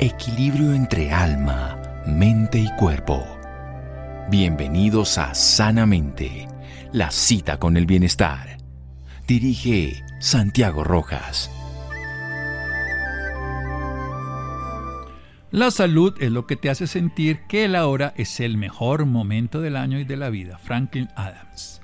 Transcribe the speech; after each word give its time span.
Equilibrio 0.00 0.74
entre 0.74 1.10
alma, 1.10 1.76
mente 2.06 2.60
y 2.60 2.70
cuerpo. 2.76 3.26
Bienvenidos 4.30 5.18
a 5.18 5.34
Sanamente, 5.34 6.46
la 6.92 7.10
cita 7.10 7.58
con 7.58 7.76
el 7.76 7.84
bienestar. 7.84 8.58
Dirige 9.26 10.04
Santiago 10.20 10.84
Rojas. 10.84 11.50
La 15.50 15.72
salud 15.72 16.14
es 16.20 16.30
lo 16.30 16.46
que 16.46 16.54
te 16.54 16.70
hace 16.70 16.86
sentir 16.86 17.40
que 17.48 17.64
el 17.64 17.74
ahora 17.74 18.14
es 18.16 18.38
el 18.38 18.56
mejor 18.56 19.04
momento 19.04 19.60
del 19.60 19.74
año 19.74 19.98
y 19.98 20.04
de 20.04 20.16
la 20.16 20.30
vida. 20.30 20.58
Franklin 20.58 21.08
Adams. 21.16 21.77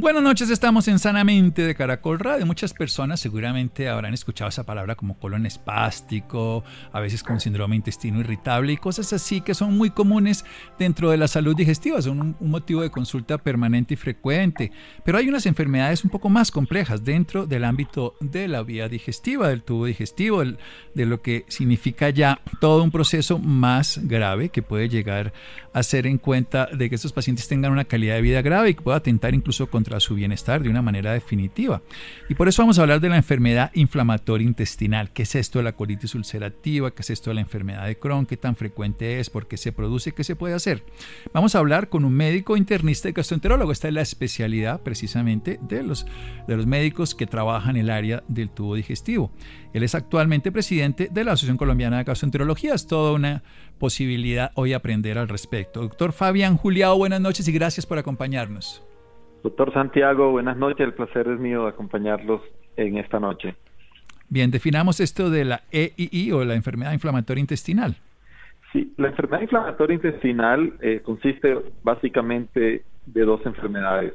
Buenas 0.00 0.22
noches, 0.22 0.48
estamos 0.50 0.86
en 0.86 1.00
Sanamente 1.00 1.62
de 1.62 1.74
Caracol 1.74 2.20
Radio. 2.20 2.46
Muchas 2.46 2.72
personas 2.72 3.18
seguramente 3.18 3.88
habrán 3.88 4.14
escuchado 4.14 4.48
esa 4.48 4.62
palabra 4.62 4.94
como 4.94 5.18
colon 5.18 5.44
espástico, 5.44 6.62
a 6.92 7.00
veces 7.00 7.24
con 7.24 7.40
síndrome 7.40 7.74
intestino 7.74 8.20
irritable 8.20 8.74
y 8.74 8.76
cosas 8.76 9.12
así 9.12 9.40
que 9.40 9.54
son 9.54 9.76
muy 9.76 9.90
comunes 9.90 10.44
dentro 10.78 11.10
de 11.10 11.16
la 11.16 11.26
salud 11.26 11.56
digestiva, 11.56 12.00
son 12.00 12.36
un, 12.38 12.48
motivo 12.48 12.82
de 12.82 12.92
consulta 12.92 13.38
permanente 13.38 13.94
y 13.94 13.96
frecuente. 13.96 14.70
Pero 15.04 15.18
hay 15.18 15.28
unas 15.28 15.46
enfermedades 15.46 16.04
un 16.04 16.10
poco 16.10 16.28
más 16.28 16.52
complejas 16.52 17.02
dentro 17.02 17.48
del 17.48 17.64
ámbito 17.64 18.14
de 18.20 18.46
la 18.46 18.62
vía 18.62 18.88
digestiva, 18.88 19.48
del 19.48 19.64
tubo 19.64 19.86
digestivo, 19.86 20.44
de 20.44 21.06
lo 21.06 21.22
que 21.22 21.44
significa 21.48 22.08
ya 22.10 22.40
todo 22.60 22.84
un 22.84 22.92
proceso 22.92 23.40
más 23.40 23.98
grave 24.04 24.50
que 24.50 24.62
puede 24.62 24.88
llegar 24.88 25.32
a 25.72 25.82
ser 25.82 26.06
en 26.06 26.18
cuenta 26.18 26.66
de 26.66 26.88
que 26.88 26.94
estos 26.94 27.12
pacientes 27.12 27.48
tengan 27.48 27.72
una 27.72 27.84
calidad 27.84 28.14
de 28.14 28.22
vida 28.22 28.42
grave 28.42 28.70
y 28.70 28.74
que 28.74 28.82
pueda 28.82 28.98
atentar 28.98 29.34
incluso 29.34 29.68
contra 29.68 29.87
su 29.98 30.14
bienestar 30.14 30.62
de 30.62 30.68
una 30.68 30.82
manera 30.82 31.12
definitiva. 31.12 31.82
Y 32.28 32.34
por 32.34 32.48
eso 32.48 32.62
vamos 32.62 32.78
a 32.78 32.82
hablar 32.82 33.00
de 33.00 33.08
la 33.08 33.16
enfermedad 33.16 33.70
inflamatoria 33.74 34.46
intestinal. 34.46 35.12
¿Qué 35.12 35.22
es 35.22 35.34
esto 35.34 35.58
de 35.58 35.64
la 35.64 35.72
colitis 35.72 36.14
ulcerativa? 36.14 36.90
¿Qué 36.92 37.02
es 37.02 37.10
esto 37.10 37.30
de 37.30 37.34
la 37.34 37.40
enfermedad 37.40 37.86
de 37.86 37.98
Crohn? 37.98 38.26
¿Qué 38.26 38.36
tan 38.36 38.56
frecuente 38.56 39.20
es? 39.20 39.30
¿Por 39.30 39.48
qué 39.48 39.56
se 39.56 39.72
produce? 39.72 40.12
¿Qué 40.12 40.24
se 40.24 40.36
puede 40.36 40.54
hacer? 40.54 40.84
Vamos 41.32 41.54
a 41.54 41.58
hablar 41.58 41.88
con 41.88 42.04
un 42.04 42.12
médico 42.12 42.56
internista 42.56 43.08
y 43.08 43.12
gastroenterólogo. 43.12 43.72
Esta 43.72 43.88
es 43.88 43.94
la 43.94 44.02
especialidad 44.02 44.82
precisamente 44.82 45.58
de 45.62 45.82
los, 45.82 46.06
de 46.46 46.56
los 46.56 46.66
médicos 46.66 47.14
que 47.14 47.26
trabajan 47.26 47.76
en 47.76 47.82
el 47.82 47.90
área 47.90 48.22
del 48.28 48.50
tubo 48.50 48.74
digestivo. 48.74 49.30
Él 49.72 49.82
es 49.82 49.94
actualmente 49.94 50.52
presidente 50.52 51.08
de 51.10 51.24
la 51.24 51.32
Asociación 51.32 51.56
Colombiana 51.56 51.98
de 51.98 52.04
Gastroenterología. 52.04 52.74
Es 52.74 52.86
toda 52.86 53.12
una 53.12 53.42
posibilidad 53.78 54.50
hoy 54.54 54.72
aprender 54.72 55.18
al 55.18 55.28
respecto. 55.28 55.80
Doctor 55.80 56.12
Fabián 56.12 56.56
Juliao, 56.56 56.96
buenas 56.96 57.20
noches 57.20 57.46
y 57.48 57.52
gracias 57.52 57.86
por 57.86 57.98
acompañarnos. 57.98 58.87
Doctor 59.42 59.72
Santiago, 59.72 60.32
buenas 60.32 60.56
noches. 60.56 60.80
El 60.80 60.94
placer 60.94 61.28
es 61.28 61.38
mío 61.38 61.66
acompañarlos 61.66 62.42
en 62.76 62.98
esta 62.98 63.20
noche. 63.20 63.54
Bien, 64.28 64.50
definamos 64.50 65.00
esto 65.00 65.30
de 65.30 65.44
la 65.44 65.62
EII 65.70 66.32
o 66.32 66.44
la 66.44 66.54
enfermedad 66.54 66.92
inflamatoria 66.92 67.40
intestinal. 67.40 67.96
Sí, 68.72 68.92
la 68.98 69.08
enfermedad 69.08 69.42
inflamatoria 69.42 69.94
intestinal 69.94 70.74
eh, 70.80 71.00
consiste 71.02 71.56
básicamente 71.82 72.84
de 73.06 73.22
dos 73.22 73.40
enfermedades. 73.46 74.12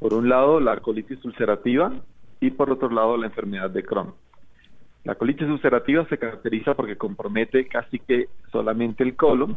Por 0.00 0.14
un 0.14 0.28
lado, 0.28 0.58
la 0.60 0.78
colitis 0.78 1.24
ulcerativa 1.24 1.92
y 2.40 2.50
por 2.50 2.70
otro 2.70 2.90
lado, 2.90 3.16
la 3.16 3.26
enfermedad 3.26 3.70
de 3.70 3.84
Crohn. 3.84 4.14
La 5.04 5.14
colitis 5.14 5.46
ulcerativa 5.46 6.04
se 6.08 6.18
caracteriza 6.18 6.74
porque 6.74 6.96
compromete 6.96 7.68
casi 7.68 7.98
que 8.00 8.28
solamente 8.50 9.04
el 9.04 9.14
colon 9.14 9.56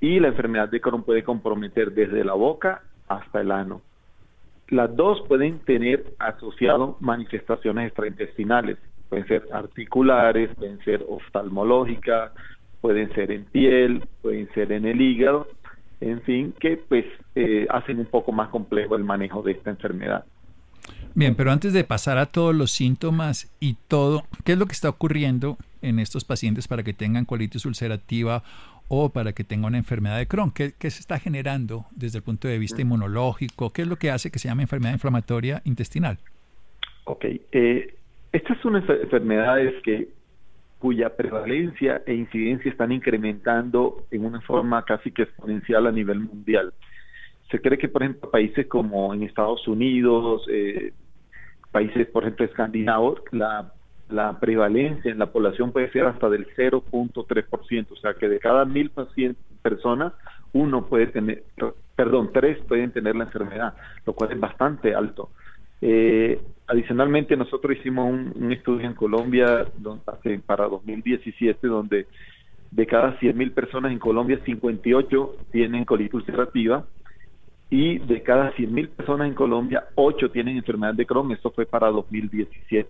y 0.00 0.20
la 0.20 0.28
enfermedad 0.28 0.68
de 0.68 0.80
Crohn 0.80 1.02
puede 1.02 1.24
comprometer 1.24 1.92
desde 1.92 2.24
la 2.24 2.34
boca 2.34 2.82
hasta 3.08 3.40
el 3.40 3.50
ano. 3.50 3.82
Las 4.68 4.94
dos 4.96 5.22
pueden 5.28 5.60
tener 5.60 6.04
asociado 6.18 6.96
manifestaciones 7.00 7.86
extraintestinales, 7.86 8.78
pueden 9.08 9.26
ser 9.28 9.46
articulares, 9.52 10.50
pueden 10.56 10.78
ser 10.84 11.04
oftalmológicas, 11.08 12.32
pueden 12.80 13.12
ser 13.14 13.30
en 13.30 13.44
piel, 13.44 14.04
pueden 14.22 14.48
ser 14.54 14.72
en 14.72 14.86
el 14.86 15.00
hígado, 15.00 15.46
en 16.00 16.20
fin, 16.22 16.54
que 16.58 16.76
pues 16.76 17.04
eh, 17.34 17.66
hacen 17.70 18.00
un 18.00 18.06
poco 18.06 18.32
más 18.32 18.48
complejo 18.48 18.96
el 18.96 19.04
manejo 19.04 19.42
de 19.42 19.52
esta 19.52 19.70
enfermedad. 19.70 20.24
Bien, 21.14 21.34
pero 21.34 21.50
antes 21.50 21.72
de 21.72 21.82
pasar 21.82 22.18
a 22.18 22.26
todos 22.26 22.54
los 22.54 22.70
síntomas 22.70 23.50
y 23.58 23.76
todo, 23.88 24.24
¿qué 24.44 24.52
es 24.52 24.58
lo 24.58 24.66
que 24.66 24.72
está 24.72 24.88
ocurriendo 24.88 25.56
en 25.80 25.98
estos 25.98 26.24
pacientes 26.24 26.68
para 26.68 26.82
que 26.82 26.92
tengan 26.92 27.24
colitis 27.24 27.64
ulcerativa 27.64 28.42
o 28.88 29.10
para 29.10 29.32
que 29.32 29.44
tenga 29.44 29.66
una 29.66 29.78
enfermedad 29.78 30.18
de 30.18 30.26
Crohn. 30.26 30.52
¿Qué, 30.52 30.72
se 30.78 31.00
está 31.00 31.18
generando 31.18 31.86
desde 31.94 32.18
el 32.18 32.24
punto 32.24 32.48
de 32.48 32.58
vista 32.58 32.82
inmunológico? 32.82 33.72
¿Qué 33.72 33.82
es 33.82 33.88
lo 33.88 33.96
que 33.96 34.10
hace 34.10 34.30
que 34.30 34.38
se 34.38 34.48
llame 34.48 34.62
enfermedad 34.62 34.92
inflamatoria 34.92 35.62
intestinal? 35.64 36.18
Ok, 37.04 37.24
eh, 37.52 37.94
estas 38.32 38.58
son 38.60 38.76
enfermedades 38.76 39.74
que 39.82 40.08
cuya 40.78 41.16
prevalencia 41.16 42.02
e 42.06 42.14
incidencia 42.14 42.70
están 42.70 42.92
incrementando 42.92 44.04
en 44.10 44.24
una 44.24 44.40
forma 44.42 44.84
casi 44.84 45.10
que 45.10 45.22
exponencial 45.22 45.86
a 45.86 45.92
nivel 45.92 46.20
mundial. 46.20 46.74
Se 47.50 47.60
cree 47.60 47.78
que, 47.78 47.88
por 47.88 48.02
ejemplo, 48.02 48.30
países 48.30 48.66
como 48.66 49.14
en 49.14 49.22
Estados 49.22 49.66
Unidos, 49.66 50.46
eh, 50.50 50.92
países, 51.70 52.06
por 52.08 52.24
ejemplo, 52.24 52.44
escandinavos, 52.44 53.20
la 53.32 53.72
la 54.08 54.38
prevalencia 54.38 55.10
en 55.10 55.18
la 55.18 55.26
población 55.26 55.72
puede 55.72 55.90
ser 55.90 56.04
hasta 56.04 56.28
del 56.28 56.46
0.3%, 56.56 57.86
o 57.90 57.96
sea 57.96 58.14
que 58.14 58.28
de 58.28 58.38
cada 58.38 58.64
mil 58.64 58.90
personas, 59.62 60.12
uno 60.52 60.86
puede 60.86 61.08
tener, 61.08 61.42
perdón, 61.94 62.30
tres 62.32 62.58
pueden 62.68 62.92
tener 62.92 63.16
la 63.16 63.24
enfermedad, 63.24 63.74
lo 64.06 64.12
cual 64.14 64.32
es 64.32 64.40
bastante 64.40 64.94
alto. 64.94 65.30
Eh, 65.82 66.40
adicionalmente, 66.66 67.36
nosotros 67.36 67.76
hicimos 67.76 68.10
un, 68.10 68.52
estudio 68.52 68.86
en 68.86 68.94
Colombia 68.94 69.66
donde, 69.76 70.38
para 70.46 70.68
2017 70.68 71.66
donde 71.66 72.06
de 72.70 72.86
cada 72.86 73.16
mil 73.34 73.52
personas 73.52 73.92
en 73.92 73.98
Colombia, 73.98 74.40
58 74.44 75.36
tienen 75.52 75.84
colitis 75.84 76.14
ulcerativa 76.14 76.84
y 77.70 77.98
de 77.98 78.22
cada 78.22 78.52
mil 78.58 78.88
personas 78.88 79.28
en 79.28 79.34
Colombia, 79.34 79.84
8 79.94 80.30
tienen 80.30 80.56
enfermedad 80.56 80.94
de 80.94 81.06
Crohn. 81.06 81.32
Esto 81.32 81.50
fue 81.50 81.66
para 81.66 81.88
2017. 81.88 82.88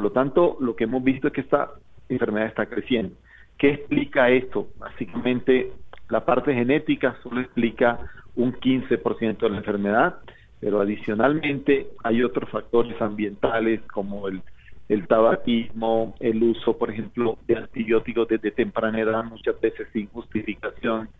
Por 0.00 0.06
lo 0.06 0.12
tanto, 0.12 0.56
lo 0.60 0.74
que 0.74 0.84
hemos 0.84 1.04
visto 1.04 1.26
es 1.26 1.34
que 1.34 1.42
esta 1.42 1.72
enfermedad 2.08 2.46
está 2.48 2.64
creciendo. 2.64 3.14
¿Qué 3.58 3.72
explica 3.72 4.30
esto? 4.30 4.68
Básicamente, 4.78 5.72
la 6.08 6.24
parte 6.24 6.54
genética 6.54 7.18
solo 7.22 7.42
explica 7.42 7.98
un 8.34 8.54
15% 8.54 9.38
de 9.38 9.50
la 9.50 9.58
enfermedad, 9.58 10.16
pero 10.58 10.80
adicionalmente 10.80 11.88
hay 12.02 12.22
otros 12.22 12.48
factores 12.48 12.98
ambientales 13.02 13.82
como 13.92 14.26
el, 14.26 14.40
tabaquismo, 15.06 16.14
el 16.18 16.44
uso, 16.44 16.78
por 16.78 16.90
ejemplo, 16.90 17.36
de 17.46 17.56
antibióticos 17.56 18.26
desde 18.26 18.52
temprana 18.52 19.00
edad, 19.00 19.22
muchas 19.24 19.60
veces 19.60 19.86
sin 19.92 20.08
justificación, 20.08 21.10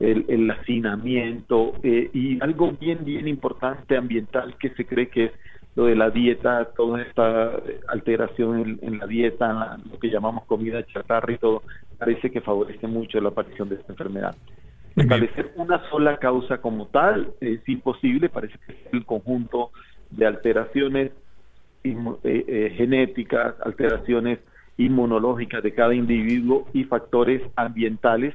el, 0.00 0.24
el 0.26 0.50
hacinamiento 0.50 1.74
eh, 1.84 2.10
y 2.12 2.42
algo 2.42 2.72
bien, 2.72 3.04
bien 3.04 3.28
importante 3.28 3.96
ambiental 3.96 4.56
que 4.58 4.70
se 4.70 4.84
cree 4.84 5.06
que 5.06 5.26
es 5.26 5.32
lo 5.76 5.86
de 5.86 5.96
la 5.96 6.10
dieta, 6.10 6.66
toda 6.76 7.02
esta 7.02 7.52
alteración 7.88 8.78
en, 8.80 8.98
la 8.98 9.06
dieta, 9.06 9.78
lo 9.90 9.98
que 9.98 10.08
llamamos 10.08 10.44
comida 10.44 10.84
chatarra 10.86 11.32
y 11.32 11.38
todo, 11.38 11.62
parece 11.98 12.30
que 12.30 12.40
favorece 12.40 12.86
mucho 12.86 13.20
la 13.20 13.30
aparición 13.30 13.68
de 13.68 13.76
esta 13.76 13.92
enfermedad. 13.92 14.36
Establecer 14.94 15.52
una 15.56 15.82
sola 15.90 16.18
causa 16.18 16.58
como 16.58 16.86
tal 16.86 17.32
es 17.40 17.68
imposible, 17.68 18.28
parece 18.28 18.54
que 18.64 18.72
es 18.72 18.78
el 18.92 19.04
conjunto 19.04 19.70
de 20.10 20.26
alteraciones 20.26 21.10
genéticas, 21.82 23.56
alteraciones 23.64 24.38
inmunológicas 24.76 25.62
de 25.62 25.74
cada 25.74 25.94
individuo 25.94 26.66
y 26.72 26.84
factores 26.84 27.42
ambientales 27.56 28.34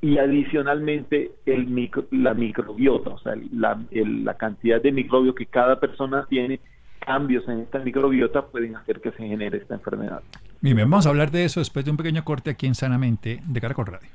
y 0.00 0.18
adicionalmente 0.18 1.32
el 1.46 1.90
la 2.10 2.34
microbiota, 2.34 3.10
o 3.10 3.18
sea, 3.18 3.34
la, 3.52 3.80
la 3.90 4.34
cantidad 4.34 4.80
de 4.80 4.92
microbios 4.92 5.34
que 5.34 5.46
cada 5.46 5.80
persona 5.80 6.26
tiene, 6.28 6.60
cambios 7.04 7.48
en 7.48 7.60
esta 7.60 7.78
microbiota 7.78 8.46
pueden 8.46 8.76
hacer 8.76 9.00
que 9.00 9.10
se 9.12 9.18
genere 9.18 9.58
esta 9.58 9.74
enfermedad. 9.74 10.22
Bien, 10.60 10.76
vamos 10.76 11.06
a 11.06 11.10
hablar 11.10 11.30
de 11.30 11.44
eso 11.44 11.60
después 11.60 11.84
de 11.84 11.90
un 11.90 11.96
pequeño 11.96 12.24
corte 12.24 12.50
aquí 12.50 12.66
en 12.66 12.74
Sanamente 12.74 13.40
de 13.46 13.60
Caracol 13.60 13.86
Radio. 13.86 14.10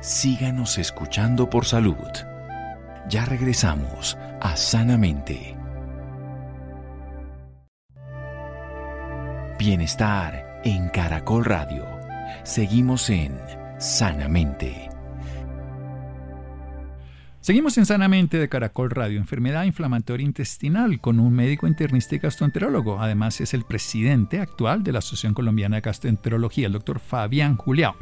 Síganos 0.00 0.78
escuchando 0.78 1.50
por 1.50 1.64
salud. 1.64 1.96
Ya 3.08 3.24
regresamos 3.24 4.16
a 4.40 4.56
Sanamente. 4.56 5.56
Bienestar 9.58 10.60
en 10.64 10.88
Caracol 10.88 11.44
Radio. 11.44 11.84
Seguimos 12.44 13.10
en 13.10 13.38
Sanamente. 13.78 14.89
Seguimos 17.50 17.76
en 17.78 17.84
Sanamente 17.84 18.38
de 18.38 18.48
Caracol 18.48 18.90
Radio, 18.90 19.18
enfermedad 19.18 19.64
inflamatoria 19.64 20.24
intestinal, 20.24 21.00
con 21.00 21.18
un 21.18 21.32
médico 21.32 21.66
internista 21.66 22.14
y 22.14 22.18
gastroenterólogo. 22.18 23.00
Además, 23.00 23.40
es 23.40 23.54
el 23.54 23.64
presidente 23.64 24.38
actual 24.38 24.84
de 24.84 24.92
la 24.92 25.00
Asociación 25.00 25.34
Colombiana 25.34 25.74
de 25.74 25.82
Gastroenterología, 25.82 26.68
el 26.68 26.74
doctor 26.74 27.00
Fabián 27.00 27.56
Julián 27.56 27.94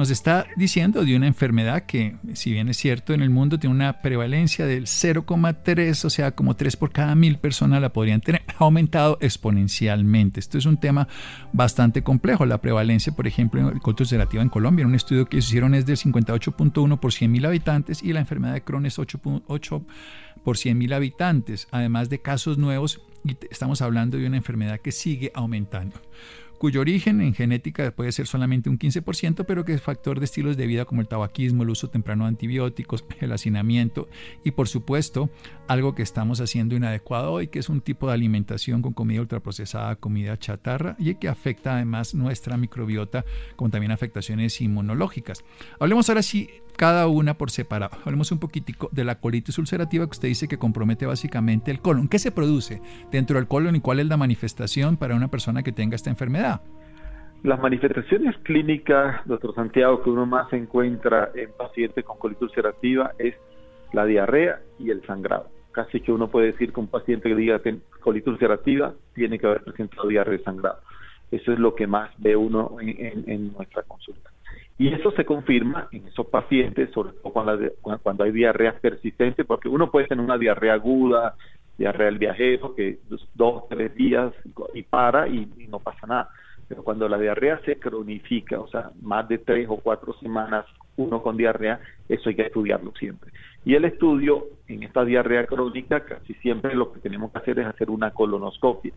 nos 0.00 0.08
está 0.08 0.46
diciendo 0.56 1.04
de 1.04 1.14
una 1.14 1.26
enfermedad 1.26 1.84
que, 1.84 2.16
si 2.32 2.50
bien 2.52 2.70
es 2.70 2.78
cierto, 2.78 3.12
en 3.12 3.20
el 3.20 3.28
mundo 3.28 3.58
tiene 3.58 3.76
una 3.76 4.00
prevalencia 4.00 4.64
del 4.64 4.86
0,3, 4.86 6.04
o 6.06 6.08
sea, 6.08 6.30
como 6.30 6.56
3 6.56 6.74
por 6.76 6.90
cada 6.90 7.14
mil 7.14 7.36
personas 7.36 7.82
la 7.82 7.92
podrían 7.92 8.22
tener, 8.22 8.40
ha 8.48 8.64
aumentado 8.64 9.18
exponencialmente. 9.20 10.40
Esto 10.40 10.56
es 10.56 10.64
un 10.64 10.78
tema 10.78 11.06
bastante 11.52 12.02
complejo. 12.02 12.46
La 12.46 12.62
prevalencia, 12.62 13.14
por 13.14 13.26
ejemplo, 13.26 13.60
en 13.60 13.78
ulcerativa 13.84 14.42
en 14.42 14.48
Colombia, 14.48 14.84
en 14.84 14.88
un 14.88 14.94
estudio 14.94 15.26
que 15.26 15.36
hicieron 15.36 15.74
es 15.74 15.84
del 15.84 15.98
58.1 15.98 16.98
por 16.98 17.12
100 17.12 17.30
mil 17.30 17.44
habitantes 17.44 18.02
y 18.02 18.14
la 18.14 18.20
enfermedad 18.20 18.54
de 18.54 18.62
Crohn 18.62 18.86
es 18.86 18.98
8.8 18.98 19.84
por 20.42 20.56
100 20.56 20.78
mil 20.78 20.94
habitantes, 20.94 21.68
además 21.72 22.08
de 22.08 22.22
casos 22.22 22.56
nuevos, 22.56 23.02
y 23.22 23.36
estamos 23.50 23.82
hablando 23.82 24.16
de 24.16 24.26
una 24.26 24.38
enfermedad 24.38 24.80
que 24.80 24.92
sigue 24.92 25.30
aumentando 25.34 26.00
cuyo 26.60 26.82
origen 26.82 27.22
en 27.22 27.32
genética 27.32 27.90
puede 27.90 28.12
ser 28.12 28.26
solamente 28.26 28.68
un 28.68 28.78
15%, 28.78 29.46
pero 29.46 29.64
que 29.64 29.72
es 29.72 29.80
factor 29.80 30.18
de 30.18 30.26
estilos 30.26 30.58
de 30.58 30.66
vida 30.66 30.84
como 30.84 31.00
el 31.00 31.08
tabaquismo, 31.08 31.62
el 31.62 31.70
uso 31.70 31.88
temprano 31.88 32.24
de 32.24 32.28
antibióticos, 32.28 33.02
el 33.20 33.32
hacinamiento 33.32 34.10
y 34.44 34.50
por 34.50 34.68
supuesto 34.68 35.30
algo 35.68 35.94
que 35.94 36.02
estamos 36.02 36.38
haciendo 36.42 36.76
inadecuado 36.76 37.32
hoy, 37.32 37.48
que 37.48 37.60
es 37.60 37.70
un 37.70 37.80
tipo 37.80 38.08
de 38.08 38.12
alimentación 38.12 38.82
con 38.82 38.92
comida 38.92 39.22
ultraprocesada, 39.22 39.96
comida 39.96 40.38
chatarra 40.38 40.96
y 40.98 41.14
que 41.14 41.28
afecta 41.28 41.76
además 41.76 42.14
nuestra 42.14 42.58
microbiota, 42.58 43.24
como 43.56 43.70
también 43.70 43.90
afectaciones 43.90 44.60
inmunológicas. 44.60 45.42
Hablemos 45.78 46.10
ahora 46.10 46.22
sí 46.22 46.50
cada 46.80 47.08
una 47.08 47.34
por 47.34 47.50
separado. 47.50 47.98
Hablemos 48.06 48.32
un 48.32 48.38
poquitico 48.38 48.88
de 48.90 49.04
la 49.04 49.20
colitis 49.20 49.58
ulcerativa 49.58 50.06
que 50.06 50.12
usted 50.12 50.28
dice 50.28 50.48
que 50.48 50.56
compromete 50.56 51.04
básicamente 51.04 51.70
el 51.70 51.82
colon. 51.82 52.08
¿Qué 52.08 52.18
se 52.18 52.32
produce 52.32 52.80
dentro 53.12 53.36
del 53.36 53.48
colon 53.48 53.76
y 53.76 53.80
cuál 53.80 54.00
es 54.00 54.06
la 54.06 54.16
manifestación 54.16 54.96
para 54.96 55.14
una 55.14 55.28
persona 55.28 55.62
que 55.62 55.72
tenga 55.72 55.94
esta 55.94 56.08
enfermedad? 56.08 56.62
Las 57.42 57.60
manifestaciones 57.60 58.34
clínicas, 58.44 59.20
doctor 59.26 59.54
Santiago, 59.54 60.02
que 60.02 60.08
uno 60.08 60.24
más 60.24 60.50
encuentra 60.54 61.30
en 61.34 61.50
pacientes 61.52 62.02
con 62.02 62.16
colitis 62.16 62.44
ulcerativa 62.44 63.12
es 63.18 63.34
la 63.92 64.06
diarrea 64.06 64.60
y 64.78 64.88
el 64.88 65.04
sangrado. 65.04 65.50
Casi 65.72 66.00
que 66.00 66.12
uno 66.12 66.28
puede 66.28 66.52
decir 66.52 66.72
que 66.72 66.80
un 66.80 66.88
paciente 66.88 67.28
que 67.28 67.34
diga 67.34 67.60
colitis 68.00 68.26
ulcerativa 68.26 68.94
tiene 69.14 69.38
que 69.38 69.46
haber 69.46 69.64
presentado 69.64 70.08
diarrea 70.08 70.40
y 70.40 70.44
sangrado. 70.44 70.78
Eso 71.30 71.52
es 71.52 71.58
lo 71.58 71.74
que 71.74 71.86
más 71.86 72.10
ve 72.16 72.36
uno 72.36 72.78
en 72.80 73.52
nuestra 73.52 73.82
consulta. 73.82 74.30
Y 74.80 74.88
eso 74.88 75.10
se 75.10 75.26
confirma 75.26 75.88
en 75.92 76.06
esos 76.06 76.26
pacientes, 76.28 76.88
sobre 76.92 77.12
todo 77.12 77.34
cuando, 77.34 78.24
hay 78.24 78.32
diarrea 78.32 78.72
persistente, 78.80 79.44
porque 79.44 79.68
uno 79.68 79.90
puede 79.90 80.06
tener 80.06 80.24
una 80.24 80.38
diarrea 80.38 80.72
aguda, 80.72 81.34
diarrea 81.76 82.06
del 82.06 82.18
viajero, 82.18 82.74
que 82.74 82.98
dos, 83.34 83.68
tres 83.68 83.94
días 83.94 84.32
y 84.72 84.82
para 84.82 85.28
y, 85.28 85.46
no 85.68 85.80
pasa 85.80 86.06
nada. 86.06 86.30
Pero 86.66 86.82
cuando 86.82 87.10
la 87.10 87.18
diarrea 87.18 87.60
se 87.66 87.78
cronifica, 87.78 88.58
o 88.58 88.68
sea, 88.68 88.90
más 89.02 89.28
de 89.28 89.36
tres 89.36 89.66
o 89.68 89.76
cuatro 89.76 90.14
semanas 90.14 90.64
uno 90.96 91.22
con 91.22 91.36
diarrea, 91.36 91.78
eso 92.08 92.30
hay 92.30 92.36
que 92.36 92.46
estudiarlo 92.46 92.94
siempre. 92.98 93.32
Y 93.66 93.74
el 93.74 93.84
estudio 93.84 94.46
en 94.66 94.84
esta 94.84 95.04
diarrea 95.04 95.44
crónica, 95.44 96.06
casi 96.06 96.32
siempre 96.36 96.74
lo 96.74 96.90
que 96.90 97.00
tenemos 97.00 97.30
que 97.32 97.38
hacer 97.38 97.58
es 97.58 97.66
hacer 97.66 97.90
una 97.90 98.12
colonoscopia, 98.12 98.94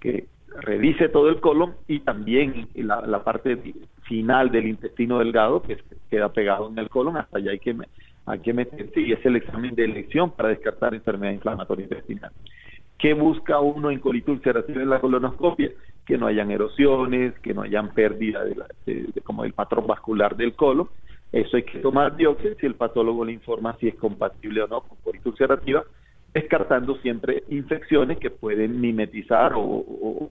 que 0.00 0.28
revise 0.60 1.08
todo 1.08 1.28
el 1.28 1.40
colon 1.40 1.74
y 1.86 2.00
también 2.00 2.68
la, 2.74 3.22
parte 3.22 3.74
final 4.02 4.50
del 4.50 4.68
intestino 4.68 5.18
delgado 5.18 5.62
que 5.62 5.78
queda 6.10 6.32
pegado 6.32 6.68
en 6.68 6.78
el 6.78 6.88
colon, 6.88 7.16
hasta 7.16 7.38
allá 7.38 7.52
hay 7.52 7.58
que, 7.58 7.76
hay 8.26 8.38
que 8.40 8.52
meterse 8.52 9.00
y 9.00 9.12
es 9.12 9.24
el 9.24 9.36
examen 9.36 9.74
de 9.74 9.84
elección 9.84 10.30
para 10.30 10.50
descartar 10.50 10.94
enfermedad 10.94 11.32
inflamatoria 11.32 11.84
intestinal. 11.84 12.30
¿Qué 12.98 13.12
busca 13.12 13.60
uno 13.60 13.90
en 13.90 14.00
colitis 14.00 14.28
ulcerativa 14.28 14.82
en 14.82 14.90
la 14.90 15.00
colonoscopia? 15.00 15.70
Que 16.06 16.16
no 16.16 16.26
hayan 16.26 16.50
erosiones, 16.50 17.38
que 17.40 17.52
no 17.52 17.62
hayan 17.62 17.92
pérdida 17.92 18.42
de, 18.44 19.06
como 19.22 19.44
el 19.44 19.52
patrón 19.52 19.86
vascular 19.86 20.36
del 20.36 20.54
colon. 20.54 20.88
Eso 21.32 21.56
hay 21.56 21.64
que 21.64 21.80
tomar 21.80 22.16
biopsia 22.16 22.54
si 22.58 22.66
el 22.66 22.74
patólogo 22.74 23.24
le 23.24 23.32
informa 23.32 23.76
si 23.78 23.88
es 23.88 23.96
compatible 23.96 24.62
o 24.62 24.68
no 24.68 24.80
con 24.80 24.96
colitis 25.04 25.26
ulcerativa 25.26 25.84
descartando 26.36 26.98
siempre 26.98 27.44
infecciones 27.48 28.18
que 28.18 28.28
pueden 28.28 28.78
mimetizar 28.78 29.54
o, 29.56 30.28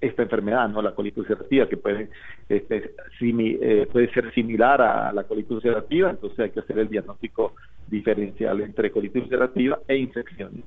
esta 0.00 0.22
enfermedad, 0.22 0.68
no 0.68 0.80
la 0.80 0.94
colitis 0.94 1.18
ulcerativa, 1.18 1.68
que 1.68 1.76
puede, 1.76 2.08
este, 2.48 2.94
eh, 3.20 3.88
puede 3.90 4.12
ser 4.12 4.32
similar 4.32 4.80
a 4.80 5.12
la 5.12 5.24
colitis 5.24 5.50
ulcerativa, 5.50 6.10
entonces 6.10 6.38
hay 6.40 6.50
que 6.50 6.60
hacer 6.60 6.78
el 6.78 6.88
diagnóstico 6.88 7.54
diferencial 7.88 8.60
entre 8.60 8.90
colitis 8.90 9.24
ulcerativa 9.24 9.78
e 9.86 9.96
infecciones. 9.96 10.64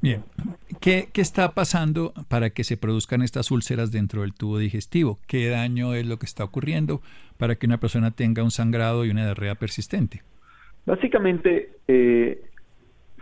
Bien, 0.00 0.22
¿Qué, 0.80 1.08
¿qué 1.14 1.22
está 1.22 1.52
pasando 1.52 2.12
para 2.28 2.50
que 2.50 2.62
se 2.62 2.76
produzcan 2.76 3.22
estas 3.22 3.50
úlceras 3.50 3.90
dentro 3.90 4.20
del 4.20 4.34
tubo 4.34 4.58
digestivo? 4.58 5.18
¿Qué 5.26 5.48
daño 5.48 5.94
es 5.94 6.06
lo 6.06 6.18
que 6.18 6.26
está 6.26 6.44
ocurriendo 6.44 7.00
para 7.38 7.54
que 7.54 7.64
una 7.64 7.78
persona 7.78 8.10
tenga 8.10 8.42
un 8.42 8.50
sangrado 8.50 9.06
y 9.06 9.10
una 9.10 9.24
diarrea 9.24 9.54
persistente? 9.54 10.22
Básicamente, 10.84 11.70
eh, 11.88 12.42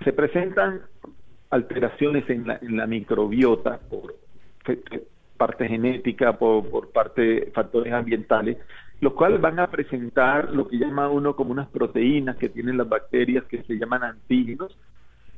se 0.02 0.12
presentan 0.12 0.80
alteraciones 1.50 2.28
en 2.28 2.48
la, 2.48 2.58
en 2.60 2.76
la 2.76 2.88
microbiota 2.88 3.78
por 3.78 4.16
parte 5.36 5.68
genética, 5.68 6.38
por, 6.38 6.68
por 6.70 6.92
parte 6.92 7.50
factores 7.54 7.92
ambientales, 7.92 8.58
los 9.00 9.14
cuales 9.14 9.40
van 9.40 9.58
a 9.58 9.66
presentar 9.66 10.52
lo 10.52 10.68
que 10.68 10.78
llama 10.78 11.08
uno 11.08 11.34
como 11.34 11.50
unas 11.50 11.68
proteínas 11.68 12.36
que 12.36 12.48
tienen 12.48 12.78
las 12.78 12.88
bacterias 12.88 13.44
que 13.46 13.62
se 13.64 13.76
llaman 13.76 14.04
antígenos, 14.04 14.76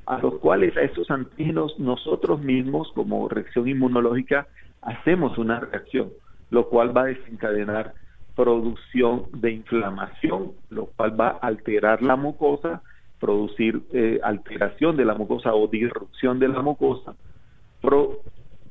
a 0.07 0.19
los 0.19 0.35
cuales 0.35 0.77
a 0.77 0.83
esos 0.83 1.11
antígenos 1.11 1.79
nosotros 1.79 2.41
mismos 2.41 2.93
como 2.95 3.29
reacción 3.29 3.67
inmunológica 3.69 4.47
hacemos 4.83 5.39
una 5.39 5.61
reacción, 5.61 6.11
lo 6.51 6.69
cual 6.69 6.95
va 6.95 7.03
a 7.03 7.07
desencadenar 7.07 7.95
producción 8.37 9.27
de 9.33 9.53
inflamación, 9.53 10.53
lo 10.69 10.87
cual 10.87 11.19
va 11.19 11.29
a 11.29 11.47
alterar 11.47 12.03
la 12.03 12.17
mucosa, 12.17 12.83
producir 13.19 13.83
eh, 13.93 14.21
alteración 14.23 14.97
de 14.97 15.05
la 15.05 15.15
mucosa 15.15 15.55
o 15.55 15.69
disrupción 15.69 16.39
de 16.39 16.49
la 16.49 16.61
mucosa, 16.61 17.15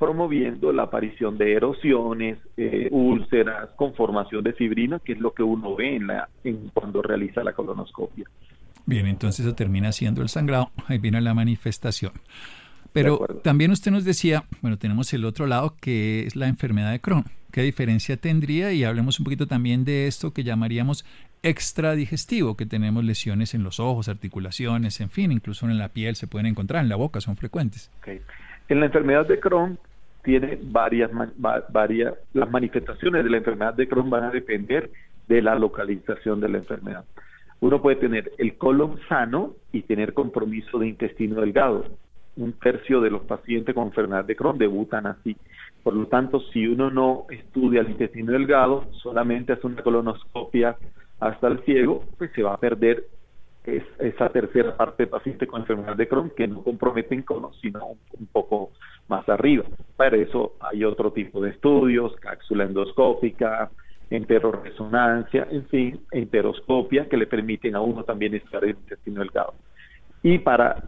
promoviendo 0.04 0.74
la 0.74 0.84
aparición 0.84 1.38
de 1.38 1.54
erosiones, 1.54 2.38
eh, 2.58 2.90
úlceras, 2.92 3.70
conformación 3.78 4.44
de 4.44 4.52
fibrina, 4.52 5.00
que 5.00 5.14
es 5.14 5.20
lo 5.20 5.34
que 5.34 5.44
uno 5.44 5.78
ve 5.78 5.96
en 5.96 6.08
la, 6.08 6.28
en 6.44 6.70
cuando 6.74 7.02
realiza 7.02 7.42
la 7.42 7.54
colonoscopia. 7.54 8.26
Bien, 8.86 9.08
entonces 9.08 9.46
eso 9.46 9.56
termina 9.56 9.94
siendo 9.94 10.22
el 10.22 10.28
sangrado, 10.28 10.72
ahí 10.88 10.98
viene 10.98 11.22
la 11.22 11.34
manifestación. 11.34 12.12
Pero 12.92 13.20
también 13.44 13.72
usted 13.72 13.92
nos 13.92 14.04
decía, 14.04 14.44
bueno, 14.62 14.78
tenemos 14.78 15.14
el 15.14 15.24
otro 15.24 15.48
lado 15.48 15.76
que 15.80 16.26
es 16.28 16.36
la 16.36 16.50
enfermedad 16.50 16.92
de 16.92 17.00
Crohn. 17.00 17.24
¿Qué 17.54 17.62
diferencia 17.62 18.18
tendría? 18.18 18.74
Y 18.74 18.84
hablemos 18.84 19.22
un 19.22 19.24
poquito 19.24 19.48
también 19.48 19.86
de 19.86 20.08
esto 20.08 20.34
que 20.34 20.44
llamaríamos 20.44 21.06
extradigestivo, 21.44 22.58
que 22.58 22.66
tenemos 22.66 23.06
lesiones 23.06 23.54
en 23.54 23.64
los 23.64 23.80
ojos, 23.80 24.10
articulaciones, 24.10 25.00
en 25.00 25.10
fin, 25.10 25.32
incluso 25.32 25.66
en 25.66 25.78
la 25.78 25.90
piel 25.90 26.18
se 26.18 26.28
pueden 26.28 26.48
encontrar, 26.48 26.84
en 26.84 26.90
la 26.90 26.98
boca 26.98 27.22
son 27.22 27.38
frecuentes. 27.38 27.90
En 28.68 28.80
la 28.80 28.88
enfermedad 28.88 29.26
de 29.28 29.40
Crohn 29.40 29.80
tiene 30.24 30.58
varias, 30.62 31.12
las 32.34 32.52
manifestaciones 32.52 33.24
de 33.24 33.30
la 33.30 33.38
enfermedad 33.38 33.74
de 33.74 33.88
Crohn 33.88 34.10
van 34.10 34.24
a 34.24 34.32
depender 34.32 34.90
de 35.28 35.42
la 35.42 35.56
localización 35.56 36.40
de 36.40 36.50
la 36.50 36.58
enfermedad. 36.60 37.06
Uno 37.60 37.82
puede 37.82 37.98
tener 37.98 38.32
el 38.38 38.58
colon 38.58 39.00
sano 39.08 39.54
y 39.72 39.84
tener 39.84 40.14
compromiso 40.14 40.80
de 40.80 40.88
intestino 40.88 41.40
delgado. 41.42 41.86
Un 42.36 42.54
tercio 42.54 43.00
de 43.00 43.12
los 43.12 43.22
pacientes 43.24 43.76
con 43.76 43.88
enfermedad 43.88 44.26
de 44.26 44.36
Crohn 44.36 44.58
debutan 44.58 45.08
así. 45.08 45.38
Por 45.84 45.94
lo 45.94 46.08
tanto, 46.08 46.40
si 46.52 46.68
uno 46.68 46.90
no 46.90 47.26
estudia 47.30 47.82
el 47.82 47.92
intestino 47.92 48.32
delgado, 48.32 48.86
solamente 49.02 49.54
hace 49.54 49.68
una 49.68 49.84
colonoscopia 49.84 50.78
hasta 51.20 51.48
el 51.48 51.60
ciego, 51.64 52.04
pues 52.18 52.32
se 52.34 52.44
va 52.44 52.54
a 52.54 52.60
perder 52.60 53.06
es 53.66 53.84
esa 54.00 54.30
tercera 54.30 54.76
parte 54.76 55.04
de 55.04 55.08
pacientes 55.08 55.48
con 55.48 55.62
enfermedad 55.62 55.96
de 55.96 56.08
Crohn 56.08 56.32
que 56.36 56.48
no 56.48 56.64
comprometen 56.64 57.22
colon, 57.22 57.54
sino 57.62 57.98
un, 58.18 58.28
poco 58.28 58.72
más 59.08 59.28
arriba. 59.30 59.64
Para 59.96 60.18
eso 60.18 60.54
hay 60.60 60.84
otro 60.84 61.12
tipo 61.12 61.42
de 61.42 61.52
estudios, 61.52 62.16
cápsula 62.18 62.66
endoscópica, 62.66 63.72
enteroresonancia, 64.10 65.48
en 65.50 65.66
fin, 65.68 66.02
enteroscopia, 66.12 67.08
que 67.08 67.18
le 67.18 67.28
permiten 67.28 67.76
a 67.76 67.82
uno 67.82 68.04
también 68.04 68.36
estar 68.36 68.64
en 68.64 68.72
el 68.72 68.76
intestino 68.78 69.22
delgado. 69.22 69.54
Y 70.22 70.40
para 70.40 70.84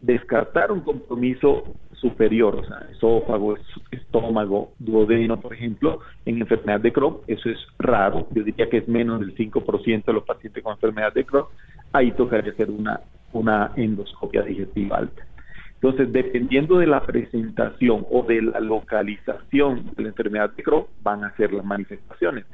descartar 0.00 0.70
un 0.70 0.80
compromiso 0.80 1.64
superior, 1.92 2.54
o 2.54 2.64
sea, 2.64 2.86
esófago, 2.92 3.56
estómago, 3.90 4.72
duodeno, 4.78 5.40
por 5.40 5.52
ejemplo, 5.54 6.00
en 6.24 6.40
enfermedad 6.40 6.80
de 6.80 6.92
Crohn, 6.92 7.18
eso 7.26 7.48
es 7.50 7.58
raro, 7.78 8.28
yo 8.32 8.44
diría 8.44 8.68
que 8.68 8.78
es 8.78 8.88
menos 8.88 9.20
del 9.20 9.34
5% 9.34 10.04
de 10.04 10.12
los 10.12 10.24
pacientes 10.24 10.62
con 10.62 10.74
enfermedad 10.74 11.12
de 11.12 11.24
Crohn, 11.24 11.46
ahí 11.92 12.12
tocaría 12.12 12.52
hacer 12.52 12.70
una, 12.70 13.00
una 13.32 13.72
endoscopia 13.76 14.42
digestiva 14.42 14.98
alta. 14.98 15.26
Entonces, 15.74 16.12
dependiendo 16.12 16.78
de 16.78 16.88
la 16.88 17.06
presentación 17.06 18.04
o 18.10 18.24
de 18.24 18.42
la 18.42 18.58
localización 18.58 19.92
de 19.96 20.02
la 20.02 20.08
enfermedad 20.08 20.50
de 20.50 20.62
Crohn, 20.62 20.86
van 21.02 21.22
a 21.22 21.34
ser 21.36 21.52
las 21.52 21.64
manifestaciones. 21.64 22.46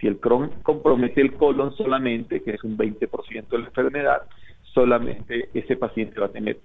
Si 0.00 0.08
el 0.08 0.18
Crohn 0.18 0.50
compromete 0.62 1.20
el 1.20 1.34
colon 1.34 1.72
solamente, 1.76 2.42
que 2.42 2.50
es 2.50 2.64
un 2.64 2.76
20% 2.76 3.48
de 3.48 3.58
la 3.58 3.66
enfermedad, 3.66 4.22
solamente 4.74 5.50
ese 5.54 5.76
paciente 5.76 6.18
va 6.18 6.26
a 6.26 6.32
tener 6.32 6.58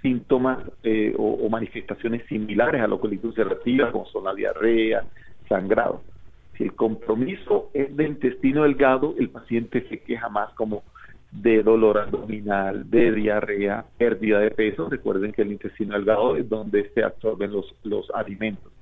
síntomas 0.00 0.58
eh, 0.82 1.14
o, 1.18 1.46
manifestaciones 1.50 2.26
similares 2.26 2.80
a 2.80 2.88
la 2.88 2.96
colitis 2.96 3.26
ulcerativa, 3.26 3.92
como 3.92 4.06
son 4.06 4.24
la 4.24 4.34
diarrea, 4.34 5.04
sangrado. 5.46 6.02
Si 6.56 6.64
el 6.64 6.74
compromiso 6.74 7.70
es 7.74 7.94
de 7.94 8.06
intestino 8.06 8.62
delgado, 8.62 9.14
el 9.18 9.28
paciente 9.28 9.86
se 9.90 9.98
queja 10.00 10.30
más 10.30 10.52
como 10.54 10.84
de 11.32 11.62
dolor 11.62 11.98
abdominal, 11.98 12.90
de 12.90 13.12
diarrea, 13.12 13.84
pérdida 13.98 14.40
de 14.40 14.50
peso. 14.50 14.88
Recuerden 14.88 15.32
que 15.32 15.42
el 15.42 15.52
intestino 15.52 15.94
delgado 15.94 16.36
es 16.36 16.48
donde 16.48 16.90
se 16.90 17.04
absorben 17.04 17.52
los, 17.52 17.74
los 17.84 18.10
alimentos. 18.10 18.72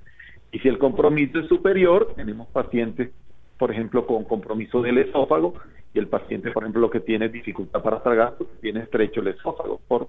Y 0.50 0.59
si 0.61 0.69
el 0.69 0.78
compromiso 0.78 1.40
es 1.40 1.49
superior, 1.49 2.14
tenemos 2.17 2.49
pacientes, 2.49 3.11
por 3.59 3.71
ejemplo, 3.71 4.07
con 4.07 4.25
compromiso 4.25 4.81
del 4.81 4.99
esófago, 4.99 5.55
y 5.93 5.99
el 5.99 6.09
paciente, 6.09 6.50
por 6.50 6.62
ejemplo, 6.62 6.81
lo 6.81 6.90
que 6.90 7.00
tiene 7.00 7.28
dificultad 7.28 7.83
para 7.83 8.02
tragar, 8.02 8.35
pues, 8.37 8.49
tiene 8.61 8.81
estrecho 8.81 9.21
el 9.21 9.28
esófago 9.28 9.81
por 9.88 10.09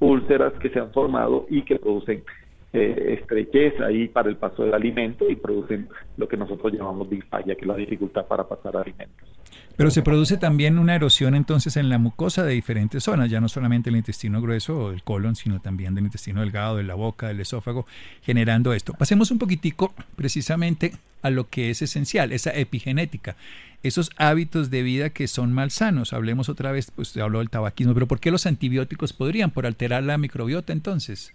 úlceras 0.00 0.52
que 0.54 0.70
se 0.70 0.78
han 0.78 0.92
formado 0.92 1.46
y 1.48 1.62
que 1.62 1.76
producen 1.76 2.24
eh, 2.72 3.18
estrechez 3.20 3.80
ahí 3.80 4.08
para 4.08 4.28
el 4.28 4.36
paso 4.36 4.62
del 4.62 4.74
alimento 4.74 5.28
y 5.28 5.36
producen 5.36 5.88
lo 6.16 6.28
que 6.28 6.36
nosotros 6.36 6.72
llamamos 6.72 7.10
disfagia, 7.10 7.54
que 7.54 7.62
es 7.62 7.66
la 7.66 7.76
dificultad 7.76 8.26
para 8.26 8.48
pasar 8.48 8.76
alimentos. 8.76 9.28
Pero 9.76 9.90
se 9.90 10.02
produce 10.02 10.36
también 10.36 10.78
una 10.78 10.94
erosión 10.94 11.34
entonces 11.34 11.76
en 11.76 11.88
la 11.88 11.98
mucosa 11.98 12.44
de 12.44 12.52
diferentes 12.52 13.02
zonas, 13.02 13.30
ya 13.30 13.40
no 13.40 13.48
solamente 13.48 13.90
el 13.90 13.96
intestino 13.96 14.40
grueso 14.42 14.78
o 14.78 14.90
el 14.90 15.02
colon, 15.02 15.36
sino 15.36 15.60
también 15.60 15.94
del 15.94 16.04
intestino 16.04 16.42
delgado, 16.42 16.76
de 16.76 16.82
la 16.82 16.94
boca, 16.94 17.28
del 17.28 17.40
esófago, 17.40 17.86
generando 18.22 18.72
esto. 18.72 18.92
Pasemos 18.92 19.30
un 19.30 19.38
poquitico 19.38 19.94
precisamente 20.16 20.92
a 21.22 21.30
lo 21.30 21.48
que 21.48 21.70
es 21.70 21.82
esencial, 21.82 22.30
esa 22.32 22.50
epigenética, 22.50 23.36
esos 23.82 24.10
hábitos 24.16 24.70
de 24.70 24.82
vida 24.82 25.10
que 25.10 25.28
son 25.28 25.52
malsanos. 25.52 26.12
Hablemos 26.12 26.48
otra 26.48 26.72
vez, 26.72 26.90
pues 26.90 27.08
se 27.08 27.20
habló 27.20 27.38
del 27.38 27.50
tabaquismo, 27.50 27.94
pero 27.94 28.06
¿por 28.06 28.20
qué 28.20 28.30
los 28.30 28.46
antibióticos 28.46 29.12
podrían? 29.12 29.50
¿Por 29.50 29.66
alterar 29.66 30.02
la 30.02 30.18
microbiota 30.18 30.72
entonces? 30.72 31.32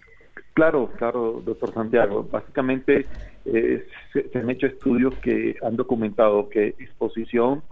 Claro, 0.54 0.90
claro, 0.96 1.42
doctor 1.44 1.72
Santiago. 1.74 2.26
Básicamente 2.30 3.06
eh, 3.44 3.86
se, 4.12 4.38
han 4.38 4.50
hecho 4.50 4.66
estudios 4.66 5.14
que 5.22 5.56
han 5.62 5.76
documentado 5.76 6.48
que 6.48 6.68
exposición 6.78 7.62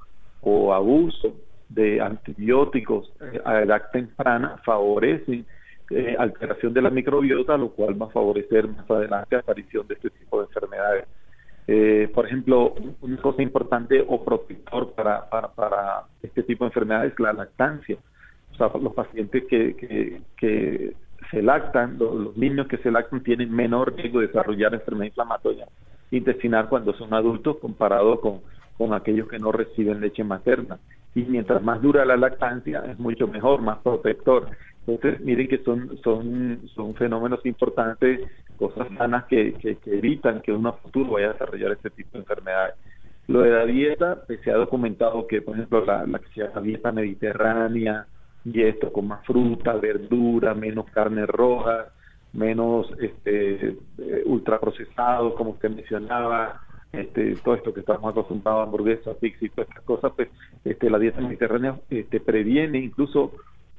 o 0.40 0.72
abuso 0.72 1.34
de 1.68 2.00
antibióticos 2.00 3.12
eh, 3.20 3.40
a 3.44 3.62
edad 3.62 3.90
temprana 3.90 4.58
favorecen 4.64 5.46
eh, 5.90 6.16
alteración 6.18 6.72
de 6.72 6.82
la 6.82 6.90
microbiota, 6.90 7.56
lo 7.56 7.70
cual 7.70 8.00
va 8.00 8.06
a 8.06 8.10
favorecer 8.10 8.68
más 8.68 8.90
adelante 8.90 9.36
la 9.36 9.40
aparición 9.40 9.86
de 9.86 9.94
este 9.94 10.10
tipo 10.10 10.40
de 10.40 10.46
enfermedades. 10.46 11.04
Eh, 11.66 12.10
por 12.14 12.26
ejemplo, 12.26 12.74
una 13.00 13.16
cosa 13.18 13.42
importante 13.42 14.04
o 14.06 14.24
protector 14.24 14.92
para, 14.92 15.28
para, 15.28 16.04
este 16.22 16.42
tipo 16.42 16.64
de 16.64 16.68
enfermedades 16.68 17.12
es 17.12 17.20
la 17.20 17.32
lactancia. 17.32 17.96
O 18.52 18.56
sea, 18.56 18.70
los 18.80 18.94
pacientes 18.94 19.44
que, 19.44 19.74
que, 20.36 20.94
se 21.34 21.42
lactan, 21.42 21.98
los, 21.98 22.36
niños 22.36 22.68
que 22.68 22.78
se 22.78 22.90
lactan 22.90 23.22
tienen 23.22 23.52
menor 23.52 23.94
riesgo 23.94 24.20
de 24.20 24.28
desarrollar 24.28 24.72
enfermedad 24.74 25.06
inflamatoria 25.06 25.66
intestinal 26.10 26.68
cuando 26.68 26.94
son 26.94 27.12
adultos 27.12 27.56
comparado 27.58 28.20
con, 28.20 28.40
con 28.78 28.94
aquellos 28.94 29.28
que 29.28 29.38
no 29.38 29.50
reciben 29.52 30.00
leche 30.00 30.22
materna. 30.22 30.78
Y 31.14 31.22
mientras 31.24 31.62
más 31.62 31.80
dura 31.82 32.04
la 32.04 32.16
lactancia, 32.16 32.84
es 32.88 32.98
mucho 32.98 33.26
mejor, 33.26 33.62
más 33.62 33.78
protector. 33.78 34.48
Entonces, 34.86 35.20
miren 35.20 35.48
que 35.48 35.58
son, 35.58 35.98
son, 36.02 36.60
son 36.74 36.94
fenómenos 36.94 37.44
importantes, 37.46 38.20
cosas 38.56 38.86
sanas 38.96 39.24
que, 39.24 39.54
que, 39.54 39.76
evitan 39.86 40.40
que 40.40 40.52
uno 40.52 40.68
a 40.70 40.72
futuro 40.74 41.12
vaya 41.12 41.30
a 41.30 41.32
desarrollar 41.32 41.72
este 41.72 41.90
tipo 41.90 42.10
de 42.12 42.18
enfermedades. 42.20 42.74
Lo 43.26 43.40
de 43.40 43.50
la 43.50 43.64
dieta, 43.64 44.22
pues, 44.26 44.40
se 44.42 44.50
ha 44.50 44.56
documentado 44.56 45.26
que, 45.26 45.40
por 45.40 45.56
ejemplo, 45.56 45.84
la, 45.84 46.06
la 46.06 46.18
que 46.18 46.28
se 46.28 46.42
llama 46.42 46.60
dieta 46.60 46.92
mediterránea, 46.92 48.06
y 48.44 48.62
esto 48.62 48.92
con 48.92 49.08
más 49.08 49.24
fruta, 49.24 49.74
verdura, 49.74 50.54
menos 50.54 50.86
carne 50.90 51.26
roja, 51.26 51.86
menos 52.32 52.88
este, 53.00 53.68
eh, 53.68 54.22
ultraprocesados, 54.26 55.34
como 55.34 55.50
usted 55.50 55.70
mencionaba, 55.70 56.60
este, 56.92 57.36
todo 57.36 57.54
esto 57.54 57.72
que 57.72 57.80
estamos 57.80 58.10
acostumbrados 58.10 58.60
a 58.60 58.62
hamburguesas, 58.64 59.16
pizza 59.16 59.44
y 59.44 59.48
todas 59.48 59.68
estas 59.68 59.84
cosas, 59.84 60.12
pues 60.14 60.28
este, 60.64 60.90
la 60.90 60.98
dieta 60.98 61.20
mediterránea 61.20 61.76
este, 61.90 62.20
previene 62.20 62.78
incluso 62.78 63.32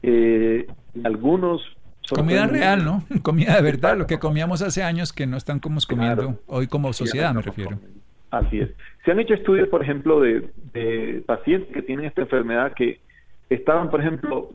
eh, 0.04 0.68
algunos... 1.04 1.62
Comida 2.10 2.46
real, 2.46 2.86
¿no? 2.86 3.04
Comida 3.24 3.56
de 3.56 3.62
verdad, 3.62 3.98
lo 3.98 4.06
que 4.08 4.20
comíamos 4.20 4.62
hace 4.62 4.84
años 4.84 5.14
que 5.14 5.26
no 5.26 5.38
están 5.38 5.60
como 5.60 5.80
comiendo 5.88 6.40
hoy 6.48 6.68
como 6.68 6.94
sociedad, 6.94 7.34
me 7.34 7.42
refiero. 7.42 7.80
Así 8.32 8.60
es. 8.60 8.70
Se 9.04 9.12
han 9.12 9.20
hecho 9.20 9.34
estudios, 9.34 9.70
por 9.70 9.82
ejemplo, 9.82 10.20
de, 10.20 11.24
pacientes 11.26 11.74
que 11.74 11.82
tienen 11.82 12.06
esta 12.06 12.22
enfermedad 12.22 12.74
que 12.74 13.00
estaban, 13.50 13.90
por 13.90 14.02
ejemplo, 14.02 14.52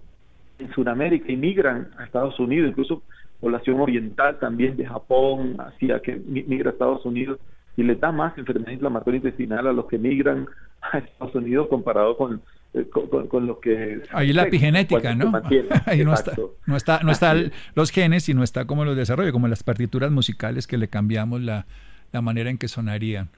en 0.59 0.70
Sudamérica 0.73 1.30
y 1.30 1.37
migran 1.37 1.90
a 1.99 2.04
Estados 2.04 2.38
Unidos, 2.38 2.70
incluso 2.70 3.02
población 3.40 3.80
oriental 3.80 4.38
también 4.38 4.76
de 4.76 4.87
Japón, 4.87 5.56
hacia 5.59 6.00
que 6.00 6.16
migra 6.16 6.70
a 6.70 6.73
Estados 6.73 7.04
Unidos 7.06 7.38
y 7.76 7.82
les 7.82 7.99
da 7.99 8.12
más 8.12 8.37
enfermedad 8.37 8.73
inflamatoria 8.73 9.18
intestinal 9.18 9.66
a 9.66 9.73
los 9.73 9.87
que 9.87 9.99
migran 9.99 10.47
a 10.82 10.99
Estados 10.99 11.35
Unidos 11.35 11.68
comparado 11.68 12.16
con 12.16 12.42
eh, 12.73 12.87
con, 12.88 13.47
lo 13.49 13.59
que 13.59 14.00
ahí 14.12 14.32
la 14.32 14.44
epigenética 14.44 15.12
no 15.16 15.32
ahí 15.87 16.04
no 16.04 16.14
está 16.14 16.35
no 16.66 16.76
está 16.76 17.00
no 17.02 17.11
está 17.11 17.35
los 17.75 17.90
genes 17.90 18.28
y 18.28 18.35
no 18.35 18.44
está 18.44 18.64
como 18.64 18.85
los 18.85 18.97
desarrollos 18.97 19.32
como 19.32 19.49
las 19.49 19.64
partituras 19.64 20.12
musicales 20.12 20.68
que 20.68 20.78
le 20.78 20.87
cambiamos 20.87 21.40
la, 21.40 21.66
la 22.12 22.20
manera 22.20 22.49
en 22.49 22.59
que 22.59 22.68
sonarían 22.68 23.28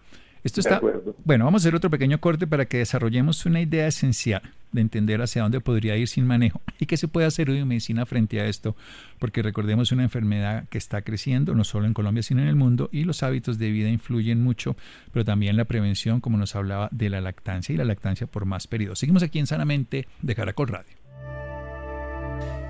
esto 0.45 0.61
está. 0.61 0.81
Bueno, 1.25 1.45
vamos 1.45 1.63
a 1.63 1.63
hacer 1.63 1.75
otro 1.75 1.91
pequeño 1.91 2.21
corte 2.21 2.47
para 2.47 2.67
que 2.67 2.79
desarrollemos 2.79 3.47
una 3.47 3.61
idea 3.61 3.87
esencial 3.87 4.43
de 4.73 4.81
entender 4.81 5.21
hacia 5.23 5.43
dónde 5.43 5.61
podría 5.61 5.97
ir 5.97 6.09
sin 6.09 6.27
manejo 6.27 6.61
y 6.79 6.87
qué 6.87 6.97
se 6.97 7.07
puede 7.09 7.27
hacer 7.27 7.51
hoy 7.51 7.59
en 7.59 7.69
medicina 7.69 8.07
frente 8.07 8.41
a 8.41 8.47
esto, 8.47 8.75
porque 9.19 9.43
recordemos 9.43 9.93
una 9.93 10.03
enfermedad 10.03 10.65
que 10.69 10.79
está 10.79 11.03
creciendo 11.03 11.55
no 11.55 11.63
solo 11.63 11.87
en 11.87 11.95
Colombia 11.95 12.23
sino 12.23 12.43
en 12.43 12.49
el 12.49 12.57
mundo 12.57 12.89
y 12.91 13.05
los 13.05 13.23
hábitos 13.23 13.59
de 13.59 13.71
vida 13.71 13.89
influyen 13.89 14.43
mucho, 14.43 14.77
pero 15.13 15.25
también 15.25 15.57
la 15.57 15.67
prevención, 15.67 16.21
como 16.21 16.39
nos 16.39 16.57
hablaba 16.57 16.89
de 16.91 17.11
la 17.11 17.21
lactancia 17.21 17.73
y 17.75 17.77
la 17.77 17.85
lactancia 17.85 18.27
por 18.27 18.45
más 18.45 18.67
periodos. 18.67 18.99
Seguimos 18.99 19.23
aquí 19.23 19.39
en 19.39 19.47
Sanamente 19.47 20.09
de 20.23 20.35
Caracol 20.35 20.69
Radio. 20.69 20.97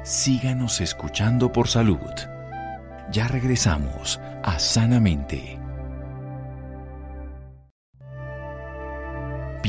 Síganos 0.05 0.81
escuchando 0.81 1.53
por 1.53 1.69
salud. 1.69 1.99
Ya 3.13 3.29
regresamos 3.29 4.21
a 4.43 4.59
Sanamente. 4.59 5.62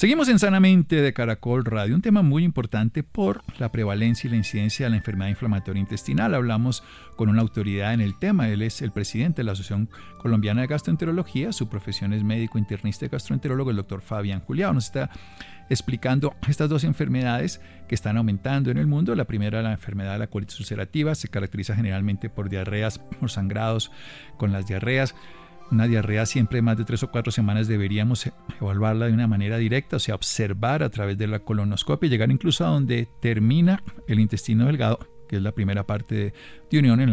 Seguimos 0.00 0.30
en 0.30 0.38
Sanamente 0.38 1.02
de 1.02 1.12
Caracol 1.12 1.62
Radio, 1.62 1.94
un 1.94 2.00
tema 2.00 2.22
muy 2.22 2.42
importante 2.42 3.02
por 3.02 3.42
la 3.58 3.70
prevalencia 3.70 4.28
y 4.28 4.30
la 4.30 4.38
incidencia 4.38 4.86
de 4.86 4.90
la 4.90 4.96
enfermedad 4.96 5.28
inflamatoria 5.28 5.78
intestinal. 5.78 6.34
Hablamos 6.34 6.82
con 7.16 7.28
una 7.28 7.42
autoridad 7.42 7.92
en 7.92 8.00
el 8.00 8.18
tema, 8.18 8.48
él 8.48 8.62
es 8.62 8.80
el 8.80 8.92
presidente 8.92 9.42
de 9.42 9.44
la 9.44 9.52
Asociación 9.52 9.90
Colombiana 10.16 10.62
de 10.62 10.68
Gastroenterología, 10.68 11.52
su 11.52 11.68
profesión 11.68 12.14
es 12.14 12.24
médico 12.24 12.56
internista 12.56 13.04
y 13.04 13.08
gastroenterólogo, 13.10 13.68
el 13.68 13.76
doctor 13.76 14.00
Fabián 14.00 14.40
Julián. 14.40 14.74
Nos 14.74 14.86
está 14.86 15.10
explicando 15.68 16.34
estas 16.48 16.70
dos 16.70 16.84
enfermedades 16.84 17.60
que 17.86 17.94
están 17.94 18.16
aumentando 18.16 18.70
en 18.70 18.78
el 18.78 18.86
mundo. 18.86 19.14
La 19.14 19.26
primera, 19.26 19.60
la 19.60 19.72
enfermedad 19.72 20.14
de 20.14 20.20
la 20.20 20.28
colitis 20.28 20.58
ulcerativa, 20.60 21.14
se 21.14 21.28
caracteriza 21.28 21.76
generalmente 21.76 22.30
por 22.30 22.48
diarreas, 22.48 22.98
por 22.98 23.30
sangrados 23.30 23.92
con 24.38 24.50
las 24.50 24.66
diarreas. 24.66 25.14
Una 25.70 25.86
diarrea 25.86 26.26
siempre 26.26 26.62
más 26.62 26.76
de 26.76 26.84
tres 26.84 27.02
o 27.04 27.10
cuatro 27.10 27.30
semanas 27.30 27.68
deberíamos 27.68 28.28
evaluarla 28.60 29.06
de 29.06 29.12
una 29.12 29.28
manera 29.28 29.56
directa, 29.56 29.96
o 29.96 30.00
sea, 30.00 30.16
observar 30.16 30.82
a 30.82 30.90
través 30.90 31.16
de 31.16 31.28
la 31.28 31.40
colonoscopia 31.40 32.08
y 32.08 32.10
llegar 32.10 32.30
incluso 32.30 32.66
a 32.66 32.70
donde 32.70 33.08
termina 33.20 33.82
el 34.08 34.18
intestino 34.18 34.66
delgado, 34.66 34.98
que 35.28 35.36
es 35.36 35.42
la 35.42 35.52
primera 35.52 35.86
parte 35.86 36.34
de 36.70 36.78
unión 36.78 37.00
en, 37.00 37.12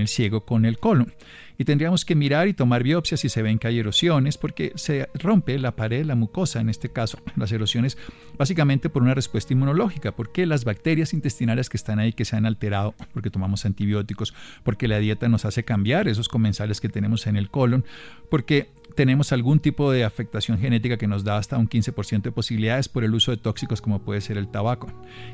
el 0.00 0.08
ciego 0.08 0.44
con 0.44 0.66
el 0.66 0.78
colon 0.78 1.14
y 1.58 1.64
tendríamos 1.64 2.04
que 2.04 2.14
mirar 2.14 2.48
y 2.48 2.54
tomar 2.54 2.82
biopsias 2.82 3.20
si 3.20 3.28
se 3.28 3.42
ven 3.42 3.58
que 3.58 3.68
hay 3.68 3.78
erosiones, 3.78 4.38
porque 4.38 4.72
se 4.74 5.08
rompe 5.14 5.58
la 5.58 5.76
pared, 5.76 6.04
la 6.04 6.14
mucosa, 6.14 6.60
en 6.60 6.68
este 6.68 6.90
caso, 6.90 7.18
las 7.36 7.52
erosiones, 7.52 7.96
básicamente 8.36 8.88
por 8.88 9.02
una 9.02 9.14
respuesta 9.14 9.52
inmunológica, 9.52 10.12
porque 10.12 10.46
las 10.46 10.64
bacterias 10.64 11.12
intestinales 11.12 11.68
que 11.68 11.76
están 11.76 11.98
ahí, 11.98 12.12
que 12.12 12.24
se 12.24 12.36
han 12.36 12.46
alterado, 12.46 12.94
porque 13.12 13.30
tomamos 13.30 13.64
antibióticos, 13.64 14.34
porque 14.62 14.88
la 14.88 14.98
dieta 14.98 15.28
nos 15.28 15.44
hace 15.44 15.64
cambiar 15.64 16.08
esos 16.08 16.28
comensales 16.28 16.80
que 16.80 16.88
tenemos 16.88 17.26
en 17.26 17.36
el 17.36 17.50
colon, 17.50 17.84
porque 18.34 18.74
tenemos 18.94 19.32
algún 19.32 19.58
tipo 19.58 19.90
de 19.90 20.04
afectación 20.04 20.58
genética 20.58 20.96
que 20.96 21.06
nos 21.06 21.24
da 21.24 21.36
hasta 21.36 21.58
un 21.58 21.68
15% 21.68 22.22
de 22.22 22.32
posibilidades 22.32 22.88
por 22.88 23.04
el 23.04 23.14
uso 23.14 23.30
de 23.30 23.36
tóxicos 23.36 23.80
como 23.80 24.02
puede 24.02 24.20
ser 24.20 24.38
el 24.38 24.48
tabaco. 24.48 24.88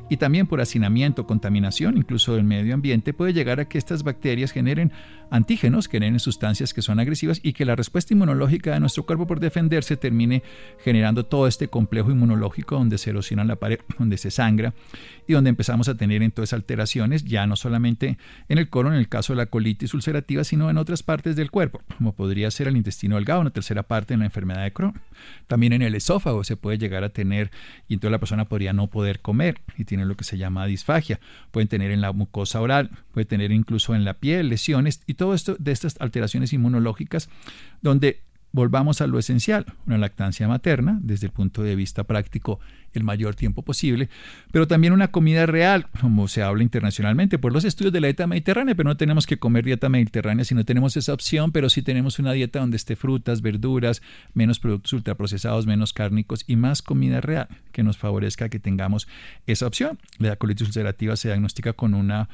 Y 0.08 0.16
también 0.16 0.46
por 0.46 0.60
hacinamiento, 0.60 1.26
contaminación, 1.26 1.96
incluso 1.96 2.34
del 2.34 2.44
medio 2.44 2.74
ambiente, 2.74 3.12
puede 3.12 3.32
llegar 3.32 3.60
a 3.60 3.68
que 3.68 3.78
estas 3.78 4.02
bacterias 4.02 4.52
generen 4.52 4.92
antígenos, 5.30 5.88
generen 5.88 6.18
sustancias 6.18 6.74
que 6.74 6.82
son 6.82 6.98
agresivas 6.98 7.40
y 7.42 7.52
que 7.52 7.64
la 7.64 7.76
respuesta 7.76 8.14
inmunológica 8.14 8.72
de 8.72 8.80
nuestro 8.80 9.04
cuerpo 9.04 9.26
por 9.26 9.40
defenderse 9.40 9.96
termine 9.96 10.42
generando 10.82 11.24
todo 11.24 11.46
este 11.46 11.68
complejo 11.68 12.10
inmunológico 12.10 12.76
donde 12.76 12.98
se 12.98 13.10
erosiona 13.10 13.44
la 13.44 13.56
pared, 13.56 13.78
donde 13.98 14.16
se 14.16 14.30
sangra 14.30 14.74
y 15.26 15.34
donde 15.34 15.50
empezamos 15.50 15.88
a 15.88 15.96
tener 15.96 16.22
entonces 16.22 16.52
alteraciones 16.52 17.24
ya 17.24 17.46
no 17.46 17.56
solamente 17.56 18.18
en 18.48 18.58
el 18.58 18.68
colon, 18.68 18.94
en 18.94 18.98
el 18.98 19.08
caso 19.08 19.32
de 19.32 19.38
la 19.38 19.46
colitis 19.46 19.94
ulcerativa, 19.94 20.42
sino 20.44 20.70
en 20.70 20.78
otras 20.78 21.02
partes 21.02 21.36
del 21.36 21.50
cuerpo, 21.50 21.80
como 21.96 22.14
podría 22.14 22.50
ser 22.50 22.66
el 22.66 22.76
intestino 22.76 22.89
delgado, 22.90 23.40
una 23.40 23.50
tercera 23.50 23.82
parte 23.82 24.14
en 24.14 24.20
la 24.20 24.26
enfermedad 24.26 24.62
de 24.62 24.72
Crohn. 24.72 25.00
También 25.46 25.72
en 25.72 25.82
el 25.82 25.94
esófago 25.94 26.44
se 26.44 26.56
puede 26.56 26.78
llegar 26.78 27.04
a 27.04 27.10
tener 27.10 27.50
y 27.88 27.94
entonces 27.94 28.12
la 28.12 28.18
persona 28.18 28.44
podría 28.46 28.72
no 28.72 28.86
poder 28.88 29.20
comer 29.20 29.60
y 29.76 29.84
tiene 29.84 30.04
lo 30.04 30.16
que 30.16 30.24
se 30.24 30.38
llama 30.38 30.66
disfagia. 30.66 31.20
Pueden 31.50 31.68
tener 31.68 31.90
en 31.90 32.00
la 32.00 32.12
mucosa 32.12 32.60
oral, 32.60 32.90
puede 33.12 33.24
tener 33.24 33.52
incluso 33.52 33.94
en 33.94 34.04
la 34.04 34.14
piel 34.14 34.48
lesiones 34.48 35.02
y 35.06 35.14
todo 35.14 35.34
esto 35.34 35.56
de 35.58 35.72
estas 35.72 35.96
alteraciones 36.00 36.52
inmunológicas 36.52 37.28
donde 37.82 38.20
volvamos 38.52 39.00
a 39.00 39.06
lo 39.06 39.18
esencial, 39.18 39.66
una 39.86 39.98
lactancia 39.98 40.48
materna, 40.48 40.98
desde 41.02 41.26
el 41.26 41.32
punto 41.32 41.62
de 41.62 41.76
vista 41.76 42.04
práctico, 42.04 42.58
el 42.92 43.04
mayor 43.04 43.36
tiempo 43.36 43.62
posible, 43.62 44.08
pero 44.50 44.66
también 44.66 44.92
una 44.92 45.08
comida 45.12 45.46
real, 45.46 45.86
como 46.00 46.26
se 46.26 46.42
habla 46.42 46.62
internacionalmente 46.62 47.38
por 47.38 47.52
los 47.52 47.64
estudios 47.64 47.92
de 47.92 48.00
la 48.00 48.08
dieta 48.08 48.26
mediterránea, 48.26 48.74
pero 48.74 48.88
no 48.88 48.96
tenemos 48.96 49.26
que 49.26 49.38
comer 49.38 49.64
dieta 49.64 49.88
mediterránea 49.88 50.44
si 50.44 50.54
no 50.54 50.64
tenemos 50.64 50.96
esa 50.96 51.12
opción, 51.12 51.52
pero 51.52 51.70
sí 51.70 51.82
tenemos 51.82 52.18
una 52.18 52.32
dieta 52.32 52.58
donde 52.58 52.76
esté 52.76 52.96
frutas, 52.96 53.42
verduras, 53.42 54.02
menos 54.34 54.58
productos 54.58 54.92
ultraprocesados, 54.92 55.66
menos 55.66 55.92
cárnicos 55.92 56.44
y 56.46 56.56
más 56.56 56.82
comida 56.82 57.20
real, 57.20 57.48
que 57.70 57.82
nos 57.84 57.96
favorezca 57.96 58.48
que 58.48 58.58
tengamos 58.58 59.06
esa 59.46 59.66
opción. 59.66 59.98
La 60.18 60.36
colitis 60.36 60.66
ulcerativa 60.66 61.16
se 61.16 61.28
diagnostica 61.28 61.72
con 61.72 61.94
una 61.94 62.28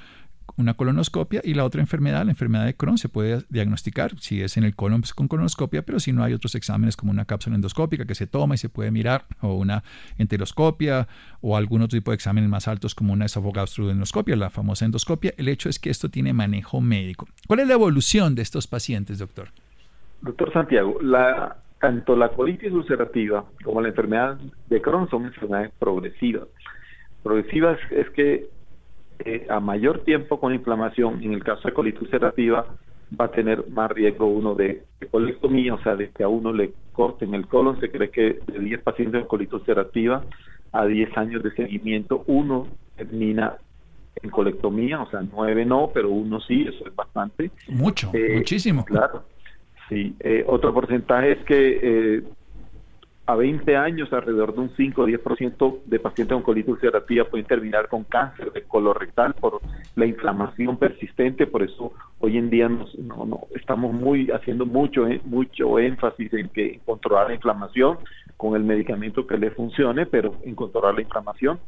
una 0.57 0.75
colonoscopia 0.75 1.41
y 1.45 1.55
la 1.55 1.65
otra 1.65 1.81
enfermedad, 1.81 2.25
la 2.25 2.31
enfermedad 2.31 2.65
de 2.65 2.75
Crohn, 2.75 2.99
se 2.99 3.09
puede 3.09 3.43
diagnosticar 3.49 4.19
si 4.21 4.43
es 4.43 4.57
en 4.57 4.65
el 4.65 4.75
colon 4.75 5.01
pues, 5.01 5.13
con 5.13 5.29
colonoscopia, 5.29 5.83
pero 5.83 6.01
si 6.01 6.13
no 6.13 6.23
hay 6.23 6.33
otros 6.33 6.55
exámenes 6.55 6.97
como 6.97 7.11
una 7.11 7.25
cápsula 7.25 7.57
endoscópica 7.57 8.05
que 8.05 8.15
se 8.15 8.27
toma 8.27 8.55
y 8.55 8.59
se 8.59 8.69
puede 8.69 8.91
mirar, 8.91 9.27
o 9.41 9.55
una 9.55 9.83
enteroscopia, 10.19 11.09
o 11.41 11.57
algún 11.57 11.83
otro 11.83 11.99
tipo 11.99 12.11
de 12.11 12.17
exámenes 12.17 12.49
más 12.49 12.69
altos 12.69 12.95
como 12.95 13.13
una 13.13 13.27
esofogastroendoscopia, 13.27 14.37
la 14.37 14.51
famosa 14.51 14.85
endoscopia. 14.85 15.33
El 15.37 15.49
hecho 15.49 15.69
es 15.69 15.79
que 15.79 15.91
esto 15.91 16.09
tiene 16.09 16.33
manejo 16.33 16.81
médico. 16.81 17.27
¿Cuál 17.47 17.61
es 17.61 17.69
la 17.69 17.75
evolución 17.75 18.35
de 18.35 18.43
estos 18.43 18.67
pacientes, 18.67 19.19
doctor? 19.19 19.49
Doctor 20.23 20.53
Santiago, 20.53 20.99
la, 21.03 21.59
tanto 21.81 22.17
la 22.17 22.31
colitis 22.31 22.73
ulcerativa 22.73 23.45
como 23.63 23.81
la 23.81 23.89
enfermedad 23.89 24.39
de 24.69 24.81
Crohn 24.81 25.09
son 25.11 25.27
enfermedades 25.27 25.73
progresivas. 25.79 26.49
Progresivas 27.23 27.79
es 27.91 28.09
que 28.11 28.49
eh, 29.25 29.47
a 29.49 29.61
mayor 29.61 30.05
tiempo 30.05 30.39
con 30.41 30.55
inflamación, 30.55 31.23
en 31.23 31.33
el 31.33 31.43
caso 31.43 31.69
de 31.69 31.75
colitis 31.75 32.03
ulcerativa, 32.03 32.67
va 33.19 33.27
a 33.27 33.31
tener 33.31 33.69
más 33.69 33.91
riesgo 33.91 34.27
uno 34.27 34.55
de, 34.55 34.85
colectomía, 35.11 35.75
o 35.75 35.83
sea, 35.83 35.95
de 35.97 36.11
que 36.11 36.25
a 36.25 36.29
uno 36.29 36.53
le 36.53 36.73
corten 36.93 37.35
el 37.35 37.47
colon. 37.47 37.79
Se 37.81 37.91
cree 37.91 38.11
que 38.11 38.41
de 38.47 38.59
10 38.59 38.83
pacientes 38.83 39.21
con 39.23 39.29
colitis 39.29 39.55
ulcerativa 39.55 40.25
a 40.73 40.85
10 40.85 41.17
años 41.17 41.43
de 41.43 41.53
seguimiento, 41.53 42.25
uno 42.27 42.69
termina 42.97 43.57
en 44.23 44.31
colectomía, 44.31 45.01
o 45.03 45.11
sea, 45.11 45.21
nueve 45.31 45.65
no, 45.65 45.91
pero 45.93 46.09
uno 46.11 46.41
sí, 46.41 46.67
eso 46.69 46.87
es 46.87 46.97
bastante. 46.97 47.51
Mucho, 47.69 48.11
eh, 48.15 48.37
muchísimo. 48.37 48.85
Claro. 48.85 49.25
Sí, 49.89 50.17
eh, 50.21 50.45
otro 50.47 50.75
porcentaje 50.75 51.33
es 51.33 51.45
que 51.45 52.25
a 53.27 53.35
20 53.35 53.77
años, 53.77 54.13
alrededor 54.13 54.55
de 54.55 54.61
un 54.61 54.71
5 54.77 55.03
o 55.03 55.07
10% 55.07 55.83
de 55.85 55.99
pacientes 55.99 56.35
con 56.35 56.43
colitis 56.43 56.71
ulcerativa 56.71 57.25
pueden 57.25 57.47
terminar 57.47 57.89
con 57.89 58.05
cáncer 58.05 58.53
de 58.53 58.63
colorectal 58.63 59.35
por 59.35 59.61
la 59.97 60.07
inflamación 60.07 60.77
persistente. 60.77 61.47
Por 61.49 61.65
eso 61.65 61.93
hoy 62.21 62.39
en 62.39 62.51
día 62.51 62.69
nos, 62.69 62.97
no, 62.97 63.27
no, 63.27 63.41
estamos 63.55 63.93
muy 63.93 64.31
haciendo 64.31 64.65
mucho, 64.65 65.09
eh, 65.09 65.21
mucho 65.25 65.81
énfasis 65.81 66.33
en 66.35 66.49
que 66.51 66.81
controlar 66.85 67.27
la 67.29 67.35
inflamación 67.35 67.99
con 68.37 68.55
el 68.55 68.63
medicamento 68.63 69.27
que 69.27 69.39
le 69.39 69.51
funcione, 69.51 70.07
pero 70.07 70.35
en 70.45 70.55
controlar 70.55 70.95
la 70.95 71.03
inflamación. 71.03 71.59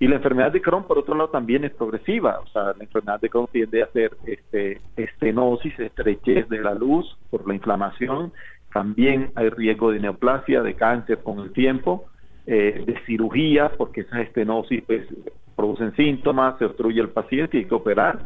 Y 0.00 0.08
la 0.08 0.16
enfermedad 0.16 0.50
de 0.50 0.60
Crohn, 0.60 0.84
por 0.84 0.98
otro 0.98 1.14
lado, 1.14 1.30
también 1.30 1.64
es 1.64 1.72
progresiva. 1.72 2.40
O 2.40 2.46
sea, 2.48 2.74
la 2.76 2.82
enfermedad 2.82 3.20
de 3.20 3.30
Crohn 3.30 3.46
tiende 3.50 3.82
a 3.82 3.86
ser 3.92 4.16
este, 4.26 4.80
estenosis, 4.96 5.78
estrechez 5.78 6.48
de 6.48 6.60
la 6.60 6.74
luz 6.74 7.16
por 7.30 7.46
la 7.46 7.54
inflamación, 7.54 8.32
también 8.74 9.30
hay 9.36 9.50
riesgo 9.50 9.92
de 9.92 10.00
neoplasia, 10.00 10.60
de 10.60 10.74
cáncer 10.74 11.22
con 11.22 11.38
el 11.38 11.52
tiempo, 11.52 12.06
eh, 12.44 12.82
de 12.84 12.98
cirugía, 13.06 13.70
porque 13.78 14.00
esas 14.00 14.22
estenosis 14.22 14.82
pues, 14.84 15.06
producen 15.54 15.94
síntomas, 15.94 16.58
se 16.58 16.64
obstruye 16.64 17.00
el 17.00 17.10
paciente 17.10 17.56
y 17.56 17.60
hay 17.60 17.66
que 17.66 17.74
operar. 17.74 18.18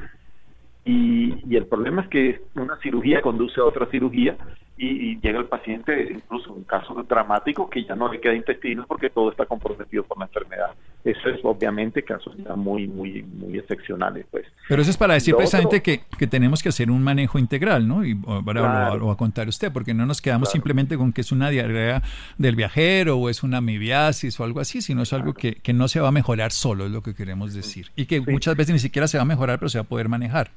Y, 0.87 1.55
el 1.55 1.67
problema 1.67 2.01
es 2.01 2.09
que 2.09 2.41
una 2.55 2.79
cirugía 2.79 3.21
conduce 3.21 3.61
a 3.61 3.65
otra 3.65 3.91
cirugía 3.91 4.39
y, 4.81 5.21
llega 5.21 5.41
el 5.41 5.47
paciente, 5.47 6.09
incluso 6.13 6.55
en 6.57 6.63
casos 6.63 7.07
dramáticos, 7.09 7.69
que 7.69 7.85
ya 7.85 7.97
no 7.97 8.11
le 8.11 8.21
queda 8.21 8.35
intestino 8.35 8.85
porque 8.87 9.11
todo 9.11 9.31
está 9.31 9.45
comprometido 9.45 10.05
por 10.05 10.19
la 10.19 10.27
enfermedad. 10.27 10.71
Eso 11.05 11.29
es 11.29 11.41
obviamente 11.43 12.05
casos 12.05 12.37
ya 12.37 12.55
muy, 12.55 12.87
muy, 12.87 13.23
muy 13.23 13.59
excepcionales. 13.59 14.27
pues. 14.31 14.47
Pero 14.69 14.83
eso 14.83 14.91
es 14.91 14.97
para 14.97 15.15
decir 15.15 15.35
precisamente 15.35 15.83
que, 15.83 16.27
tenemos 16.29 16.63
que 16.63 16.69
hacer 16.69 16.91
un 16.91 17.03
manejo 17.03 17.39
integral, 17.39 17.89
¿no? 17.89 18.05
Y 18.05 18.17
ahora 18.27 18.95
lo, 18.95 19.07
va 19.07 19.13
a 19.15 19.17
contar 19.17 19.49
usted, 19.49 19.73
porque 19.73 19.95
no 19.95 20.07
nos 20.07 20.23
quedamos 20.23 20.51
simplemente 20.51 20.97
con 20.97 21.13
que 21.13 21.23
es 21.23 21.33
una 21.33 21.51
diarrea 21.51 22.03
del 22.37 22.55
viajero 22.55 23.19
o 23.19 23.29
es 23.29 23.43
una 23.43 23.59
amibiasis 23.59 24.39
o 24.39 24.45
algo 24.45 24.61
así, 24.61 24.81
sino 24.81 25.03
es 25.03 25.13
algo 25.13 25.35
que, 25.35 25.57
que, 25.57 25.73
no 25.73 25.89
se 25.89 26.01
va 26.01 26.09
a 26.09 26.13
mejorar 26.13 26.53
solo, 26.53 26.87
es 26.87 26.91
lo 26.93 27.03
que 27.03 27.15
queremos 27.15 27.53
decir. 27.53 27.91
Y 27.97 28.07
que 28.07 28.21
muchas 28.21 28.57
veces 28.57 28.75
ni 28.75 28.79
siquiera 28.79 29.09
se 29.09 29.19
va 29.19 29.23
a 29.23 29.27
mejorar, 29.27 29.59
pero 29.59 29.69
se 29.69 29.79
va 29.79 29.83
a 29.83 29.89
poder 29.89 30.09
manejar. 30.09 30.51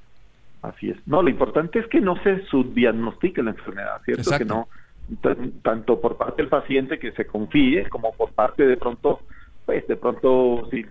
Así 0.62 0.92
es. 0.92 0.98
No, 1.08 1.22
lo 1.22 1.30
importante 1.30 1.80
es 1.80 1.88
que 1.88 2.02
no 2.02 2.16
se 2.24 2.44
subdiagnostique 2.46 3.42
la 3.42 3.52
enfermedad, 3.52 4.02
¿cierto? 4.06 4.32
Que 4.38 4.46
no, 4.46 4.68
tanto 5.64 6.00
por 6.00 6.18
parte 6.18 6.42
del 6.42 6.50
paciente 6.50 7.00
que 7.00 7.12
se 7.14 7.26
confíe, 7.26 7.90
como 7.90 8.14
por 8.14 8.32
parte 8.32 8.66
de 8.66 8.78
pronto, 8.78 9.22
pues 9.66 9.88
de 9.88 9.96
pronto 9.96 10.68
si, 10.70 10.86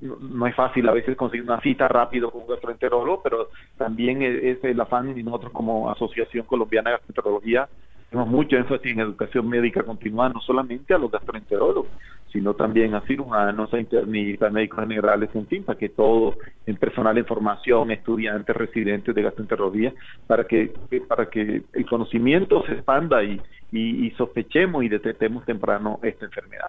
no 0.00 0.46
es 0.46 0.54
fácil 0.54 0.88
a 0.88 0.92
veces 0.92 1.16
conseguir 1.16 1.44
una 1.44 1.60
cita 1.60 1.88
rápido 1.88 2.30
con 2.30 2.42
un 2.42 2.48
gastroenterólogo, 2.48 3.22
pero 3.22 3.48
también 3.78 4.22
es 4.22 4.62
el 4.64 4.80
afán 4.80 5.16
y 5.16 5.22
nosotros 5.22 5.52
como 5.52 5.90
Asociación 5.90 6.46
Colombiana 6.46 6.90
de 6.90 6.96
Gastroenterología 6.96 7.68
tenemos 8.10 8.28
mucho 8.28 8.56
énfasis 8.56 8.92
en 8.92 9.00
educación 9.00 9.48
médica 9.48 9.84
continuada, 9.84 10.30
no 10.30 10.40
solamente 10.40 10.92
a 10.92 10.98
los 10.98 11.12
gastroenterólogos, 11.12 11.86
sino 12.32 12.54
también 12.54 12.94
a 12.94 13.02
cirujanos, 13.02 13.72
a 13.72 13.78
internistas, 13.78 14.52
médicos 14.52 14.80
generales, 14.80 15.30
en 15.34 15.46
fin, 15.46 15.62
para 15.62 15.78
que 15.78 15.90
todo, 15.90 16.36
en 16.66 16.76
personal 16.76 17.14
de 17.14 17.24
formación, 17.24 17.92
estudiantes, 17.92 18.56
residentes 18.56 19.14
de 19.14 19.22
gastroenterología, 19.22 19.94
para 20.26 20.44
que, 20.44 20.72
para 21.08 21.30
que 21.30 21.62
el 21.72 21.86
conocimiento 21.86 22.64
se 22.66 22.72
expanda 22.72 23.22
y, 23.22 23.40
y 23.70 24.10
sospechemos 24.12 24.82
y 24.82 24.88
detectemos 24.88 25.44
temprano 25.44 26.00
esta 26.02 26.24
enfermedad. 26.24 26.68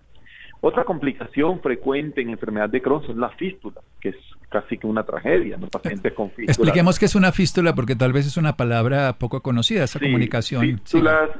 Otra 0.63 0.83
complicación 0.83 1.59
frecuente 1.59 2.21
en 2.21 2.29
enfermedad 2.29 2.69
de 2.69 2.83
Crohn 2.83 3.03
es 3.09 3.15
la 3.15 3.29
fístula, 3.29 3.81
que 3.99 4.09
es 4.09 4.15
casi 4.49 4.77
que 4.77 4.85
una 4.85 5.03
tragedia, 5.03 5.57
¿no? 5.57 5.67
Pacientes 5.67 6.13
con 6.13 6.29
fístula. 6.29 6.51
Expliquemos 6.51 6.99
qué 6.99 7.05
es 7.05 7.15
una 7.15 7.31
fístula, 7.31 7.73
porque 7.73 7.95
tal 7.95 8.13
vez 8.13 8.27
es 8.27 8.37
una 8.37 8.55
palabra 8.55 9.13
poco 9.13 9.41
conocida, 9.41 9.83
esa 9.85 9.99
comunicación. 9.99 10.61
Fístulas, 10.61 11.31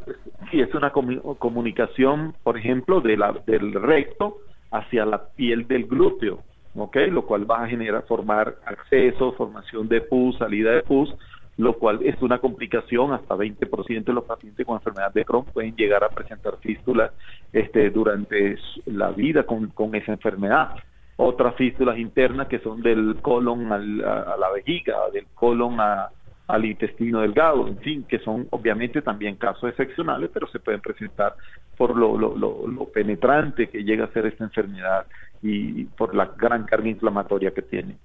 sí. 0.49 0.60
es 0.60 0.73
una 0.73 0.91
comunicación, 0.91 2.34
por 2.41 2.57
ejemplo, 2.57 2.99
de 2.99 3.15
la, 3.17 3.34
del 3.45 3.73
recto 3.73 4.39
hacia 4.71 5.05
la 5.05 5.27
piel 5.36 5.67
del 5.67 5.86
glúteo, 5.86 6.39
¿ok? 6.73 6.97
Lo 7.12 7.27
cual 7.27 7.49
va 7.49 7.63
a 7.63 7.67
generar, 7.67 8.03
formar 8.07 8.55
acceso, 8.65 9.34
formación 9.34 9.88
de 9.88 10.01
pus, 10.01 10.36
salida 10.39 10.71
de 10.71 10.81
pus, 10.81 11.13
lo 11.62 11.78
cual 11.78 12.00
es 12.04 12.19
una 12.24 12.39
complicación, 12.39 13.13
hasta 13.13 13.36
20% 13.36 14.04
de 14.04 14.13
los 14.13 14.24
pacientes 14.24 14.65
con 14.65 14.78
enfermedad 14.78 15.13
de 15.13 15.24
Crohn 15.24 15.45
pueden 15.45 15.76
llegar 15.76 16.04
a 16.04 16.10
presentar 16.10 16.58
fístulas 16.58 17.12
este, 17.54 17.91
durante 17.91 18.58
la 18.88 19.12
vida 19.12 19.43
con, 19.43 19.93
esa 19.93 20.12
enfermedad. 20.12 20.71
Otras 21.17 21.54
fístulas 21.56 22.00
internas 22.00 22.47
que 22.47 22.58
son 22.60 22.82
del 22.82 23.17
colon 23.21 23.71
al, 23.71 24.04
a, 24.04 24.38
la 24.38 24.50
vejiga, 24.52 24.95
del 25.13 25.28
colon 25.36 25.78
al 25.80 26.65
intestino 26.65 27.21
delgado, 27.21 27.67
en 27.67 27.78
fin, 27.78 28.06
que 28.10 28.17
son 28.17 28.47
obviamente 28.50 29.04
también 29.04 29.36
casos 29.36 29.69
excepcionales, 29.69 30.32
pero 30.34 30.47
se 30.47 30.58
pueden 30.58 30.82
presentar 30.82 31.36
por 31.78 31.95
lo, 31.95 32.17
lo 32.17 32.86
penetrante 32.86 33.69
que 33.69 33.84
llega 33.84 34.06
a 34.06 34.13
ser 34.13 34.26
esta 34.26 34.45
enfermedad 34.45 35.06
y 35.43 35.84
por 35.84 36.15
la 36.15 36.26
gran 36.26 36.63
carga 36.63 36.89
inflamatoria 36.89 37.52
que 37.52 37.62
tiene. 37.62 37.97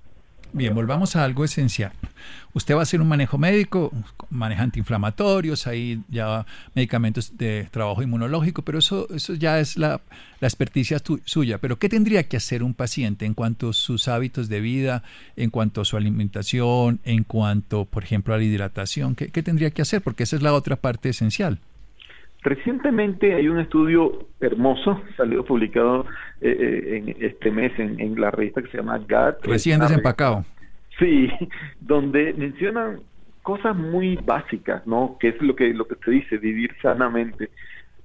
Bien, 0.53 0.75
volvamos 0.75 1.17
a 1.17 1.25
algo 1.25 1.43
esencial. 1.43 1.93
Usted 2.55 2.75
va 2.75 2.81
a 2.81 2.83
hacer 2.83 3.01
un 3.01 3.09
manejo 3.09 3.39
médico, 3.39 3.93
maneja 4.31 4.63
antiinflamatorios, 4.63 5.67
hay 5.67 6.03
ya 6.09 6.47
medicamentos 6.75 7.37
de 7.37 7.69
trabajo 7.71 8.03
inmunológico, 8.03 8.63
pero 8.63 8.79
eso, 8.79 9.07
eso 9.15 9.35
ya 9.35 9.61
es 9.61 9.77
la, 9.77 10.01
la 10.41 10.49
experticia 10.49 10.99
suya. 11.25 11.59
Pero 11.59 11.79
¿qué 11.79 11.89
tendría 11.89 12.23
que 12.25 12.37
hacer 12.37 12.63
un 12.63 12.75
paciente 12.75 13.27
en 13.27 13.35
cuanto 13.35 13.71
a 13.71 13.73
sus 13.73 14.09
hábitos 14.09 14.49
de 14.49 14.61
vida, 14.61 15.03
en 15.37 15.51
cuanto 15.51 15.81
a 15.81 15.85
su 15.85 15.97
alimentación, 15.97 17.01
en 17.05 17.25
cuanto, 17.25 17.85
por 17.85 18.05
ejemplo, 18.05 18.35
a 18.35 18.39
la 18.39 18.45
hidratación? 18.45 19.15
¿Qué, 19.15 19.29
qué 19.29 19.43
tendría 19.43 19.71
que 19.71 19.83
hacer? 19.83 20.03
Porque 20.03 20.23
esa 20.23 20.37
es 20.37 20.43
la 20.43 20.55
otra 20.55 20.77
parte 20.77 21.09
esencial. 21.09 21.59
Recientemente 22.47 23.35
hay 23.35 23.49
un 23.49 23.59
estudio 23.59 24.29
hermoso, 24.41 25.03
salió 25.17 25.45
publicado 25.45 26.07
eh, 26.41 26.49
eh, 26.49 26.97
en 26.97 27.17
este 27.21 27.51
mes 27.51 27.73
en, 27.77 28.21
la 28.21 28.31
revista 28.31 28.63
que 28.63 28.69
se 28.71 28.77
llama 28.77 29.01
GAT. 29.01 29.45
Recién 29.45 29.81
desempacado. 29.81 30.45
Sí, 30.99 31.31
donde 31.81 32.33
mencionan 32.35 33.01
cosas 33.43 33.77
muy 33.77 34.17
básicas, 34.17 34.87
¿no? 34.87 35.17
Que 35.21 35.29
es 35.29 35.41
lo 35.41 35.55
que 35.55 35.73
lo 35.73 35.87
que 35.87 35.97
te 35.97 36.11
dice, 36.11 36.39
vivir 36.39 36.75
sanamente. 36.83 37.51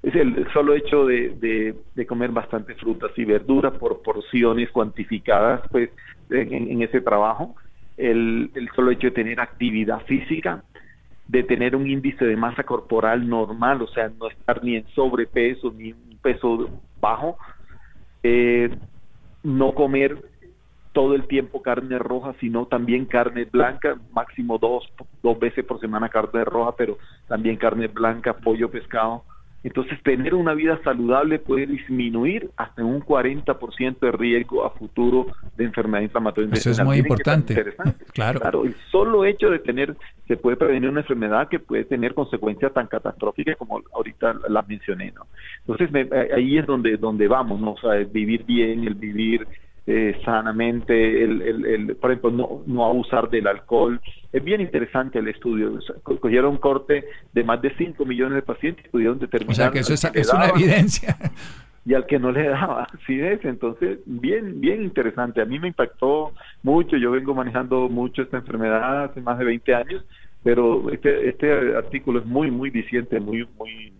Es 0.03 0.15
el 0.15 0.47
solo 0.51 0.75
hecho 0.75 1.05
de, 1.05 1.75
de, 1.95 2.05
comer 2.07 2.31
bastante 2.31 2.73
frutas 2.75 3.11
y 3.17 3.25
verduras 3.25 3.73
por 3.73 4.01
porciones 4.01 4.71
cuantificadas, 4.71 5.61
pues, 5.71 5.89
en, 6.31 6.81
ese 6.81 7.01
trabajo. 7.01 7.55
El, 7.97 8.49
el 8.55 8.69
solo 8.75 8.91
hecho 8.91 9.07
de 9.07 9.11
tener 9.11 9.39
actividad 9.39 10.03
física, 10.05 10.63
de 11.27 11.43
tener 11.43 11.75
un 11.75 11.87
índice 11.87 12.25
de 12.25 12.35
masa 12.35 12.63
corporal 12.63 13.27
normal, 13.27 13.81
o 13.81 13.87
sea, 13.87 14.09
no 14.09 14.27
estar 14.27 14.63
ni 14.63 14.75
en 14.75 14.87
sobrepeso 14.89 15.71
ni 15.71 15.93
un 15.93 16.19
peso 16.21 16.69
bajo, 16.99 17.37
eh, 18.21 18.69
no 19.43 19.73
comer 19.73 20.17
todo 20.93 21.15
el 21.15 21.27
tiempo 21.27 21.61
carne 21.61 21.97
roja, 21.99 22.33
sino 22.39 22.65
también 22.65 23.05
carne 23.05 23.45
blanca, 23.45 23.97
máximo 24.13 24.57
dos, 24.57 24.83
dos 25.23 25.39
veces 25.39 25.65
por 25.65 25.79
semana 25.79 26.09
carne 26.09 26.43
roja, 26.43 26.75
pero 26.75 26.97
también 27.27 27.57
carne 27.57 27.87
blanca, 27.87 28.33
pollo, 28.33 28.69
pescado, 28.69 29.23
entonces, 29.63 30.01
tener 30.01 30.33
una 30.33 30.55
vida 30.55 30.79
saludable 30.83 31.37
puede 31.37 31.67
disminuir 31.67 32.49
hasta 32.57 32.83
un 32.83 33.01
40% 33.01 33.99
de 33.99 34.11
riesgo 34.11 34.65
a 34.65 34.71
futuro 34.71 35.27
de 35.55 35.65
enfermedad 35.65 36.01
inflamatoria. 36.01 36.49
Eso 36.53 36.71
es 36.71 36.83
muy 36.83 36.97
importante. 36.97 37.53
Claro. 38.11 38.39
claro. 38.39 38.65
El 38.65 38.75
solo 38.91 39.23
hecho 39.23 39.51
de 39.51 39.59
tener, 39.59 39.95
se 40.27 40.35
puede 40.35 40.57
prevenir 40.57 40.89
una 40.89 41.01
enfermedad 41.01 41.47
que 41.47 41.59
puede 41.59 41.85
tener 41.85 42.15
consecuencias 42.15 42.73
tan 42.73 42.87
catastróficas 42.87 43.55
como 43.57 43.81
ahorita 43.93 44.35
las 44.49 44.67
mencioné, 44.67 45.11
¿no? 45.11 45.27
Entonces, 45.67 46.11
ahí 46.35 46.57
es 46.57 46.65
donde, 46.65 46.97
donde 46.97 47.27
vamos, 47.27 47.61
¿no? 47.61 47.73
O 47.73 47.79
sea, 47.79 47.95
el 47.97 48.05
vivir 48.07 48.43
bien, 48.45 48.85
el 48.85 48.95
vivir 48.95 49.47
eh, 49.87 50.19
sanamente, 50.23 51.23
el, 51.23 51.41
el, 51.65 51.95
por 51.95 52.11
ejemplo, 52.11 52.31
no, 52.31 52.61
no 52.67 52.85
abusar 52.85 53.29
del 53.29 53.47
alcohol. 53.47 53.99
Es 54.31 54.43
bien 54.43 54.61
interesante 54.61 55.19
el 55.19 55.27
estudio. 55.27 55.79
Cogieron 56.03 56.51
un 56.51 56.57
corte 56.57 57.05
de 57.33 57.43
más 57.43 57.61
de 57.61 57.75
5 57.75 58.05
millones 58.05 58.35
de 58.35 58.41
pacientes 58.43 58.85
y 58.85 58.89
pudieron 58.89 59.17
determinar. 59.17 59.51
O 59.51 59.55
sea 59.55 59.71
que 59.71 59.79
eso 59.79 59.93
es, 59.93 60.33
una 60.33 60.47
evidencia. 60.49 61.17
Y 61.83 61.95
al 61.95 62.05
que 62.05 62.19
no 62.19 62.31
le 62.31 62.47
daba, 62.47 62.87
sí 63.07 63.19
es. 63.19 63.43
Entonces, 63.43 63.97
bien, 64.05 64.61
bien 64.61 64.83
interesante. 64.83 65.41
A 65.41 65.45
mí 65.45 65.57
me 65.57 65.69
impactó 65.69 66.31
mucho. 66.61 66.95
Yo 66.95 67.09
vengo 67.09 67.33
manejando 67.33 67.89
mucho 67.89 68.21
esta 68.21 68.37
enfermedad 68.37 69.05
hace 69.05 69.19
más 69.19 69.39
de 69.39 69.45
20 69.45 69.73
años, 69.73 70.05
pero 70.43 70.91
este, 70.91 71.27
este 71.27 71.75
artículo 71.75 72.19
es 72.19 72.25
muy, 72.27 72.51
muy 72.51 72.69
diciente, 72.69 73.19
muy, 73.19 73.47
muy 73.57 73.91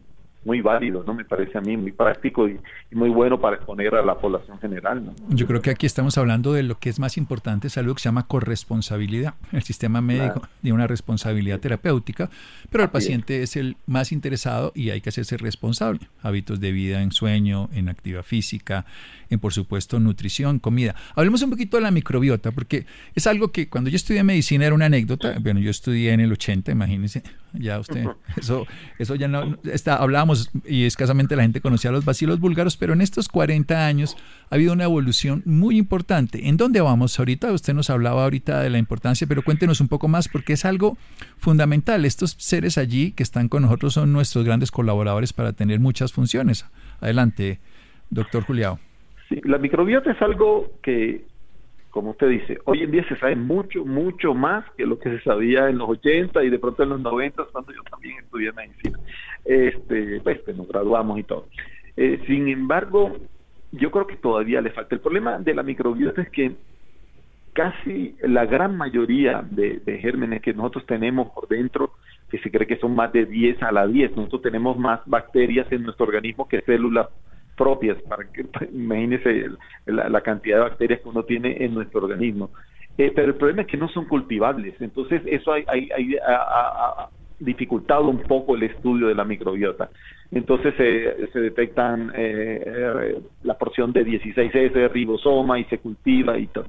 muy 0.44 0.62
válido, 0.62 1.04
¿no? 1.06 1.14
Me 1.14 1.24
parece 1.24 1.58
a 1.58 1.62
mí 1.62 1.78
muy 1.78 1.92
práctico 1.92 2.48
y, 2.48 2.60
muy 2.92 3.10
bueno 3.10 3.40
para 3.40 3.56
exponer 3.56 3.96
a 3.96 4.04
la 4.04 4.16
población 4.16 4.60
general, 4.60 5.06
¿no? 5.06 5.14
Yo 5.30 5.48
creo 5.48 5.62
que 5.62 5.70
aquí 5.70 5.86
estamos 5.86 6.18
hablando 6.18 6.52
de 6.54 6.64
lo 6.64 6.78
que 6.78 6.90
es 6.90 7.00
más 7.00 7.18
importante, 7.18 7.68
es 7.68 7.78
algo 7.78 7.94
que 7.94 8.02
se 8.02 8.10
llama 8.10 8.28
corresponsabilidad. 8.28 9.36
El 9.52 9.64
sistema 9.64 10.02
médico 10.02 10.42
tiene 10.62 10.76
una 10.76 10.88
responsabilidad 10.88 11.60
terapéutica, 11.60 12.30
pero 12.70 12.84
el 12.84 12.90
paciente 12.90 13.44
es. 13.44 13.56
el 13.56 13.78
más 13.86 14.12
interesado 14.12 14.72
y 14.76 14.90
hay 14.90 15.02
que 15.02 15.10
hacerse 15.10 15.38
responsable. 15.38 16.00
Hábitos 16.22 16.60
de 16.60 16.72
vida 16.72 17.02
en 17.02 17.12
sueño, 17.12 17.70
en 17.74 17.90
actividad 17.90 18.24
física, 18.24 18.86
en 19.32 19.39
por 19.39 19.54
supuesto 19.54 20.00
nutrición, 20.00 20.60
comida. 20.60 20.94
Hablemos 21.15 21.41
un 21.41 21.50
poquito 21.50 21.78
de 21.78 21.84
la 21.84 21.89
microbiota, 21.89 22.52
porque 22.52 22.86
es 23.15 23.26
algo 23.26 23.52
que 23.52 23.70
cuando 23.70 23.89
yo 23.89 23.96
estudié 23.96 24.24
medicina 24.24 24.65
era 24.65 24.76
una 24.76 24.86
anécdota. 24.86 25.38
Bueno, 25.39 25.62
yo 25.62 25.72
estudié 25.72 26.12
en 26.12 26.20
el 26.20 26.32
80, 26.34 26.72
imagínense, 26.72 27.24
ya 27.54 27.80
usted, 27.80 28.06
eso, 28.36 28.67
eso 29.00 29.15
ya 29.15 29.30
no, 29.30 29.58
está, 29.63 29.96
hablábamos 29.96 30.52
y 30.65 30.84
escasamente 30.84 31.36
la 31.36 31.44
gente 31.44 31.62
conocía 31.62 31.91
los 31.91 32.04
vacilos 32.04 32.39
búlgaros, 32.41 32.76
pero 32.76 32.91
en 32.91 33.00
estos 33.00 33.30
40 33.30 33.88
años 33.88 34.17
ha 34.50 34.56
habido 34.56 34.74
una 34.74 34.84
evolución 34.84 35.41
muy 35.46 35.78
importante. 35.78 36.50
¿En 36.50 36.58
dónde 36.58 36.82
vamos 36.82 37.17
ahorita? 37.17 37.54
Usted 37.54 37.74
nos 37.74 37.89
hablaba 37.89 38.24
ahorita 38.24 38.60
de 38.62 38.70
la 38.70 38.80
importancia, 38.80 39.28
pero 39.28 39.44
cuéntenos 39.44 39.80
un 39.80 39.88
poco 39.88 40.10
más 40.10 40.28
porque 40.28 40.54
es 40.54 40.65
algo 40.65 40.98
fundamental. 41.38 42.04
Estos 42.04 42.36
seres 42.38 42.78
allí 42.78 43.13
que 43.13 43.24
están 43.24 43.48
con 43.48 43.62
nosotros 43.63 43.94
son 43.94 44.12
nuestros 44.12 44.44
grandes 44.44 44.72
colaboradores 44.72 45.32
para 45.32 45.54
tener 45.54 45.80
muchas 45.80 46.12
funciones. 46.12 46.65
Adelante, 47.00 47.62
doctor 48.10 48.44
Juliao 48.44 48.91
la 49.44 49.58
microbiota 49.58 50.12
es 50.12 50.22
algo 50.22 50.72
que, 50.82 51.26
como 51.89 52.12
usted 52.12 52.30
dice, 52.30 52.60
hoy 52.65 52.84
en 52.84 52.91
día 52.91 53.08
se 53.08 53.17
sabe 53.17 53.36
mucho, 53.36 53.86
mucho 53.86 54.34
más 54.34 54.65
que 54.78 54.86
lo 54.86 55.00
que 55.00 55.10
se 55.10 55.24
sabía 55.24 55.70
en 55.70 55.78
los 55.78 55.89
80 55.89 56.44
y 56.44 56.50
de 56.50 56.60
pronto 56.60 56.84
en 56.84 56.89
los 56.89 57.02
90 57.02 57.46
cuando 57.52 57.72
yo 57.72 57.82
también 57.89 58.17
estudié 58.20 58.52
medicina. 58.52 59.00
Este, 59.46 60.22
pues, 60.22 60.39
pues 60.39 60.58
nos 60.58 60.67
graduamos 60.67 61.20
y 61.20 61.24
todo. 61.24 61.48
Eh, 61.98 62.22
sin 62.28 62.48
embargo, 62.50 63.17
yo 63.72 63.91
creo 63.91 64.08
que 64.08 64.17
todavía 64.17 64.62
le 64.62 64.72
falta. 64.72 64.96
El 64.96 65.02
problema 65.02 65.39
de 65.39 65.54
la 65.54 65.63
microbiota 65.63 66.22
es 66.22 66.30
que 66.30 66.56
casi 67.54 68.15
la 68.22 68.46
gran 68.46 68.78
mayoría 68.78 69.44
de, 69.50 69.82
de, 69.86 69.98
gérmenes 69.98 70.41
que 70.41 70.54
nosotros 70.54 70.86
tenemos 70.86 71.32
por 71.32 71.48
dentro, 71.48 71.94
que 72.30 72.39
se 72.39 72.50
cree 72.50 72.67
que 72.67 72.78
son 72.78 72.96
más 72.96 73.12
de 73.12 73.26
10 73.26 73.62
a 73.63 73.72
la 73.72 73.88
10, 73.88 74.15
nosotros 74.15 74.41
tenemos 74.41 74.78
más 74.78 75.02
bacterias 75.06 75.70
en 75.72 75.84
nuestro 75.84 76.06
organismo 76.06 76.48
que 76.48 76.62
células 76.62 77.08
propias, 77.62 78.02
para 78.10 78.24
que 78.32 78.43
imagínese 78.74 79.52
la, 79.86 80.21
cantidad 80.21 80.58
de 80.58 80.63
bacterias 80.63 81.00
que 81.02 81.10
uno 81.10 81.21
tiene 81.24 81.63
en 81.63 81.76
nuestro 81.76 82.02
organismo. 82.02 82.50
Eh, 82.97 83.12
pero 83.15 83.28
el 83.28 83.36
problema 83.36 83.62
es 83.62 83.67
que 83.67 83.78
no 83.78 83.88
son 83.89 84.06
cultivables, 84.06 84.74
entonces 84.82 85.21
eso 85.28 85.54
hay, 85.54 85.86
ha, 86.28 87.08
dificultado 87.39 88.08
un 88.08 88.19
poco 88.24 88.56
el 88.56 88.63
estudio 88.63 89.08
de 89.08 89.15
la 89.15 89.26
microbiota. 89.26 89.91
Entonces 90.32 90.74
se 90.76 91.39
detectan 91.39 92.12
eh, 92.15 92.63
eh, 92.65 93.21
la 93.43 93.56
porción 93.58 93.93
de 93.93 94.06
16S 94.06 94.71
de 94.71 94.88
ribosoma 94.88 95.60
y 95.60 95.65
se 95.65 95.78
cultiva 95.78 96.39
y 96.39 96.47
todo. 96.47 96.65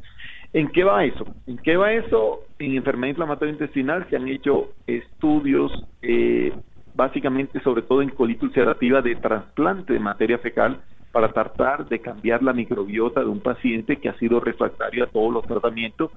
¿En 0.52 0.68
qué 0.68 0.84
va 0.84 1.04
eso? 1.04 1.24
¿En 1.46 1.56
qué 1.58 1.76
va 1.76 1.92
eso? 1.92 2.40
En 2.58 2.76
enfermedad 2.76 3.10
inflamatoria 3.10 3.52
intestinal 3.52 4.06
se 4.10 4.16
han 4.16 4.28
hecho 4.28 4.72
estudios 4.86 5.72
eh, 6.02 6.52
básicamente 6.94 7.60
sobre 7.60 7.82
todo 7.82 8.02
en 8.02 8.10
colitis 8.10 8.42
ulcerativa 8.42 9.02
de 9.02 9.16
trasplante 9.16 9.92
de 9.92 10.00
materia 10.00 10.38
fecal 10.38 10.80
para 11.12 11.32
tratar 11.32 11.88
de 11.88 12.00
cambiar 12.00 12.42
la 12.42 12.52
microbiota 12.52 13.20
de 13.20 13.26
un 13.26 13.40
paciente 13.40 13.96
que 13.96 14.08
ha 14.08 14.18
sido 14.18 14.40
refractario 14.40 15.04
a 15.04 15.06
todos 15.08 15.32
los 15.32 15.46
tratamientos 15.46 16.10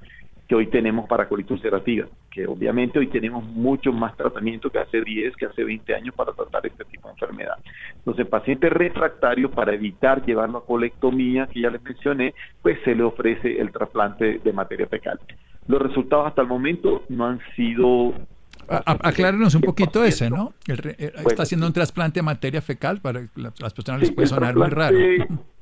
que 0.48 0.56
hoy 0.56 0.68
tenemos 0.68 1.08
para 1.10 1.28
colitis 1.28 1.52
ulcerativa, 1.52 2.08
que 2.30 2.46
obviamente 2.46 3.00
hoy 3.00 3.08
tenemos 3.08 3.44
mucho 3.44 3.92
más 3.92 4.16
tratamiento 4.16 4.70
que 4.70 4.80
hace 4.80 5.02
10, 5.02 5.36
que 5.36 5.48
hace 5.48 5.64
20 5.64 5.96
años 5.96 6.14
para 6.16 6.34
tratar 6.34 6.66
este 6.68 6.86
tipo 6.86 7.08
de 7.08 7.14
enfermedad. 7.14 7.58
Entonces, 7.96 8.28
paciente 8.28 8.70
refractario, 8.70 9.50
para 9.50 9.74
evitar 9.74 10.24
llevarlo 10.24 10.60
a 10.60 10.66
colectomía, 10.66 11.48
que 11.48 11.62
ya 11.62 11.72
les 11.72 11.82
mencioné, 11.82 12.36
pues 12.62 12.78
se 12.84 12.94
le 12.94 13.04
ofrece 13.04 13.60
el 13.60 13.72
trasplante 13.72 14.40
de 14.44 14.54
materia 14.54 14.88
fecal. 14.88 15.20
Los 15.68 15.82
resultados 15.82 16.28
hasta 16.28 16.44
el 16.44 16.48
momento 16.48 17.04
no 17.10 17.26
han 17.26 17.40
sido 17.56 18.14
aclárenos 18.68 19.56
un 19.56 19.62
poquito 19.62 20.04
ese, 20.04 20.30
¿no? 20.30 20.54
Eh, 20.68 21.14
está 21.28 21.44
haciendo 21.44 21.68
un 21.68 21.74
trasplante 21.74 22.20
de 22.20 22.24
materia 22.24 22.62
fecal, 22.62 23.00
para 23.02 23.28
las 23.36 23.74
personas 23.74 24.02
les 24.02 24.12
puede 24.12 24.28
sonar 24.28 24.56
muy 24.56 24.70
raro. 24.70 24.98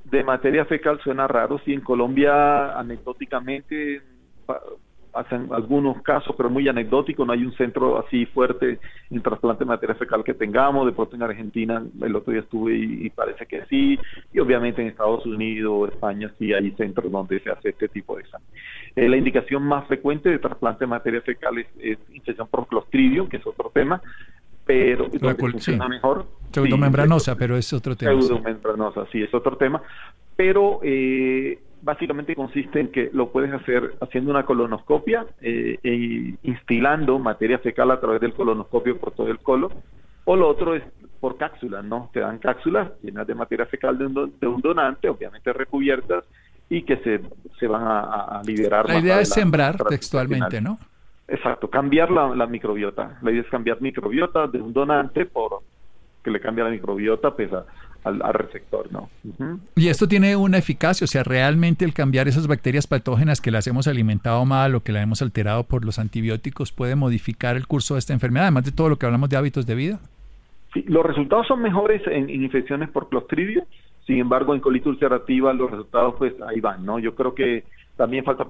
De 0.03 0.23
materia 0.23 0.65
fecal 0.65 0.99
suena 1.03 1.27
raro, 1.27 1.59
sí, 1.65 1.73
en 1.73 1.81
Colombia 1.81 2.77
anecdóticamente 2.77 4.01
hacen 5.13 5.47
algunos 5.51 6.01
casos, 6.01 6.35
pero 6.35 6.49
muy 6.49 6.67
anecdóticos, 6.67 7.25
no 7.25 7.33
hay 7.33 7.45
un 7.45 7.53
centro 7.53 7.99
así 7.99 8.25
fuerte 8.25 8.79
en 9.11 9.21
trasplante 9.21 9.63
de 9.63 9.67
materia 9.67 9.95
fecal 9.95 10.23
que 10.23 10.33
tengamos, 10.33 10.85
de 10.85 10.91
pronto 10.91 11.15
en 11.15 11.23
Argentina 11.23 11.83
el 12.01 12.15
otro 12.15 12.33
día 12.33 12.41
estuve 12.41 12.75
y, 12.75 13.09
parece 13.09 13.45
que 13.45 13.65
sí, 13.65 13.99
y 14.33 14.39
obviamente 14.39 14.81
en 14.81 14.87
Estados 14.87 15.25
Unidos, 15.25 15.91
España 15.91 16.31
sí 16.39 16.53
hay 16.53 16.71
centros 16.71 17.11
donde 17.11 17.39
se 17.39 17.51
hace 17.51 17.69
este 17.69 17.87
tipo 17.89 18.15
de 18.15 18.23
examen. 18.23 18.47
Eh, 18.95 19.07
la 19.07 19.17
indicación 19.17 19.63
más 19.63 19.87
frecuente 19.87 20.29
de 20.29 20.39
trasplante 20.39 20.85
de 20.85 20.87
materia 20.87 21.21
fecal 21.21 21.57
es, 21.57 21.97
infección 22.13 22.47
por 22.47 22.67
clostridium, 22.67 23.27
que 23.27 23.37
es 23.37 23.47
otro 23.47 23.69
tema, 23.73 24.01
pero 24.65 25.07
la 25.21 25.35
funciona 25.35 25.87
mejor. 25.87 26.25
Pseudomembranosa, 26.51 27.35
pero 27.35 27.57
es 27.57 27.71
otro 27.73 27.95
tema. 27.95 28.11
Pseudomembranosa, 28.19 29.05
sí, 29.11 29.21
es 29.21 29.33
otro 29.33 29.57
tema, 29.57 29.81
pero 30.35 30.79
eh, 30.83 31.59
básicamente 31.83 32.35
consiste 32.35 32.79
en 32.79 32.87
que 32.91 33.09
lo 33.13 33.29
puedes 33.29 33.53
hacer 33.53 33.95
haciendo 34.01 34.31
una 34.31 34.45
colonoscopia 34.45 35.25
eh, 35.41 35.77
e 35.83 36.35
instilando 36.43 37.19
materia 37.19 37.59
fecal 37.59 37.91
a 37.91 37.99
través 37.99 38.21
del 38.21 38.33
colonoscopio 38.33 38.97
por 38.97 39.11
todo 39.11 39.27
el 39.27 39.39
colon, 39.39 39.71
o 40.25 40.35
lo 40.35 40.47
otro 40.47 40.75
es 40.75 40.83
por 41.19 41.37
cápsulas, 41.37 41.83
¿no? 41.83 42.09
Te 42.13 42.21
dan 42.21 42.39
cápsulas 42.39 42.91
llenas 43.01 43.27
de 43.27 43.35
materia 43.35 43.65
fecal 43.65 43.97
de 43.97 44.47
un, 44.47 44.61
donante, 44.61 45.09
obviamente 45.09 45.51
recubiertas, 45.53 46.23
y 46.69 46.83
que 46.83 46.97
se, 46.97 47.21
se 47.59 47.67
van 47.67 47.83
a, 47.85 48.41
liberar. 48.45 48.87
La 48.87 48.99
idea 48.99 49.19
es 49.19 49.29
sembrar 49.29 49.77
textualmente, 49.89 50.61
¿no? 50.61 50.77
Exacto, 51.27 51.69
cambiar 51.69 52.11
la, 52.11 52.45
microbiota. 52.47 53.17
La 53.21 53.31
idea 53.31 53.41
es 53.41 53.49
cambiar 53.49 53.81
microbiota 53.81 54.47
de 54.47 54.61
un 54.61 54.73
donante 54.73 55.25
por 55.25 55.61
que 56.23 56.31
le 56.31 56.39
cambia 56.39 56.63
la 56.63 56.69
microbiota 56.69 57.35
pues, 57.35 57.49
al, 58.03 58.33
receptor, 58.33 58.91
¿no? 58.91 59.09
Y 59.75 59.87
esto 59.87 60.07
tiene 60.07 60.35
una 60.35 60.57
eficacia, 60.57 61.05
o 61.05 61.07
sea, 61.07 61.23
realmente 61.23 61.85
el 61.85 61.93
cambiar 61.93 62.27
esas 62.27 62.47
bacterias 62.47 62.87
patógenas 62.87 63.41
que 63.41 63.51
las 63.51 63.67
hemos 63.67 63.87
alimentado 63.87 64.43
mal 64.45 64.75
o 64.75 64.81
que 64.81 64.91
las 64.91 65.03
hemos 65.03 65.21
alterado 65.21 65.63
por 65.63 65.85
los 65.85 65.99
antibióticos 65.99 66.71
puede 66.71 66.95
modificar 66.95 67.55
el 67.55 67.67
curso 67.67 67.95
de 67.95 67.99
esta 67.99 68.13
enfermedad, 68.13 68.45
además 68.47 68.65
de 68.65 68.71
todo 68.71 68.89
lo 68.89 68.97
que 68.97 69.05
hablamos 69.05 69.29
de 69.29 69.37
hábitos 69.37 69.65
de 69.65 69.75
vida. 69.75 69.99
Sí, 70.73 70.83
los 70.87 71.05
resultados 71.05 71.47
son 71.47 71.61
mejores 71.61 72.01
en, 72.07 72.29
infecciones 72.29 72.89
por 72.89 73.09
clostridio, 73.09 73.65
sin 74.05 74.17
embargo, 74.17 74.53
en 74.53 74.59
colitis 74.59 74.87
ulcerativa 74.87 75.53
los 75.53 75.71
resultados 75.71 76.15
pues 76.17 76.33
ahí 76.47 76.59
van, 76.59 76.85
¿no? 76.85 76.99
Yo 76.99 77.15
creo 77.15 77.33
que 77.33 77.63
también 77.95 78.23
falta 78.23 78.45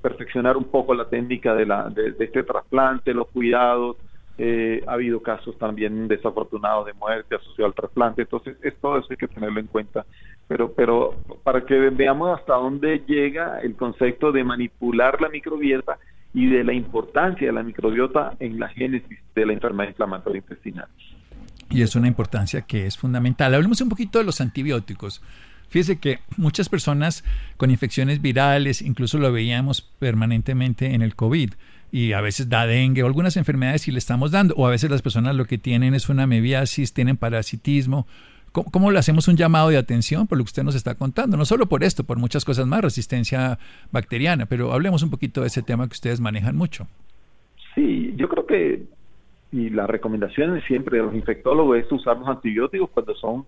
perfeccionar 0.00 0.56
un 0.56 0.64
poco 0.64 0.94
la 0.94 1.08
técnica 1.08 1.54
de, 1.54 1.66
la, 1.66 1.90
de, 1.90 2.14
este 2.18 2.42
trasplante, 2.42 3.12
los 3.12 3.28
cuidados. 3.28 3.96
Eh, 4.36 4.82
ha 4.86 4.94
habido 4.94 5.22
casos 5.22 5.56
también 5.58 6.08
desafortunados 6.08 6.86
de 6.86 6.92
muerte 6.94 7.36
asociados 7.36 7.70
al 7.70 7.74
trasplante, 7.74 8.22
entonces 8.22 8.56
es 8.62 8.74
todo 8.80 8.98
eso 8.98 9.06
hay 9.10 9.16
que 9.16 9.28
tenerlo 9.28 9.60
en 9.60 9.68
cuenta. 9.68 10.04
Pero, 10.48 10.72
pero 10.72 11.14
para 11.42 11.64
que 11.64 11.74
veamos 11.90 12.38
hasta 12.38 12.54
dónde 12.54 13.02
llega 13.06 13.60
el 13.60 13.76
concepto 13.76 14.32
de 14.32 14.42
manipular 14.42 15.20
la 15.20 15.28
microbiota 15.28 15.98
y 16.34 16.48
de 16.48 16.64
la 16.64 16.72
importancia 16.72 17.46
de 17.46 17.52
la 17.52 17.62
microbiota 17.62 18.34
en 18.40 18.58
la 18.58 18.68
génesis 18.68 19.20
de 19.34 19.46
la 19.46 19.52
enfermedad 19.52 19.90
inflamatoria 19.90 20.38
intestinal. 20.38 20.88
Y 21.70 21.82
es 21.82 21.94
una 21.94 22.08
importancia 22.08 22.62
que 22.62 22.86
es 22.86 22.98
fundamental. 22.98 23.54
Hablemos 23.54 23.80
un 23.80 23.88
poquito 23.88 24.18
de 24.18 24.24
los 24.24 24.40
antibióticos. 24.40 25.22
Fíjese 25.68 25.98
que 25.98 26.18
muchas 26.36 26.68
personas 26.68 27.24
con 27.56 27.70
infecciones 27.70 28.20
virales, 28.20 28.82
incluso 28.82 29.18
lo 29.18 29.32
veíamos 29.32 29.82
permanentemente 29.82 30.94
en 30.94 31.02
el 31.02 31.14
COVID, 31.14 31.54
y 31.94 32.12
a 32.12 32.20
veces 32.20 32.48
da 32.48 32.66
dengue 32.66 33.04
o 33.04 33.06
algunas 33.06 33.36
enfermedades 33.36 33.82
si 33.82 33.92
le 33.92 33.98
estamos 33.98 34.32
dando, 34.32 34.52
o 34.56 34.66
a 34.66 34.70
veces 34.70 34.90
las 34.90 35.00
personas 35.00 35.36
lo 35.36 35.44
que 35.44 35.58
tienen 35.58 35.94
es 35.94 36.08
una 36.08 36.26
mebiasis, 36.26 36.92
tienen 36.92 37.16
parasitismo. 37.16 38.08
¿Cómo, 38.50 38.90
le 38.90 38.98
hacemos 38.98 39.28
un 39.28 39.36
llamado 39.36 39.68
de 39.68 39.76
atención 39.76 40.26
por 40.26 40.36
lo 40.36 40.42
que 40.42 40.48
usted 40.48 40.64
nos 40.64 40.74
está 40.74 40.96
contando? 40.96 41.36
No 41.36 41.44
solo 41.44 41.66
por 41.66 41.84
esto, 41.84 42.02
por 42.02 42.18
muchas 42.18 42.44
cosas 42.44 42.66
más, 42.66 42.82
resistencia 42.82 43.60
bacteriana, 43.92 44.46
pero 44.46 44.72
hablemos 44.72 45.04
un 45.04 45.10
poquito 45.10 45.42
de 45.42 45.46
ese 45.46 45.62
tema 45.62 45.86
que 45.86 45.92
ustedes 45.92 46.20
manejan 46.20 46.56
mucho. 46.56 46.88
Sí, 47.76 48.12
yo 48.16 48.28
creo 48.28 48.44
que 48.44 48.82
y 49.52 49.70
la 49.70 49.86
recomendación 49.86 50.60
siempre 50.62 50.98
de 50.98 51.04
los 51.04 51.14
infectólogos 51.14 51.78
es 51.78 51.92
usar 51.92 52.18
los 52.18 52.26
antibióticos 52.26 52.90
cuando 52.90 53.14
son 53.14 53.44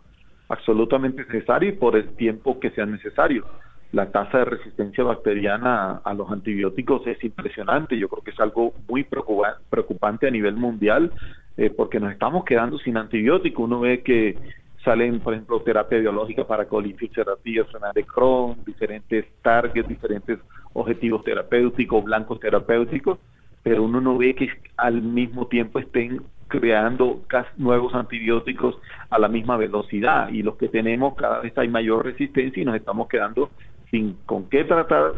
absolutamente 0.49 1.25
necesarios 1.25 1.75
y 1.75 1.77
por 1.77 1.97
el 1.97 2.11
tiempo 2.11 2.61
que 2.61 2.71
sea 2.71 2.87
necesario. 2.87 3.45
La 3.93 4.11
tasa 4.11 4.39
de 4.39 4.45
resistencia 4.47 5.05
bacteriana 5.05 6.01
a, 6.05 6.15
los 6.15 6.31
antibióticos 6.31 7.07
es 7.07 7.23
impresionante. 7.23 7.99
Yo 7.99 8.09
creo 8.09 8.23
que 8.23 8.33
es 8.33 8.41
algo 8.41 8.75
muy 8.89 9.05
preocupante 9.05 10.27
a 10.27 10.31
nivel 10.31 10.57
mundial 10.57 11.13
eh, 11.57 11.71
porque 11.71 12.01
nos 12.01 12.13
estamos 12.13 12.45
quedando 12.45 12.79
sin 12.79 12.97
antibióticos. 12.97 13.65
Uno 13.65 13.81
ve 13.81 14.03
que 14.03 14.39
salen, 14.85 15.21
por 15.21 15.35
ejemplo, 15.35 15.61
terapia 15.63 15.99
biológica 15.99 16.47
para 16.47 16.67
colitis 16.67 17.09
ulcerativa, 17.09 17.67
de 17.95 18.05
Crohn, 18.05 18.57
diferentes 18.65 19.25
targets, 19.43 19.89
diferentes 19.89 20.39
objetivos 20.75 21.25
terapéuticos, 21.25 22.05
blancos 22.05 22.39
terapéuticos, 22.39 23.19
pero 23.63 23.83
uno 23.83 24.01
no 24.01 24.17
ve 24.19 24.35
que 24.35 24.49
al 24.77 25.03
mismo 25.03 25.47
tiempo 25.47 25.79
estén 25.79 26.23
creando 26.49 27.23
nuevos 27.57 27.95
antibióticos 27.95 28.79
a 29.11 29.19
la 29.19 29.29
misma 29.29 29.57
velocidad 29.57 30.29
y 30.29 30.43
los 30.43 30.57
que 30.57 30.69
tenemos 30.69 31.15
cada 31.17 31.41
vez 31.41 31.57
hay 31.59 31.69
mayor 31.69 32.05
resistencia 32.05 32.63
y 32.63 32.65
nos 32.65 32.77
estamos 32.77 33.09
quedando 33.09 33.51
sin 33.97 34.15
con 34.27 34.49
qué 34.49 34.65
tratar 34.65 35.15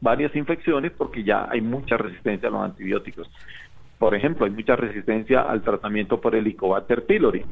varias 0.00 0.34
infecciones 0.34 0.92
porque 0.92 1.22
ya 1.22 1.46
hay 1.48 1.60
mucha 1.60 1.96
resistencia 1.96 2.48
a 2.48 2.52
los 2.52 2.62
antibióticos. 2.62 3.30
Por 3.98 4.14
ejemplo, 4.14 4.44
hay 4.44 4.52
mucha 4.52 4.76
resistencia 4.76 5.42
al 5.42 5.62
tratamiento 5.62 6.20
por 6.20 6.34
Helicobacter 6.34 7.04
pylori. 7.06 7.44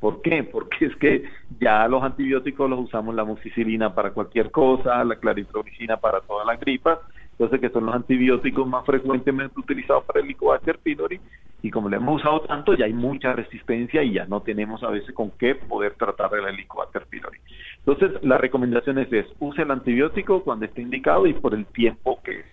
¿Por 0.00 0.22
qué? 0.22 0.44
Porque 0.52 0.86
es 0.86 0.96
que 0.96 1.24
ya 1.60 1.86
los 1.88 2.02
antibióticos 2.02 2.68
los 2.68 2.80
usamos 2.80 3.14
la 3.14 3.24
mucicilina 3.24 3.94
para 3.94 4.10
cualquier 4.10 4.50
cosa, 4.50 5.04
la 5.04 5.16
claritromicina 5.16 5.96
para 5.96 6.20
toda 6.20 6.44
la 6.44 6.56
gripa 6.56 7.00
entonces 7.34 7.60
que 7.60 7.70
son 7.70 7.86
los 7.86 7.94
antibióticos 7.94 8.66
más 8.66 8.86
frecuentemente 8.86 9.58
utilizados 9.58 10.04
para 10.04 10.20
el 10.20 10.26
Helicobacter 10.26 10.78
pylori 10.78 11.20
y 11.62 11.70
como 11.70 11.88
le 11.88 11.96
hemos 11.96 12.20
usado 12.20 12.42
tanto 12.42 12.74
ya 12.74 12.84
hay 12.84 12.92
mucha 12.92 13.32
resistencia 13.32 14.02
y 14.02 14.12
ya 14.12 14.26
no 14.26 14.42
tenemos 14.42 14.82
a 14.84 14.90
veces 14.90 15.12
con 15.14 15.30
qué 15.32 15.56
poder 15.56 15.94
tratar 15.94 16.30
el 16.34 16.46
Helicobacter 16.46 17.06
pylori. 17.06 17.38
Entonces 17.78 18.22
la 18.22 18.38
recomendación 18.38 18.98
es, 18.98 19.08
use 19.40 19.62
el 19.62 19.70
antibiótico 19.70 20.44
cuando 20.44 20.66
esté 20.66 20.82
indicado 20.82 21.26
y 21.26 21.34
por 21.34 21.54
el 21.54 21.66
tiempo 21.66 22.20
que 22.22 22.40
es. 22.40 22.46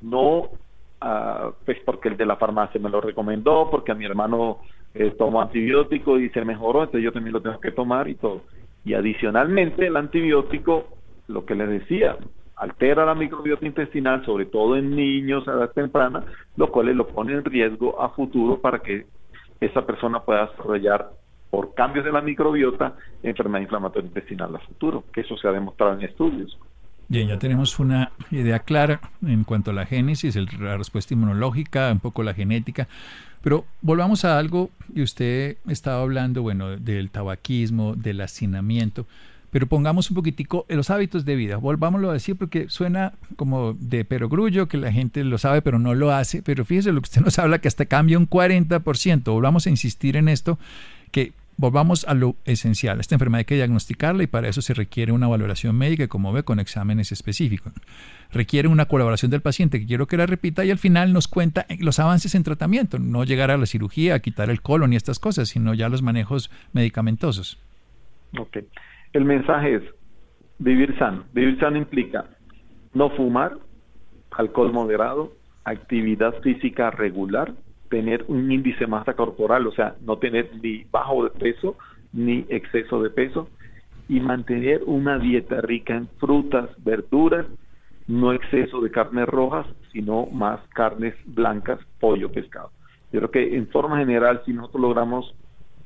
No 0.00 0.40
uh, 0.40 1.52
pues 1.64 1.78
porque 1.84 2.08
el 2.08 2.16
de 2.16 2.26
la 2.26 2.36
farmacia 2.36 2.80
me 2.80 2.90
lo 2.90 3.00
recomendó, 3.00 3.68
porque 3.70 3.92
a 3.92 3.96
mi 3.96 4.04
hermano 4.04 4.58
eh, 4.94 5.14
tomó 5.18 5.40
antibiótico 5.40 6.18
y 6.18 6.30
se 6.30 6.44
mejoró, 6.44 6.80
entonces 6.82 7.02
yo 7.02 7.12
también 7.12 7.32
lo 7.32 7.42
tengo 7.42 7.58
que 7.60 7.72
tomar 7.72 8.08
y 8.08 8.14
todo. 8.14 8.42
Y 8.84 8.94
adicionalmente 8.94 9.86
el 9.86 9.96
antibiótico, 9.96 10.88
lo 11.28 11.44
que 11.44 11.54
les 11.54 11.68
decía, 11.68 12.16
altera 12.60 13.06
la 13.06 13.14
microbiota 13.14 13.66
intestinal, 13.66 14.24
sobre 14.24 14.44
todo 14.44 14.76
en 14.76 14.94
niños 14.94 15.48
a 15.48 15.52
edad 15.52 15.72
temprana, 15.72 16.24
lo 16.56 16.70
cual 16.70 16.86
lo 16.88 17.08
pone 17.08 17.32
en 17.32 17.44
riesgo 17.44 18.00
a 18.00 18.10
futuro 18.10 18.60
para 18.60 18.80
que 18.80 19.06
esa 19.60 19.86
persona 19.86 20.20
pueda 20.20 20.46
desarrollar 20.46 21.10
por 21.50 21.74
cambios 21.74 22.04
de 22.04 22.12
la 22.12 22.20
microbiota 22.20 22.94
enfermedad 23.22 23.62
inflamatoria 23.62 24.08
intestinal 24.08 24.54
a 24.54 24.58
futuro, 24.60 25.04
que 25.12 25.22
eso 25.22 25.36
se 25.36 25.48
ha 25.48 25.52
demostrado 25.52 25.94
en 25.94 26.02
estudios. 26.02 26.56
Bien, 27.08 27.26
ya 27.26 27.38
tenemos 27.38 27.78
una 27.80 28.12
idea 28.30 28.60
clara 28.60 29.00
en 29.26 29.42
cuanto 29.42 29.72
a 29.72 29.74
la 29.74 29.84
génesis, 29.84 30.36
la 30.60 30.76
respuesta 30.76 31.14
inmunológica, 31.14 31.90
un 31.90 31.98
poco 31.98 32.22
la 32.22 32.34
genética, 32.34 32.86
pero 33.42 33.64
volvamos 33.80 34.24
a 34.24 34.38
algo, 34.38 34.70
y 34.94 35.02
usted 35.02 35.56
estaba 35.66 36.02
hablando, 36.02 36.42
bueno, 36.42 36.76
del 36.76 37.10
tabaquismo, 37.10 37.96
del 37.96 38.20
hacinamiento, 38.20 39.06
pero 39.50 39.66
pongamos 39.66 40.10
un 40.10 40.14
poquitico 40.14 40.64
los 40.68 40.90
hábitos 40.90 41.24
de 41.24 41.34
vida. 41.36 41.56
Volvámoslo 41.56 42.10
a 42.10 42.12
decir 42.12 42.36
porque 42.36 42.68
suena 42.68 43.14
como 43.36 43.74
de 43.74 44.04
perogrullo, 44.04 44.68
que 44.68 44.76
la 44.76 44.92
gente 44.92 45.24
lo 45.24 45.38
sabe 45.38 45.62
pero 45.62 45.78
no 45.78 45.94
lo 45.94 46.12
hace, 46.12 46.42
pero 46.42 46.64
fíjese 46.64 46.92
lo 46.92 47.00
que 47.00 47.06
usted 47.06 47.22
nos 47.22 47.38
habla, 47.38 47.60
que 47.60 47.68
hasta 47.68 47.86
cambia 47.86 48.18
un 48.18 48.28
40%. 48.28 49.24
Volvamos 49.24 49.66
a 49.66 49.70
insistir 49.70 50.16
en 50.16 50.28
esto, 50.28 50.58
que 51.10 51.32
volvamos 51.60 52.04
a 52.04 52.14
lo 52.14 52.36
esencial. 52.46 53.00
Esta 53.00 53.14
enfermedad 53.14 53.40
hay 53.40 53.44
que 53.44 53.54
diagnosticarla 53.54 54.22
y 54.22 54.26
para 54.26 54.48
eso 54.48 54.62
se 54.62 54.72
requiere 54.72 55.12
una 55.12 55.28
valoración 55.28 55.76
médica, 55.76 56.08
como 56.08 56.32
ve, 56.32 56.42
con 56.42 56.58
exámenes 56.58 57.12
específicos. 57.12 57.74
Requiere 58.32 58.66
una 58.66 58.86
colaboración 58.86 59.30
del 59.30 59.42
paciente, 59.42 59.78
que 59.78 59.86
quiero 59.86 60.06
que 60.06 60.16
la 60.16 60.24
repita, 60.24 60.64
y 60.64 60.70
al 60.70 60.78
final 60.78 61.12
nos 61.12 61.28
cuenta 61.28 61.66
los 61.78 61.98
avances 61.98 62.34
en 62.34 62.44
tratamiento, 62.44 62.98
no 62.98 63.24
llegar 63.24 63.50
a 63.50 63.58
la 63.58 63.66
cirugía, 63.66 64.14
a 64.14 64.20
quitar 64.20 64.48
el 64.48 64.62
colon 64.62 64.94
y 64.94 64.96
estas 64.96 65.18
cosas, 65.18 65.50
sino 65.50 65.74
ya 65.74 65.90
los 65.90 66.00
manejos 66.00 66.50
medicamentosos. 66.72 67.58
Ok. 68.38 68.58
El 69.12 69.24
mensaje 69.24 69.76
es 69.76 69.82
vivir 70.58 70.96
sano. 70.98 71.24
Vivir 71.32 71.58
sano 71.58 71.76
implica 71.76 72.26
no 72.94 73.10
fumar, 73.10 73.56
alcohol 74.30 74.72
moderado, 74.72 75.32
actividad 75.64 76.40
física 76.42 76.90
regular, 76.90 77.52
tener 77.88 78.24
un 78.28 78.50
índice 78.50 78.80
de 78.80 78.86
masa 78.86 79.14
corporal, 79.14 79.66
o 79.66 79.72
sea, 79.72 79.96
no 80.00 80.18
tener 80.18 80.50
ni 80.62 80.84
bajo 80.84 81.24
de 81.24 81.30
peso 81.30 81.76
ni 82.12 82.46
exceso 82.48 83.02
de 83.02 83.10
peso 83.10 83.48
y 84.08 84.20
mantener 84.20 84.82
una 84.86 85.18
dieta 85.18 85.60
rica 85.60 85.96
en 85.96 86.08
frutas, 86.18 86.68
verduras, 86.78 87.46
no 88.06 88.32
exceso 88.32 88.80
de 88.80 88.90
carnes 88.90 89.26
rojas, 89.26 89.66
sino 89.92 90.26
más 90.26 90.60
carnes 90.74 91.14
blancas, 91.26 91.78
pollo, 92.00 92.30
pescado. 92.30 92.70
Yo 93.12 93.20
creo 93.20 93.30
que 93.30 93.56
en 93.56 93.68
forma 93.68 93.98
general, 93.98 94.42
si 94.44 94.52
nosotros 94.52 94.82
logramos 94.82 95.34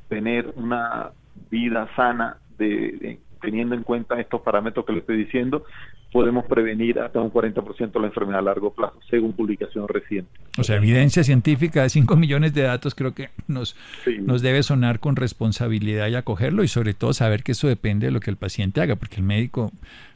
tener 0.09 0.53
una 0.57 1.11
vida 1.51 1.89
sana, 1.97 2.39
de, 2.59 3.19
teniendo 3.41 3.75
en 3.75 3.83
cuenta 3.83 4.21
estos 4.21 4.41
parámetros 4.41 4.87
que 4.87 4.93
le 4.93 4.99
estoy 5.01 5.17
diciendo, 5.19 5.65
podemos 6.13 6.47
prevenir 6.47 6.99
hasta 7.01 7.21
un 7.21 7.33
40% 7.33 8.01
la 8.01 8.07
enfermedad 8.07 8.39
a 8.39 8.43
largo 8.43 8.73
plazo, 8.73 8.99
según 9.11 9.33
publicación 9.33 9.87
reciente. 9.89 10.31
O 10.59 10.65
sea, 10.65 10.77
evidencia 10.77 11.25
científica 11.25 11.83
de 11.83 11.91
5 11.91 12.17
millones 12.17 12.55
de 12.55 12.63
datos 12.63 12.95
creo 12.95 13.15
que 13.15 13.31
nos, 13.49 13.77
nos 14.23 14.41
debe 14.41 14.63
sonar 14.63 15.01
con 15.01 15.17
responsabilidad 15.17 16.09
y 16.09 16.15
acogerlo 16.15 16.63
y 16.63 16.69
sobre 16.69 16.95
todo 16.95 17.13
saber 17.13 17.43
que 17.43 17.53
eso 17.53 17.69
depende 17.69 18.07
de 18.07 18.13
lo 18.13 18.21
que 18.21 18.31
el 18.31 18.37
paciente 18.37 18.81
haga, 18.81 18.97
porque 18.97 19.17
el 19.17 19.25
médico 19.25 19.73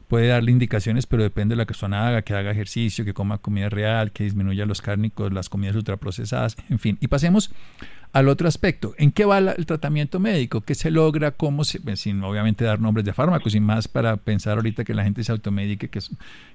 puede 0.09 0.29
darle 0.29 0.51
indicaciones, 0.51 1.07
pero 1.07 1.23
depende 1.23 1.55
de 1.55 1.63
que 1.63 1.67
persona 1.67 2.09
haga, 2.09 2.23
que 2.23 2.35
haga 2.35 2.51
ejercicio, 2.51 3.05
que 3.05 3.15
coma 3.15 3.39
comida 3.39 3.69
real, 3.69 4.11
que 4.11 4.25
disminuya 4.25 4.67
los 4.67 4.83
cárnicos, 4.83 5.33
las 5.33 5.49
comidas 5.49 5.77
ultraprocesadas, 5.77 6.57
en 6.71 6.79
fin. 6.79 6.99
Y 7.01 7.09
pasemos 7.09 7.53
al 8.13 8.29
otro 8.29 8.49
aspecto. 8.49 8.95
¿En 8.97 9.13
qué 9.13 9.25
va 9.25 9.39
el 9.39 9.67
tratamiento 9.67 10.19
médico? 10.19 10.63
¿Qué 10.63 10.75
se 10.75 10.91
logra? 10.91 11.33
¿Cómo 11.33 11.65
se, 11.65 11.81
pues, 11.81 12.01
sin 12.01 12.23
obviamente 12.25 12.65
dar 12.65 12.81
nombres 12.81 13.05
de 13.05 13.13
fármacos 13.13 13.55
y 13.55 13.61
más 13.61 13.87
para 13.87 14.17
pensar 14.17 14.57
ahorita 14.57 14.85
que 14.85 14.95
la 14.95 15.05
gente 15.05 15.23
se 15.23 15.31
automedique, 15.31 15.89
que, 15.89 16.01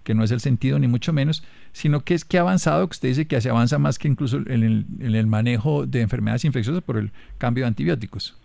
que 0.03 0.15
no 0.15 0.23
es 0.23 0.31
el 0.31 0.39
sentido 0.39 0.79
ni 0.79 0.87
mucho 0.87 1.13
menos, 1.13 1.43
sino 1.71 2.01
que 2.01 2.15
es 2.15 2.25
que 2.25 2.39
ha 2.39 2.41
avanzado, 2.41 2.87
que 2.87 2.93
usted 2.93 3.09
dice 3.09 3.27
que 3.27 3.39
se 3.39 3.49
avanza 3.49 3.77
más 3.77 3.99
que 3.99 4.07
incluso 4.07 4.37
en 4.37 4.63
el, 4.63 4.85
en 4.99 5.15
el 5.15 5.27
manejo 5.27 5.85
de 5.85 6.01
enfermedades 6.01 6.43
infecciosas 6.43 6.83
por 6.83 6.97
el 6.97 7.11
cambio 7.37 7.65
de 7.65 7.67
antibióticos. 7.67 8.37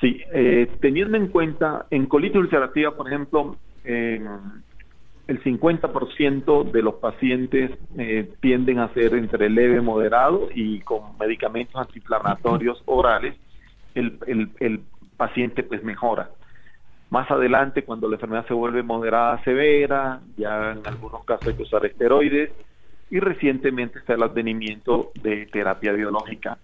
Sí, 0.00 0.20
eh, 0.32 0.68
teniendo 0.80 1.16
en 1.16 1.28
cuenta 1.28 1.86
en 1.90 2.06
colitis 2.06 2.36
ulcerativa, 2.36 2.96
por 2.96 3.06
ejemplo, 3.06 3.56
eh, 3.84 4.24
el 5.28 5.42
50% 5.42 6.70
de 6.70 6.82
los 6.82 6.94
pacientes 6.94 7.70
eh, 7.96 8.30
tienden 8.40 8.80
a 8.80 8.92
ser 8.92 9.14
entre 9.14 9.48
leve, 9.48 9.80
moderado 9.80 10.48
y 10.54 10.80
con 10.80 11.16
medicamentos 11.18 11.76
antiinflamatorios 11.76 12.82
orales, 12.86 13.36
el, 13.94 14.18
el, 14.26 14.50
el 14.60 14.80
paciente 15.16 15.62
pues 15.62 15.82
mejora. 15.84 16.30
Más 17.10 17.30
adelante, 17.30 17.84
cuando 17.84 18.08
la 18.08 18.16
enfermedad 18.16 18.46
se 18.46 18.54
vuelve 18.54 18.82
moderada, 18.82 19.42
severa, 19.44 20.20
ya 20.36 20.72
en 20.72 20.86
algunos 20.86 21.24
casos 21.24 21.48
hay 21.48 21.54
que 21.54 21.62
usar 21.62 21.84
esteroides, 21.84 22.50
y 23.10 23.20
recientemente 23.20 23.98
está 23.98 24.14
el 24.14 24.22
advenimiento 24.22 25.12
de 25.22 25.46
terapia 25.46 25.92
biológica, 25.92 26.56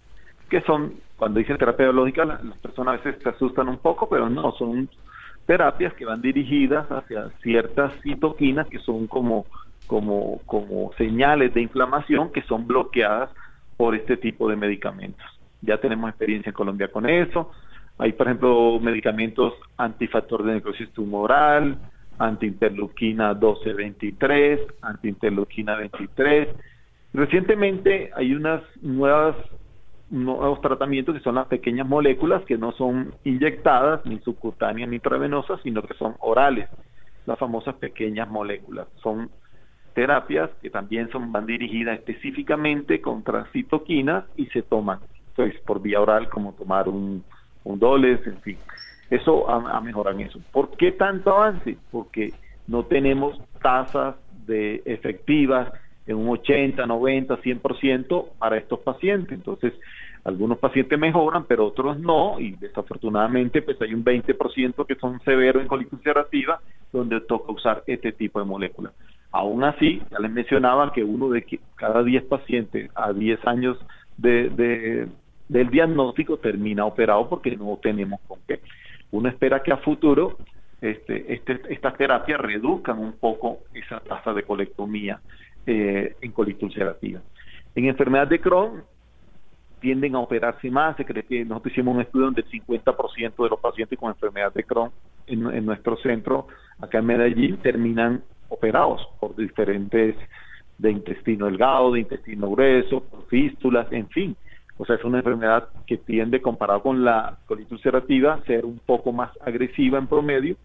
que 0.48 0.62
son, 0.62 0.94
cuando 1.16 1.38
dicen 1.38 1.58
terapia 1.58 1.86
biológica, 1.86 2.24
las 2.24 2.58
personas 2.62 2.94
a 2.94 3.04
veces 3.04 3.22
se 3.22 3.28
asustan 3.28 3.68
un 3.68 3.76
poco, 3.76 4.08
pero 4.08 4.30
no, 4.30 4.52
son 4.52 4.88
terapias 5.48 5.94
que 5.94 6.04
van 6.04 6.20
dirigidas 6.20 6.86
hacia 6.92 7.30
ciertas 7.42 7.90
citoquinas 8.02 8.68
que 8.68 8.78
son 8.80 9.06
como, 9.06 9.46
como, 9.86 10.42
como 10.44 10.92
señales 10.98 11.54
de 11.54 11.62
inflamación 11.62 12.30
que 12.32 12.42
son 12.42 12.66
bloqueadas 12.66 13.30
por 13.78 13.94
este 13.94 14.18
tipo 14.18 14.46
de 14.50 14.56
medicamentos. 14.56 15.24
Ya 15.62 15.78
tenemos 15.78 16.10
experiencia 16.10 16.50
en 16.50 16.54
Colombia 16.54 16.88
con 16.88 17.08
eso. 17.08 17.50
Hay, 17.96 18.12
por 18.12 18.26
ejemplo, 18.26 18.78
medicamentos 18.78 19.54
antifactor 19.78 20.44
de 20.44 20.52
necrosis 20.52 20.90
tumoral, 20.90 21.78
antiinterleuquina 22.18 23.32
12-23, 23.40 24.60
antiinterleuquina 24.82 25.76
23. 25.76 26.48
Recientemente 27.14 28.10
hay 28.14 28.34
unas 28.34 28.60
nuevas 28.82 29.34
nuevos 30.10 30.60
tratamientos 30.60 31.14
que 31.14 31.20
son 31.22 31.34
las 31.34 31.46
pequeñas 31.46 31.86
moléculas 31.86 32.44
que 32.44 32.56
no 32.56 32.72
son 32.72 33.14
inyectadas 33.24 34.04
ni 34.06 34.18
subcutáneas 34.20 34.88
ni 34.88 34.96
intravenosas, 34.96 35.60
sino 35.62 35.82
que 35.82 35.94
son 35.94 36.14
orales, 36.20 36.68
las 37.26 37.38
famosas 37.38 37.74
pequeñas 37.76 38.28
moléculas. 38.28 38.88
Son 39.02 39.30
terapias 39.94 40.50
que 40.62 40.70
también 40.70 41.10
son 41.10 41.32
van 41.32 41.46
dirigidas 41.46 41.98
específicamente 41.98 43.00
contra 43.00 43.46
citoquinas 43.52 44.24
y 44.36 44.46
se 44.46 44.62
toman 44.62 45.00
pues, 45.34 45.58
por 45.60 45.82
vía 45.82 46.00
oral 46.00 46.28
como 46.28 46.52
tomar 46.52 46.88
un, 46.88 47.24
un 47.64 47.78
doles, 47.78 48.26
en 48.26 48.40
fin. 48.40 48.58
Eso 49.10 49.48
ha, 49.48 49.80
mejorado 49.80 50.18
en 50.18 50.26
eso. 50.26 50.38
¿Por 50.52 50.76
qué 50.76 50.92
tanto 50.92 51.34
avance? 51.34 51.78
Porque 51.90 52.32
no 52.66 52.84
tenemos 52.84 53.40
tasas 53.62 54.16
de 54.46 54.82
efectivas 54.84 55.72
en 56.08 56.16
un 56.16 56.28
80, 56.30 56.84
90, 56.86 57.36
100% 57.36 58.28
para 58.38 58.56
estos 58.56 58.80
pacientes. 58.80 59.30
Entonces, 59.30 59.74
algunos 60.24 60.58
pacientes 60.58 60.98
mejoran, 60.98 61.44
pero 61.44 61.66
otros 61.66 61.98
no, 62.00 62.40
y 62.40 62.52
desafortunadamente 62.52 63.62
pues 63.62 63.80
hay 63.80 63.94
un 63.94 64.04
20% 64.04 64.86
que 64.86 64.94
son 64.96 65.20
severos 65.20 65.62
en 65.62 65.68
colitis 65.68 65.92
ulcerativa, 65.92 66.60
donde 66.92 67.20
toca 67.20 67.52
usar 67.52 67.84
este 67.86 68.12
tipo 68.12 68.40
de 68.40 68.46
moléculas. 68.46 68.92
Aún 69.30 69.62
así, 69.62 70.02
ya 70.10 70.18
les 70.18 70.30
mencionaba 70.30 70.92
que 70.92 71.04
uno 71.04 71.28
de 71.28 71.44
cada 71.76 72.02
10 72.02 72.24
pacientes 72.24 72.90
a 72.94 73.12
10 73.12 73.46
años 73.46 73.78
de, 74.16 75.06
del 75.48 75.70
diagnóstico 75.70 76.38
termina 76.38 76.86
operado 76.86 77.28
porque 77.28 77.54
no 77.54 77.78
tenemos 77.82 78.20
con 78.26 78.38
qué. 78.48 78.60
Uno 79.10 79.28
espera 79.28 79.62
que 79.62 79.72
a 79.72 79.76
futuro 79.76 80.38
este, 80.80 81.34
este, 81.34 81.60
estas 81.68 81.96
terapias 81.96 82.40
reduzcan 82.40 82.98
un 82.98 83.12
poco 83.12 83.58
esa 83.74 84.00
tasa 84.00 84.32
de 84.32 84.44
colectomía 84.44 85.20
eh, 85.70 86.16
en 86.22 86.32
colitis 86.32 86.62
ulcerativa. 86.62 87.20
En 87.74 87.84
enfermedad 87.84 88.26
de 88.26 88.40
Crohn 88.40 88.84
tienden 89.80 90.14
a 90.14 90.20
operarse 90.20 90.70
más, 90.70 90.96
se 90.96 91.04
cree 91.04 91.24
que 91.24 91.44
nosotros 91.44 91.74
hicimos 91.74 91.94
un 91.94 92.00
estudio 92.00 92.24
donde 92.24 92.40
el 92.40 92.48
50% 92.48 93.42
de 93.42 93.48
los 93.50 93.60
pacientes 93.60 93.98
con 93.98 94.08
enfermedad 94.08 94.50
de 94.54 94.64
Crohn 94.64 94.90
en, 95.26 95.66
nuestro 95.66 95.98
centro, 95.98 96.46
acá 96.80 97.00
en 97.00 97.04
Medellín, 97.04 97.58
terminan 97.58 98.22
operados 98.48 99.06
por 99.20 99.36
diferentes 99.36 100.16
de 100.78 100.90
intestino 100.90 101.44
delgado, 101.44 101.92
de 101.92 102.00
intestino 102.00 102.50
grueso, 102.50 103.04
fístulas, 103.28 103.92
en 103.92 104.08
fin. 104.08 104.36
O 104.78 104.86
sea, 104.86 104.96
es 104.96 105.04
una 105.04 105.18
enfermedad 105.18 105.68
que 105.86 105.98
tiende, 105.98 106.40
comparado 106.40 106.80
con 106.80 107.04
la 107.04 107.36
colitis 107.44 107.72
ulcerativa, 107.72 108.32
a 108.32 108.44
ser 108.44 108.64
un 108.64 108.78
poco 108.78 109.12
más 109.12 109.32
agresiva 109.44 109.98
en 109.98 110.06
promedio 110.06 110.56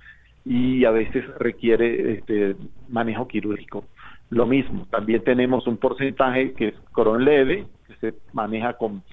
y 0.45 0.85
a 0.85 0.91
veces 0.91 1.25
requiere 1.39 2.13
este, 2.13 2.55
manejo 2.87 3.27
quirúrgico. 3.27 3.83
Lo 4.29 4.45
mismo, 4.45 4.87
también 4.89 5.23
tenemos 5.23 5.67
un 5.67 5.77
porcentaje 5.77 6.53
que 6.53 6.69
es 6.69 6.75
Crohn 6.91 7.23
leve, 7.23 7.67
que 7.87 7.95
se 7.97 8.17
maneja 8.33 8.73
con 8.73 9.03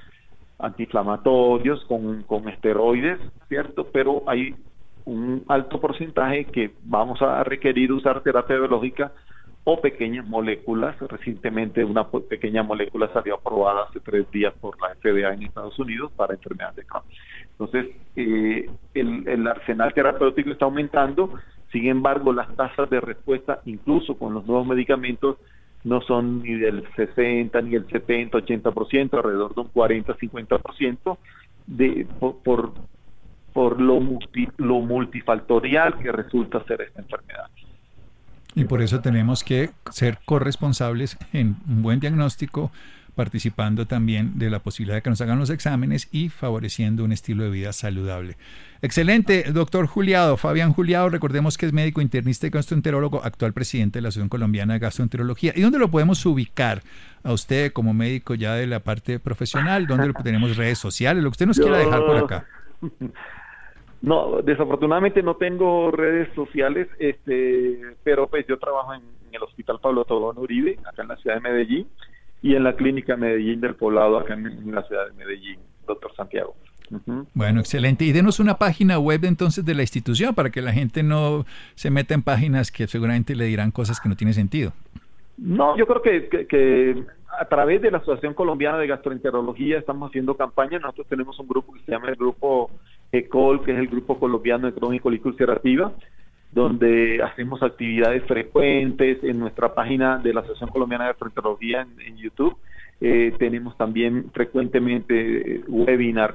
antiinflamatorios, 0.59 1.85
con, 1.87 2.23
con 2.23 2.49
esteroides, 2.49 3.19
¿cierto? 3.49 3.87
Pero 3.93 4.23
hay 4.27 4.55
un 5.05 5.45
alto 5.49 5.81
porcentaje 5.81 6.45
que 6.47 6.73
vamos 6.85 7.21
a 7.23 7.43
requerir 7.45 7.93
usar 7.93 8.23
terapia 8.23 8.57
biológica 8.57 9.13
o 9.65 9.81
pequeñas 9.81 10.27
moléculas. 10.27 10.99
Recientemente 11.01 11.85
una 11.85 12.09
pequeña 12.09 12.63
molécula 12.63 13.11
salió 13.13 13.35
aprobada 13.35 13.85
hace 13.89 14.01
tres 14.01 14.31
días 14.31 14.55
por 14.61 14.81
la 14.81 14.95
FDA 14.95 15.35
en 15.35 15.43
Estados 15.43 15.79
Unidos 15.79 16.13
para 16.17 16.35
enfermedades 16.35 16.77
de 16.77 16.85
Crohn. 16.85 17.03
Entonces, 17.53 17.95
eh, 18.17 18.71
el, 18.95 19.29
el, 19.29 19.47
arsenal 19.47 19.93
terapéutico 19.93 20.51
está 20.51 20.65
aumentando, 20.65 21.35
sin 21.73 21.87
embargo, 21.87 22.33
las 22.33 22.55
tasas 22.57 22.91
de 22.91 23.01
respuesta, 23.01 23.61
incluso 23.65 24.17
con 24.17 24.35
los 24.35 24.47
nuevos 24.47 24.67
medicamentos, 24.67 25.37
no 25.85 26.01
son 26.03 26.43
ni 26.43 26.55
del 26.55 26.85
60, 26.97 27.61
ni 27.63 27.71
del 27.71 27.87
70, 27.89 28.39
80%, 28.39 29.15
alrededor 29.15 29.55
de 29.55 29.61
un 29.63 29.69
40, 29.69 30.17
50%, 30.17 31.19
de, 31.67 32.07
por, 32.19 32.39
por, 32.39 32.73
por 33.53 33.81
lo, 33.81 34.01
multi, 34.01 34.49
lo 34.59 34.81
multifactorial 34.81 35.99
que 35.99 36.13
resulta 36.13 36.63
ser 36.65 36.83
esta 36.83 37.01
enfermedad. 37.01 37.49
Y 38.55 38.65
por 38.65 38.83
eso 38.83 39.01
tenemos 39.01 39.45
que 39.45 39.71
ser 39.91 40.19
corresponsables 40.25 41.17
en 41.33 41.57
un 41.69 41.83
buen 41.83 42.01
diagnóstico, 42.01 42.73
participando 43.15 43.87
también 43.87 44.39
de 44.39 44.51
la 44.51 44.61
posibilidad 44.61 44.97
de 44.97 45.03
que 45.03 45.11
nos 45.11 45.21
hagan 45.21 45.39
los 45.39 45.51
exámenes 45.51 46.09
y 46.13 46.29
favoreciendo 46.29 47.05
un 47.05 47.13
estilo 47.13 47.45
de 47.45 47.51
vida 47.51 47.73
saludable. 47.73 48.37
Excelente, 48.83 49.45
doctor 49.53 49.87
Juliado, 49.87 50.37
Fabián 50.37 50.73
Juliado, 50.73 51.09
recordemos 51.11 51.59
que 51.59 51.67
es 51.67 51.73
médico 51.73 52.01
internista 52.01 52.47
y 52.47 52.51
gastroenterólogo, 52.51 53.23
actual 53.23 53.53
presidente 53.53 53.99
de 53.99 54.03
la 54.03 54.09
Asociación 54.09 54.29
Colombiana 54.29 54.75
de 54.75 54.79
Gastroenterología. 54.79 55.53
¿Y 55.55 55.61
dónde 55.61 55.79
lo 55.79 55.91
podemos 55.91 56.25
ubicar 56.25 56.83
a 57.23 57.33
usted 57.33 57.73
como 57.73 57.93
médico 57.93 58.35
ya 58.35 58.55
de 58.55 58.67
la 58.67 58.81
parte 58.81 59.19
profesional? 59.19 59.87
¿Dónde 59.87 60.13
tenemos 60.25 60.57
redes 60.57 60.79
sociales? 60.79 61.23
Lo 61.23 61.31
que 61.31 61.35
usted 61.35 61.47
nos 61.47 61.59
quiera 61.59 61.79
dejar 61.79 62.07
por 62.07 62.17
acá. 62.17 62.47
No, 64.03 64.41
desafortunadamente 64.41 65.23
no 65.23 65.37
tengo 65.37 65.91
redes 65.91 66.33
sociales, 66.35 66.89
este, 66.99 67.81
pero 68.03 68.29
pues 68.29 68.47
yo 68.47 68.59
trabajo 68.59 68.95
en, 68.95 69.03
el 69.31 69.43
Hospital 69.45 69.79
Pablo 69.81 70.05
Tobón 70.05 70.39
Uribe, 70.39 70.77
acá 70.85 71.03
en 71.03 71.09
la 71.09 71.17
ciudad 71.19 71.37
de 71.37 71.41
Medellín, 71.43 71.89
y 72.43 72.55
en 72.55 72.65
la 72.65 72.75
Clínica 72.75 73.17
Medellín 73.17 73.61
del 73.61 73.75
Poblado, 73.75 74.19
acá 74.19 74.35
en, 74.35 74.75
la 74.75 74.83
ciudad 74.85 75.07
de 75.07 75.13
Medellín, 75.13 75.59
doctor 75.87 76.15
Santiago. 76.15 76.55
Bueno, 77.35 77.61
excelente. 77.61 78.05
Y 78.05 78.13
denos 78.13 78.41
una 78.41 78.55
página 78.55 78.99
web 78.99 79.25
entonces 79.25 79.65
de 79.65 79.75
la 79.75 79.83
institución 79.83 80.35
para 80.35 80.51
que 80.51 80.61
la 80.61 80.73
gente 80.73 81.03
no 81.03 81.45
se 81.75 81.91
meta 81.91 82.15
en 82.15 82.23
páginas 82.23 82.73
que 82.73 82.89
seguramente 82.89 83.37
le 83.37 83.45
dirán 83.45 83.71
cosas 83.71 84.01
que 84.01 84.09
no 84.09 84.17
tienen 84.17 84.35
sentido. 84.35 84.73
No, 85.39 85.77
yo 85.77 85.87
creo 85.87 86.03
que, 86.03 86.47
que, 86.47 87.05
a 87.39 87.45
través 87.45 87.81
de 87.81 87.91
la 87.91 87.99
Asociación 87.99 88.35
Colombiana 88.35 88.79
de 88.79 88.89
Gastroenterología 88.89 89.79
estamos 89.79 90.11
haciendo 90.11 90.37
campañas. 90.37 90.83
Nosotros 90.83 91.07
tenemos 91.07 91.39
un 91.39 91.47
grupo 91.47 91.73
que 91.73 91.81
se 91.81 91.93
llama 91.93 92.09
el 92.09 92.17
Grupo 92.17 92.71
ECOL, 93.13 93.65
que 93.65 93.73
es 93.73 93.79
el 93.79 93.87
Grupo 93.87 94.19
Colombiano 94.19 94.67
de 94.67 94.75
Crónico 94.75 95.13
y 95.13 95.21
Ulcerativa, 95.23 95.93
donde 96.53 97.23
hacemos 97.23 97.63
actividades 97.63 98.25
frecuentes 98.25 99.23
en 99.23 99.39
nuestra 99.39 99.75
página 99.75 100.19
de 100.19 100.35
la 100.35 100.41
Asociación 100.41 100.71
Colombiana 100.71 101.05
de 101.05 101.11
Gastroenterología 101.11 101.87
en, 102.07 102.17
YouTube. 102.17 102.57
Eh, 103.01 103.33
tenemos 103.39 103.77
también 103.77 104.31
frecuentemente 104.33 105.63
webinar 105.69 106.35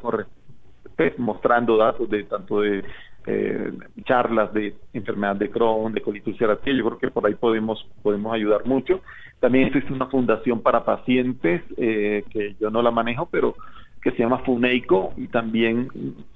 pues, 0.96 1.20
mostrando 1.20 1.78
datos 1.78 2.10
de 2.10 2.24
tanto 2.24 2.62
de 2.62 2.84
eh, 3.28 3.72
charlas 4.04 4.54
de 4.54 4.76
enfermedad 4.94 5.36
de 5.36 5.50
Crohn, 5.50 5.94
de 5.94 6.02
colitis 6.02 6.34
ulcerativa, 6.34 6.78
yo 6.78 6.86
creo 6.86 6.98
que 7.00 7.12
por 7.12 7.26
ahí 7.26 7.34
podemos 7.34 7.88
podemos 8.04 8.34
ayudar 8.34 8.66
mucho. 8.66 9.02
También 9.40 9.68
existe 9.68 9.92
una 9.92 10.08
fundación 10.08 10.62
para 10.62 10.86
pacientes 10.86 11.62
eh, 11.78 12.24
que 12.30 12.56
yo 12.60 12.70
no 12.70 12.82
la 12.82 12.92
manejo, 12.92 13.28
pero 13.32 13.56
que 14.06 14.12
se 14.12 14.20
llama 14.20 14.44
FUNEICO 14.46 15.14
y 15.18 15.30
también 15.30 15.90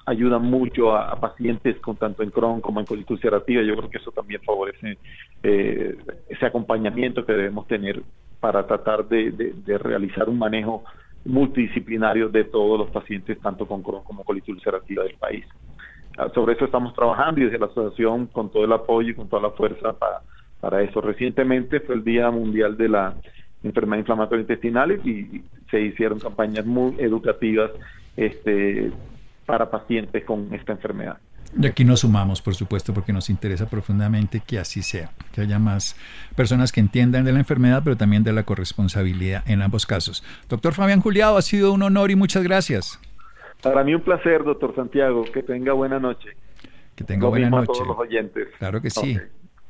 ayuda 0.08 0.40
mucho 0.40 0.98
a, 0.98 1.16
pacientes 1.20 1.78
con 1.82 1.98
tanto 1.98 2.24
en 2.24 2.32
Crohn 2.32 2.62
como 2.62 2.80
en 2.80 2.88
colitis 2.88 3.12
ulcerativa. 3.12 3.62
Yo 3.62 3.76
creo 3.78 3.90
que 3.92 4.00
eso 4.00 4.10
también 4.10 4.42
favorece 4.42 4.98
eh, 5.44 5.96
ese 6.30 6.46
acompañamiento 6.48 7.24
que 7.24 7.34
debemos 7.34 7.68
tener 7.68 8.02
para 8.40 8.66
tratar 8.66 9.08
de, 9.08 9.54
realizar 9.84 10.30
un 10.30 10.40
manejo 10.40 10.84
multidisciplinario 11.26 12.30
de 12.30 12.46
todos 12.46 12.80
los 12.80 12.90
pacientes, 12.90 13.40
tanto 13.40 13.68
con 13.68 13.84
Crohn 13.84 14.04
como 14.04 14.24
colitis 14.24 14.56
ulcerativa 14.56 15.04
del 15.04 15.18
país. 15.18 15.46
Ah, 16.18 16.32
sobre 16.34 16.54
eso 16.54 16.66
estamos 16.66 16.96
trabajando 16.96 17.40
y 17.40 17.44
desde 17.44 17.60
la 17.60 17.68
asociación 17.68 18.26
con 18.26 18.50
todo 18.50 18.66
el 18.66 18.74
apoyo 18.74 19.12
y 19.12 19.14
con 19.14 19.30
toda 19.30 19.44
la 19.44 19.52
fuerza 19.52 19.94
para, 19.94 20.22
para 20.60 20.82
eso. 20.82 21.02
Recientemente 21.02 21.82
fue 21.82 21.94
el 21.94 22.04
Día 22.04 22.32
Mundial 22.32 22.78
de 22.78 22.90
la 22.90 23.14
enfermedades 23.64 24.04
inflamatorias 24.04 24.44
intestinales 24.44 25.06
y 25.06 25.44
se 25.70 25.82
hicieron 25.82 26.20
campañas 26.20 26.66
muy 26.66 26.96
educativas 27.00 27.72
este, 28.16 28.92
para 29.46 29.70
pacientes 29.70 30.24
con 30.26 30.54
esta 30.54 30.74
enfermedad. 30.74 31.18
Y 31.60 31.66
aquí 31.66 31.84
nos 31.84 32.02
sumamos, 32.02 32.42
por 32.42 32.54
supuesto, 32.54 32.94
porque 32.94 33.12
nos 33.12 33.30
interesa 33.30 33.68
profundamente 33.68 34.42
que 34.46 34.60
así 34.60 34.84
sea, 34.84 35.12
que 35.34 35.42
haya 35.42 35.58
más 35.58 35.96
personas 36.36 36.72
que 36.72 36.80
entiendan 36.80 37.26
de 37.26 37.32
la 37.32 37.40
enfermedad, 37.40 37.82
pero 37.84 37.98
también 37.98 38.24
de 38.24 38.34
la 38.34 38.44
corresponsabilidad 38.44 39.44
en 39.50 39.64
ambos 39.64 39.88
casos. 39.88 40.24
Doctor 40.48 40.74
Fabián 40.74 41.02
Juliado, 41.02 41.38
ha 41.38 41.42
sido 41.42 41.74
un 41.74 41.82
honor 41.82 42.12
y 42.12 42.16
muchas 42.16 42.44
gracias. 42.44 43.00
Para 43.64 43.84
mí 43.84 43.96
un 43.96 44.02
placer, 44.02 44.44
doctor 44.44 44.76
Santiago. 44.76 45.26
Que 45.34 45.44
tenga 45.44 45.74
buena 45.74 46.00
noche. 46.00 46.30
Que 46.96 47.04
tenga 47.04 47.28
buena 47.28 47.50
noche. 47.50 47.72
A 47.72 47.74
todos 47.74 47.88
los 47.88 47.98
oyentes. 47.98 48.48
Claro 48.58 48.82
que 48.82 48.90
sí. 48.90 49.18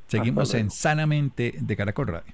Seguimos 0.08 0.54
en 0.54 0.70
Sanamente 0.70 1.54
de 1.60 1.76
Caracol 1.76 2.08
Radio. 2.08 2.34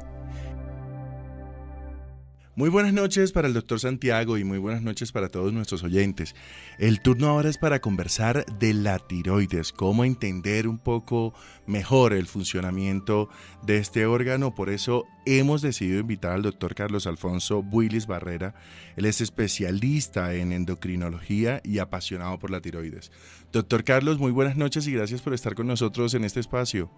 Muy 2.61 2.69
buenas 2.69 2.93
noches 2.93 3.31
para 3.31 3.47
el 3.47 3.55
doctor 3.55 3.79
Santiago 3.79 4.37
y 4.37 4.43
muy 4.43 4.59
buenas 4.59 4.83
noches 4.83 5.11
para 5.11 5.29
todos 5.29 5.51
nuestros 5.51 5.81
oyentes. 5.81 6.35
El 6.77 7.01
turno 7.01 7.27
ahora 7.27 7.49
es 7.49 7.57
para 7.57 7.81
conversar 7.81 8.45
de 8.59 8.75
la 8.75 8.99
tiroides, 8.99 9.73
cómo 9.73 10.05
entender 10.05 10.67
un 10.67 10.77
poco 10.77 11.33
mejor 11.65 12.13
el 12.13 12.27
funcionamiento 12.27 13.29
de 13.63 13.77
este 13.77 14.05
órgano. 14.05 14.53
Por 14.53 14.69
eso 14.69 15.05
hemos 15.25 15.63
decidido 15.63 16.01
invitar 16.01 16.33
al 16.33 16.43
doctor 16.43 16.75
Carlos 16.75 17.07
Alfonso 17.07 17.63
Builis 17.63 18.05
Barrera. 18.05 18.53
Él 18.95 19.05
es 19.05 19.21
especialista 19.21 20.35
en 20.35 20.51
endocrinología 20.51 21.61
y 21.63 21.79
apasionado 21.79 22.37
por 22.37 22.51
la 22.51 22.61
tiroides. 22.61 23.11
Doctor 23.51 23.83
Carlos, 23.83 24.19
muy 24.19 24.31
buenas 24.31 24.55
noches 24.55 24.85
y 24.85 24.91
gracias 24.91 25.23
por 25.23 25.33
estar 25.33 25.55
con 25.55 25.65
nosotros 25.65 26.13
en 26.13 26.25
este 26.25 26.39
espacio. 26.39 26.91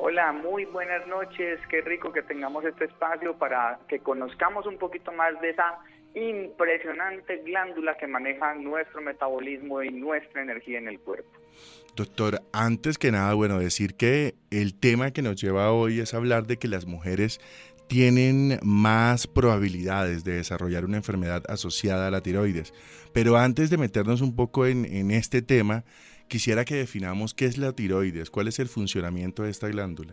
Hola, 0.00 0.32
muy 0.32 0.64
buenas 0.64 1.04
noches. 1.08 1.58
Qué 1.68 1.80
rico 1.80 2.12
que 2.12 2.22
tengamos 2.22 2.64
este 2.64 2.84
espacio 2.84 3.36
para 3.36 3.80
que 3.88 3.98
conozcamos 3.98 4.64
un 4.66 4.78
poquito 4.78 5.10
más 5.10 5.40
de 5.40 5.50
esa 5.50 5.76
impresionante 6.14 7.38
glándula 7.38 7.96
que 7.96 8.06
maneja 8.06 8.54
nuestro 8.54 9.00
metabolismo 9.02 9.82
y 9.82 9.90
nuestra 9.90 10.42
energía 10.42 10.78
en 10.78 10.86
el 10.86 11.00
cuerpo. 11.00 11.28
Doctor, 11.96 12.42
antes 12.52 12.96
que 12.96 13.10
nada, 13.10 13.34
bueno, 13.34 13.58
decir 13.58 13.96
que 13.96 14.36
el 14.52 14.78
tema 14.78 15.10
que 15.10 15.22
nos 15.22 15.34
lleva 15.42 15.72
hoy 15.72 15.98
es 15.98 16.14
hablar 16.14 16.46
de 16.46 16.58
que 16.58 16.68
las 16.68 16.86
mujeres 16.86 17.40
tienen 17.88 18.60
más 18.62 19.26
probabilidades 19.26 20.22
de 20.22 20.34
desarrollar 20.34 20.84
una 20.84 20.98
enfermedad 20.98 21.42
asociada 21.48 22.06
a 22.06 22.10
la 22.12 22.20
tiroides. 22.20 22.72
Pero 23.12 23.36
antes 23.36 23.68
de 23.68 23.78
meternos 23.78 24.20
un 24.20 24.36
poco 24.36 24.64
en, 24.66 24.84
en 24.84 25.10
este 25.10 25.42
tema, 25.42 25.82
Quisiera 26.28 26.66
que 26.66 26.74
definamos 26.74 27.32
qué 27.32 27.46
es 27.46 27.56
la 27.56 27.72
tiroides, 27.72 28.30
cuál 28.30 28.48
es 28.48 28.58
el 28.58 28.68
funcionamiento 28.68 29.44
de 29.44 29.50
esta 29.50 29.66
glándula. 29.68 30.12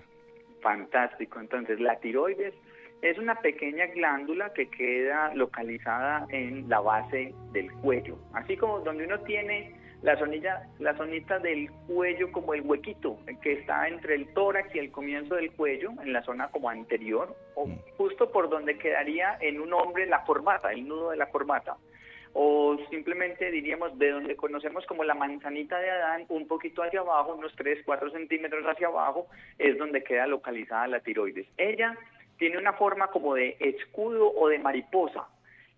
Fantástico, 0.62 1.42
entonces 1.42 1.78
la 1.82 2.00
tiroides 2.00 2.54
es 3.02 3.18
una 3.18 3.36
pequeña 3.42 3.88
glándula 3.88 4.54
que 4.54 4.70
queda 4.70 5.36
localizada 5.36 6.26
en 6.30 6.70
la 6.70 6.80
base 6.80 7.36
del 7.52 7.70
cuello, 7.74 8.18
así 8.34 8.56
como 8.56 8.80
donde 8.80 9.06
uno 9.06 9.20
tiene 9.20 9.76
la 10.04 10.18
zonilla, 10.18 10.70
la 10.80 10.96
zonita 10.96 11.40
del 11.40 11.70
cuello 11.86 12.32
como 12.32 12.54
el 12.54 12.62
huequito 12.62 13.20
que 13.42 13.52
está 13.52 13.86
entre 13.90 14.16
el 14.16 14.34
tórax 14.34 14.74
y 14.74 14.80
el 14.80 14.92
comienzo 14.92 15.36
del 15.36 15.52
cuello, 15.52 15.92
en 16.02 16.14
la 16.14 16.24
zona 16.24 16.48
como 16.48 16.70
anterior, 16.70 17.36
o 17.56 17.68
mm. 17.68 17.78
justo 17.98 18.32
por 18.32 18.50
donde 18.50 18.78
quedaría 18.78 19.38
en 19.42 19.60
un 19.60 19.74
hombre 19.74 20.06
la 20.06 20.24
corbata, 20.24 20.72
el 20.72 20.88
nudo 20.88 21.10
de 21.12 21.18
la 21.18 21.30
corbata 21.30 21.76
o 22.38 22.78
simplemente 22.90 23.50
diríamos 23.50 23.98
de 23.98 24.12
donde 24.12 24.36
conocemos 24.36 24.86
como 24.88 25.06
la 25.06 25.14
manzanita 25.14 25.80
de 25.80 25.90
Adán, 25.90 26.26
un 26.28 26.48
poquito 26.50 26.84
hacia 26.84 27.00
abajo, 27.00 27.34
unos 27.34 27.56
3, 27.56 27.80
4 27.86 28.12
centímetros 28.12 28.66
hacia 28.66 28.88
abajo, 28.88 29.28
es 29.58 29.78
donde 29.78 30.04
queda 30.04 30.28
localizada 30.28 30.86
la 30.88 31.00
tiroides. 31.00 31.48
Ella 31.58 31.98
tiene 32.38 32.58
una 32.58 32.74
forma 32.74 33.08
como 33.08 33.36
de 33.36 33.56
escudo 33.62 34.34
o 34.36 34.50
de 34.50 34.60
mariposa 34.60 35.30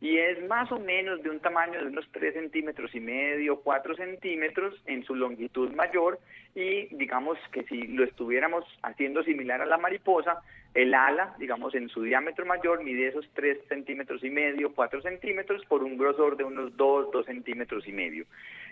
y 0.01 0.17
es 0.17 0.47
más 0.47 0.71
o 0.71 0.79
menos 0.79 1.21
de 1.21 1.29
un 1.29 1.39
tamaño 1.39 1.79
de 1.79 1.89
unos 1.89 2.07
3 2.11 2.33
centímetros 2.33 2.93
y 2.95 3.01
medio, 3.01 3.61
4 3.61 3.95
centímetros 3.95 4.81
en 4.87 5.03
su 5.03 5.13
longitud 5.13 5.71
mayor 5.73 6.17
y 6.55 6.87
digamos 6.95 7.37
que 7.51 7.65
si 7.65 7.85
lo 7.85 8.03
estuviéramos 8.03 8.65
haciendo 8.81 9.21
similar 9.21 9.61
a 9.61 9.67
la 9.67 9.77
mariposa, 9.77 10.41
el 10.77 10.93
ala, 10.93 11.33
digamos, 11.39 11.73
en 11.73 11.89
su 11.89 12.03
diámetro 12.03 12.45
mayor 12.45 12.83
mide 12.83 13.07
esos 13.07 13.27
3 13.33 13.65
centímetros 13.67 14.23
y 14.23 14.29
medio, 14.29 14.75
4 14.75 15.01
centímetros 15.01 15.65
por 15.65 15.83
un 15.83 15.97
grosor 15.97 16.37
de 16.37 16.43
unos 16.43 16.77
2, 16.77 17.09
2 17.11 17.25
centímetros 17.25 17.87
y 17.87 17.91
medio. 17.91 18.25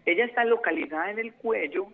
Ella 0.05 0.25
está 0.25 0.45
localizada 0.45 1.09
en 1.09 1.17
el 1.17 1.33
cuello, 1.33 1.87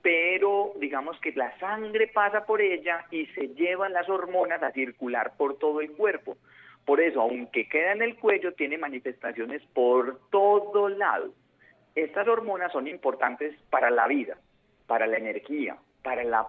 pero 0.00 0.72
digamos 0.80 1.20
que 1.20 1.32
la 1.32 1.54
sangre 1.58 2.06
pasa 2.06 2.46
por 2.46 2.62
ella 2.62 3.04
y 3.10 3.26
se 3.26 3.48
llevan 3.48 3.92
las 3.92 4.08
hormonas 4.08 4.62
a 4.62 4.72
circular 4.72 5.34
por 5.36 5.58
todo 5.58 5.82
el 5.82 5.92
cuerpo. 5.92 6.38
Por 6.86 7.02
eso, 7.02 7.20
aunque 7.20 7.68
queda 7.68 7.92
en 7.92 8.00
el 8.00 8.16
cuello, 8.16 8.54
tiene 8.54 8.78
manifestaciones 8.78 9.60
por 9.74 10.18
todo 10.30 10.88
lado. 10.88 11.34
Estas 11.94 12.26
hormonas 12.26 12.72
son 12.72 12.88
importantes 12.88 13.54
para 13.68 13.90
la 13.90 14.08
vida, 14.08 14.38
para 14.86 15.06
la 15.06 15.18
energía, 15.18 15.76
para 16.02 16.24
la 16.24 16.48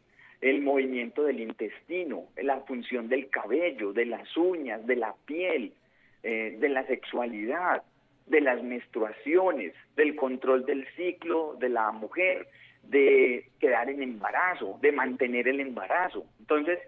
El 0.41 0.61
movimiento 0.61 1.23
del 1.23 1.39
intestino, 1.39 2.25
la 2.41 2.59
función 2.61 3.07
del 3.07 3.29
cabello, 3.29 3.93
de 3.93 4.05
las 4.05 4.35
uñas, 4.35 4.85
de 4.87 4.95
la 4.95 5.15
piel, 5.25 5.73
eh, 6.23 6.57
de 6.59 6.69
la 6.69 6.85
sexualidad, 6.87 7.83
de 8.25 8.41
las 8.41 8.63
menstruaciones, 8.63 9.73
del 9.95 10.15
control 10.15 10.65
del 10.65 10.87
ciclo 10.95 11.55
de 11.59 11.69
la 11.69 11.91
mujer, 11.91 12.47
de 12.83 13.49
quedar 13.59 13.89
en 13.89 14.01
embarazo, 14.01 14.79
de 14.81 14.91
mantener 14.91 15.47
el 15.47 15.59
embarazo. 15.59 16.25
Entonces, 16.39 16.79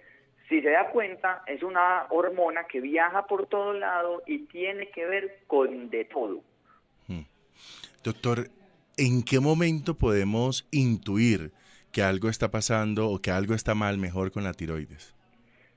si 0.50 0.62
se 0.62 0.72
da 0.72 0.90
cuenta, 0.90 1.44
es 1.46 1.62
una 1.62 2.08
hormona 2.10 2.66
que 2.66 2.82
viaja 2.82 3.28
por 3.28 3.48
todo 3.48 3.74
lado 3.74 4.24
y 4.26 4.40
tiene 4.48 4.90
que 4.90 5.06
ver 5.06 5.40
con 5.46 5.90
de 5.92 6.06
todo. 6.06 6.42
Hmm. 7.08 7.24
Doctor, 8.04 8.48
¿en 8.98 9.24
qué 9.24 9.40
momento 9.40 9.94
podemos 9.94 10.68
intuir 10.72 11.52
que 11.94 12.02
algo 12.02 12.28
está 12.28 12.50
pasando 12.50 13.10
o 13.10 13.20
que 13.20 13.32
algo 13.32 13.54
está 13.54 13.76
mal 13.76 13.98
mejor 14.00 14.32
con 14.32 14.44
la 14.44 14.54
tiroides? 14.54 15.16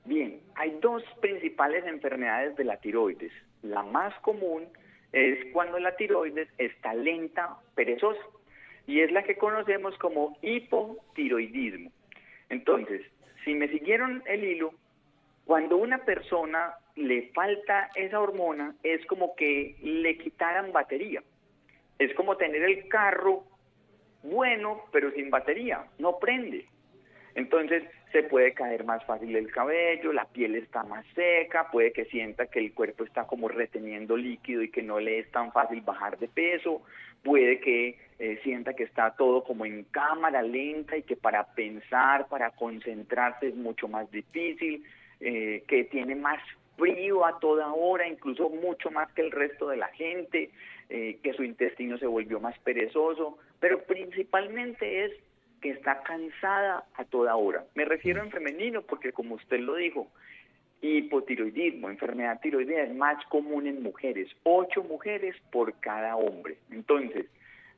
Bien, 0.06 0.40
hay 0.54 0.78
dos 0.80 1.02
principales 1.20 1.84
enfermedades 1.86 2.56
de 2.56 2.64
la 2.64 2.78
tiroides. 2.78 3.32
La 3.62 3.82
más 3.82 4.14
común 4.20 4.64
es 5.12 5.38
cuando 5.52 5.78
la 5.78 5.94
tiroides 5.94 6.48
está 6.56 6.94
lenta, 6.94 7.56
perezosa, 7.74 8.20
y 8.86 9.00
es 9.00 9.12
la 9.12 9.24
que 9.24 9.36
conocemos 9.36 9.96
como 9.98 10.38
hipotiroidismo. 10.40 11.92
Entonces, 12.48 13.02
si 13.44 13.54
me 13.54 13.68
siguieron 13.68 14.22
el 14.26 14.42
hilo, 14.42 14.72
cuando 15.44 15.76
una 15.76 15.98
persona 15.98 16.74
le 16.94 17.30
falta 17.34 17.90
esa 17.94 18.20
hormona, 18.20 18.74
es 18.82 19.04
como 19.06 19.36
que 19.36 19.76
le 19.82 20.16
quitaran 20.16 20.72
batería. 20.72 21.22
Es 21.98 22.14
como 22.14 22.36
tener 22.36 22.62
el 22.62 22.88
carro 22.88 23.44
bueno, 24.30 24.82
pero 24.92 25.10
sin 25.12 25.30
batería, 25.30 25.84
no 25.98 26.18
prende. 26.18 26.66
Entonces 27.34 27.84
se 28.12 28.22
puede 28.22 28.54
caer 28.54 28.84
más 28.84 29.04
fácil 29.04 29.36
el 29.36 29.50
cabello, 29.50 30.12
la 30.12 30.24
piel 30.24 30.54
está 30.54 30.84
más 30.84 31.04
seca, 31.14 31.70
puede 31.70 31.92
que 31.92 32.06
sienta 32.06 32.46
que 32.46 32.60
el 32.60 32.72
cuerpo 32.72 33.04
está 33.04 33.26
como 33.26 33.48
reteniendo 33.48 34.16
líquido 34.16 34.62
y 34.62 34.70
que 34.70 34.82
no 34.82 35.00
le 35.00 35.18
es 35.18 35.30
tan 35.30 35.52
fácil 35.52 35.82
bajar 35.82 36.18
de 36.18 36.28
peso, 36.28 36.82
puede 37.22 37.60
que 37.60 37.98
eh, 38.18 38.40
sienta 38.42 38.72
que 38.72 38.84
está 38.84 39.10
todo 39.16 39.44
como 39.44 39.66
en 39.66 39.84
cámara 39.84 40.40
lenta 40.40 40.96
y 40.96 41.02
que 41.02 41.16
para 41.16 41.44
pensar, 41.54 42.26
para 42.28 42.52
concentrarse 42.52 43.48
es 43.48 43.54
mucho 43.54 43.86
más 43.86 44.10
difícil, 44.10 44.82
eh, 45.20 45.62
que 45.68 45.84
tiene 45.84 46.14
más 46.14 46.40
frío 46.78 47.26
a 47.26 47.38
toda 47.38 47.72
hora, 47.72 48.06
incluso 48.08 48.48
mucho 48.48 48.90
más 48.90 49.12
que 49.12 49.22
el 49.22 49.30
resto 49.30 49.68
de 49.68 49.76
la 49.76 49.88
gente, 49.88 50.50
eh, 50.88 51.18
que 51.22 51.32
su 51.34 51.42
intestino 51.42 51.98
se 51.98 52.06
volvió 52.06 52.40
más 52.40 52.58
perezoso, 52.60 53.38
pero 53.66 53.82
principalmente 53.82 55.06
es 55.06 55.12
que 55.60 55.70
está 55.70 56.00
cansada 56.04 56.84
a 56.94 57.04
toda 57.04 57.34
hora. 57.34 57.64
Me 57.74 57.84
refiero 57.84 58.22
en 58.22 58.30
femenino 58.30 58.82
porque 58.82 59.10
como 59.10 59.34
usted 59.34 59.58
lo 59.58 59.74
dijo, 59.74 60.06
hipotiroidismo, 60.82 61.90
enfermedad 61.90 62.38
tiroidea 62.40 62.84
es 62.84 62.94
más 62.94 63.24
común 63.26 63.66
en 63.66 63.82
mujeres, 63.82 64.28
ocho 64.44 64.84
mujeres 64.84 65.34
por 65.50 65.74
cada 65.80 66.14
hombre. 66.14 66.58
Entonces, 66.70 67.26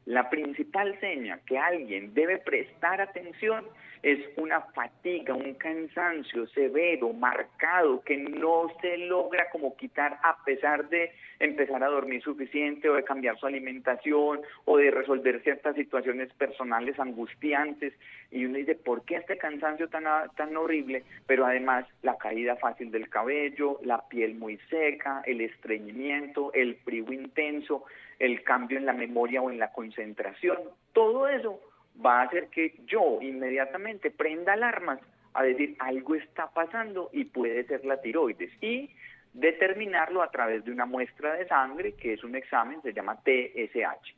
la 0.08 0.30
principal 0.30 0.98
seña 1.00 1.38
que 1.44 1.58
alguien 1.58 2.14
debe 2.14 2.38
prestar 2.38 2.98
atención 2.98 3.66
es 4.02 4.18
una 4.36 4.62
fatiga, 4.72 5.34
un 5.34 5.52
cansancio 5.54 6.46
severo, 6.46 7.12
marcado, 7.12 8.00
que 8.00 8.16
no 8.16 8.68
se 8.80 8.96
logra 8.96 9.50
como 9.50 9.76
quitar 9.76 10.18
a 10.22 10.42
pesar 10.44 10.88
de 10.88 11.12
empezar 11.40 11.82
a 11.82 11.88
dormir 11.88 12.22
suficiente 12.22 12.88
o 12.88 12.94
de 12.94 13.04
cambiar 13.04 13.38
su 13.38 13.46
alimentación 13.46 14.40
o 14.64 14.78
de 14.78 14.90
resolver 14.90 15.42
ciertas 15.42 15.76
situaciones 15.76 16.32
personales 16.34 16.98
angustiantes. 16.98 17.92
Y 18.30 18.46
uno 18.46 18.56
dice, 18.56 18.76
¿por 18.76 19.04
qué 19.04 19.16
este 19.16 19.36
cansancio 19.36 19.88
tan, 19.88 20.04
tan 20.36 20.56
horrible? 20.56 21.04
Pero 21.26 21.44
además 21.44 21.84
la 22.00 22.16
caída 22.16 22.56
fácil 22.56 22.90
del 22.90 23.10
cabello, 23.10 23.78
la 23.82 24.08
piel 24.08 24.36
muy 24.36 24.58
seca, 24.70 25.20
el 25.26 25.42
estreñimiento, 25.42 26.50
el 26.54 26.76
frío 26.76 27.12
intenso, 27.12 27.84
el 28.18 28.42
cambio 28.42 28.78
en 28.78 28.86
la 28.86 28.92
memoria 28.92 29.42
o 29.42 29.50
en 29.50 29.58
la 29.58 29.72
concentración, 29.72 30.58
todo 30.92 31.28
eso 31.28 31.60
va 32.04 32.20
a 32.20 32.24
hacer 32.24 32.48
que 32.48 32.74
yo 32.86 33.18
inmediatamente 33.20 34.10
prenda 34.10 34.54
alarmas 34.54 35.00
a 35.34 35.42
decir 35.42 35.76
algo 35.78 36.14
está 36.14 36.48
pasando 36.50 37.10
y 37.12 37.24
puede 37.24 37.64
ser 37.64 37.84
la 37.84 38.00
tiroides 38.00 38.50
y 38.62 38.90
determinarlo 39.32 40.22
a 40.22 40.30
través 40.30 40.64
de 40.64 40.72
una 40.72 40.86
muestra 40.86 41.34
de 41.34 41.46
sangre 41.46 41.94
que 41.94 42.14
es 42.14 42.24
un 42.24 42.34
examen, 42.34 42.82
se 42.82 42.92
llama 42.92 43.20
TSH. 43.22 44.16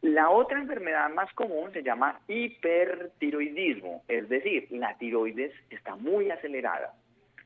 La 0.00 0.30
otra 0.30 0.60
enfermedad 0.60 1.10
más 1.10 1.32
común 1.34 1.72
se 1.72 1.82
llama 1.82 2.20
hipertiroidismo, 2.28 4.04
es 4.06 4.28
decir, 4.28 4.68
la 4.70 4.96
tiroides 4.96 5.52
está 5.70 5.96
muy 5.96 6.30
acelerada 6.30 6.94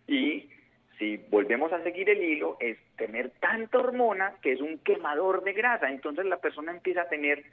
y 0.06 0.50
si 0.98 1.16
volvemos 1.30 1.72
a 1.72 1.82
seguir 1.82 2.08
el 2.10 2.22
hilo 2.22 2.56
es 2.60 2.78
tener 2.96 3.30
tanta 3.40 3.78
hormona 3.78 4.34
que 4.42 4.52
es 4.52 4.60
un 4.60 4.78
quemador 4.78 5.44
de 5.44 5.52
grasa, 5.52 5.90
entonces 5.90 6.24
la 6.26 6.38
persona 6.38 6.72
empieza 6.72 7.02
a 7.02 7.08
tener 7.08 7.44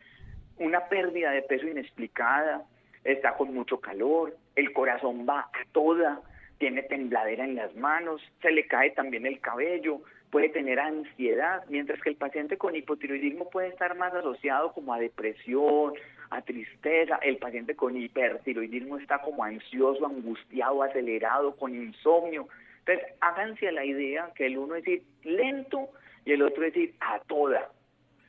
una 0.57 0.87
pérdida 0.89 1.31
de 1.31 1.41
peso 1.41 1.67
inexplicada, 1.67 2.63
está 3.03 3.33
con 3.35 3.53
mucho 3.53 3.79
calor, 3.79 4.35
el 4.55 4.73
corazón 4.73 5.25
va 5.27 5.41
a 5.41 5.51
toda, 5.71 6.21
tiene 6.57 6.83
tembladera 6.83 7.45
en 7.45 7.55
las 7.55 7.73
manos, 7.75 8.21
se 8.41 8.51
le 8.51 8.67
cae 8.67 8.91
también 8.91 9.25
el 9.25 9.39
cabello, 9.39 10.01
puede 10.29 10.49
tener 10.49 10.79
ansiedad, 10.79 11.63
mientras 11.69 12.01
que 12.01 12.09
el 12.09 12.15
paciente 12.15 12.57
con 12.57 12.75
hipotiroidismo 12.75 13.49
puede 13.49 13.69
estar 13.69 13.95
más 13.95 14.13
asociado 14.13 14.73
como 14.73 14.93
a 14.93 14.99
depresión, 14.99 15.93
a 16.29 16.41
tristeza, 16.41 17.17
el 17.23 17.37
paciente 17.37 17.75
con 17.75 17.97
hipertiroidismo 17.97 18.97
está 18.97 19.19
como 19.19 19.43
ansioso, 19.43 20.05
angustiado, 20.05 20.83
acelerado, 20.83 21.55
con 21.55 21.73
insomnio. 21.73 22.47
Entonces, 22.79 23.13
háganse 23.21 23.71
la 23.71 23.85
idea 23.85 24.31
que 24.35 24.47
el 24.47 24.57
uno 24.57 24.75
es 24.75 24.87
ir 24.87 25.03
lento 25.23 25.89
y 26.25 26.31
el 26.31 26.41
otro 26.41 26.63
es 26.65 26.75
ir 26.75 26.95
a 26.99 27.19
toda. 27.19 27.71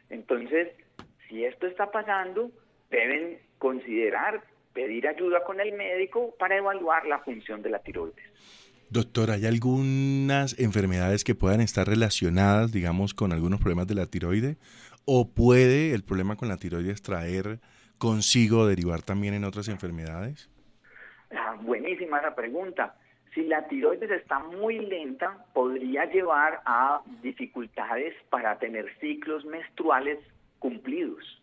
Entonces, 0.09 0.69
si 1.29 1.45
esto 1.45 1.67
está 1.67 1.91
pasando, 1.91 2.51
deben 2.91 3.39
considerar 3.59 4.43
pedir 4.73 5.07
ayuda 5.07 5.45
con 5.45 5.61
el 5.61 5.73
médico 5.73 6.35
para 6.39 6.57
evaluar 6.57 7.07
la 7.07 7.21
función 7.21 7.63
de 7.63 7.71
la 7.71 7.79
tiroides. 7.81 8.25
Doctor, 8.91 9.31
¿hay 9.31 9.47
algunas 9.47 10.59
enfermedades 10.59 11.23
que 11.23 11.37
puedan 11.37 11.61
estar 11.61 11.87
relacionadas, 11.87 12.73
digamos, 12.73 13.15
con 13.15 13.33
algunos 13.33 13.61
problemas 13.61 13.87
de 13.87 13.95
la 13.95 14.07
tiroide? 14.07 14.57
¿O 15.05 15.33
puede 15.33 15.95
el 15.95 16.03
problema 16.03 16.35
con 16.37 16.49
la 16.49 16.57
tiroides 16.57 17.01
traer 17.01 17.61
consigo 17.99 18.67
derivar 18.67 19.03
también 19.03 19.35
en 19.35 19.45
otras 19.45 19.69
enfermedades? 19.69 20.51
Ah, 21.31 21.57
buenísima 21.63 22.19
esa 22.19 22.35
pregunta. 22.35 22.97
Si 23.35 23.45
la 23.45 23.67
tiroides 23.69 24.11
está 24.11 24.41
muy 24.41 24.79
lenta, 24.81 25.45
podría 25.53 26.05
llevar 26.07 26.61
a 26.65 27.01
dificultades 27.23 28.15
para 28.29 28.59
tener 28.59 28.93
ciclos 28.99 29.45
menstruales 29.45 30.19
cumplidos 30.59 31.41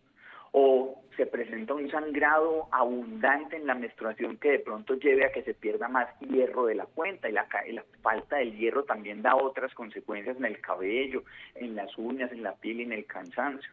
o 0.51 1.01
se 1.15 1.25
presenta 1.25 1.73
un 1.73 1.89
sangrado 1.89 2.67
abundante 2.71 3.55
en 3.55 3.67
la 3.67 3.75
menstruación 3.75 4.37
que 4.37 4.51
de 4.51 4.59
pronto 4.59 4.93
lleve 4.95 5.25
a 5.25 5.31
que 5.31 5.43
se 5.43 5.53
pierda 5.53 5.87
más 5.87 6.07
hierro 6.19 6.65
de 6.65 6.75
la 6.75 6.85
cuenta 6.85 7.29
y 7.29 7.31
la, 7.31 7.47
la, 7.71 7.83
falta 8.01 8.37
del 8.37 8.55
hierro 8.55 8.83
también 8.83 9.21
da 9.21 9.35
otras 9.35 9.73
consecuencias 9.73 10.37
en 10.37 10.45
el 10.45 10.61
cabello, 10.61 11.23
en 11.55 11.75
las 11.75 11.97
uñas, 11.97 12.31
en 12.31 12.43
la 12.43 12.53
piel 12.53 12.81
y 12.81 12.83
en 12.83 12.93
el 12.93 13.05
cansancio. 13.05 13.71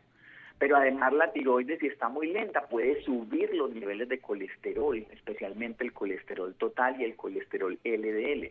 Pero 0.65 0.79
además 0.79 1.13
la 1.13 1.31
tiroides 1.31 1.79
si 1.79 1.89
está 1.89 2.09
muy 2.09 2.29
lenta 2.29 2.63
puede 2.63 3.03
subir 3.03 3.53
los 3.53 3.71
niveles 3.75 4.09
de 4.09 4.19
colesterol, 4.19 4.97
especialmente 5.13 5.85
el 5.85 5.93
colesterol 5.93 6.55
total 6.55 6.99
y 6.99 7.05
el 7.05 7.17
colesterol 7.17 7.79
LDL 7.85 8.51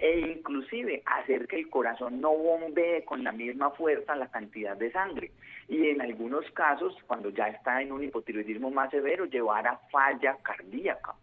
e 0.00 0.18
inclusive 0.18 1.04
hacer 1.06 1.46
que 1.46 1.60
el 1.60 1.70
corazón 1.70 2.20
no 2.20 2.34
bombee 2.34 3.04
con 3.04 3.22
la 3.22 3.30
misma 3.30 3.70
fuerza 3.70 4.16
la 4.16 4.28
cantidad 4.28 4.76
de 4.76 4.90
sangre. 4.90 5.30
Y 5.68 5.86
en 5.86 6.00
algunos 6.02 6.50
casos 6.50 6.96
cuando 7.06 7.30
ya 7.30 7.46
está 7.46 7.80
en 7.80 7.92
un 7.92 8.02
hipotiroidismo 8.02 8.72
más 8.72 8.90
severo 8.90 9.26
llevar 9.26 9.68
a 9.68 9.76
falla 9.92 10.38
cardíaca. 10.42 11.14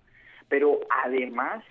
Pero 0.48 0.80
además 1.04 1.66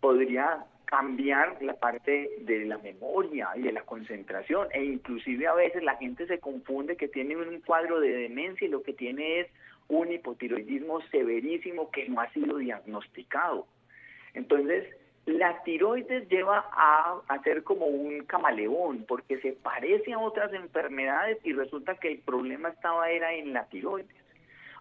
podría 0.00 0.64
cambiar 0.84 1.62
la 1.62 1.74
parte 1.74 2.30
de 2.40 2.64
la 2.66 2.78
memoria 2.78 3.50
y 3.56 3.62
de 3.62 3.72
la 3.72 3.82
concentración 3.82 4.68
e 4.72 4.84
inclusive 4.84 5.46
a 5.46 5.54
veces 5.54 5.82
la 5.82 5.96
gente 5.96 6.26
se 6.26 6.38
confunde 6.38 6.96
que 6.96 7.08
tiene 7.08 7.36
un 7.36 7.60
cuadro 7.60 8.00
de 8.00 8.10
demencia 8.10 8.66
y 8.66 8.70
lo 8.70 8.82
que 8.82 8.92
tiene 8.92 9.40
es 9.40 9.48
un 9.88 10.12
hipotiroidismo 10.12 11.00
severísimo 11.10 11.90
que 11.90 12.08
no 12.08 12.20
ha 12.20 12.30
sido 12.32 12.58
diagnosticado 12.58 13.66
entonces 14.34 14.86
la 15.26 15.62
tiroides 15.62 16.28
lleva 16.28 16.66
a, 16.72 17.22
ser 17.44 17.62
como 17.62 17.86
un 17.86 18.24
camaleón 18.24 19.04
porque 19.08 19.40
se 19.40 19.52
parece 19.52 20.12
a 20.12 20.18
otras 20.18 20.52
enfermedades 20.52 21.38
y 21.44 21.52
resulta 21.52 21.94
que 21.94 22.12
el 22.12 22.18
problema 22.18 22.68
estaba 22.68 23.10
era 23.10 23.32
en 23.34 23.52
la 23.52 23.64
tiroides. 23.66 24.14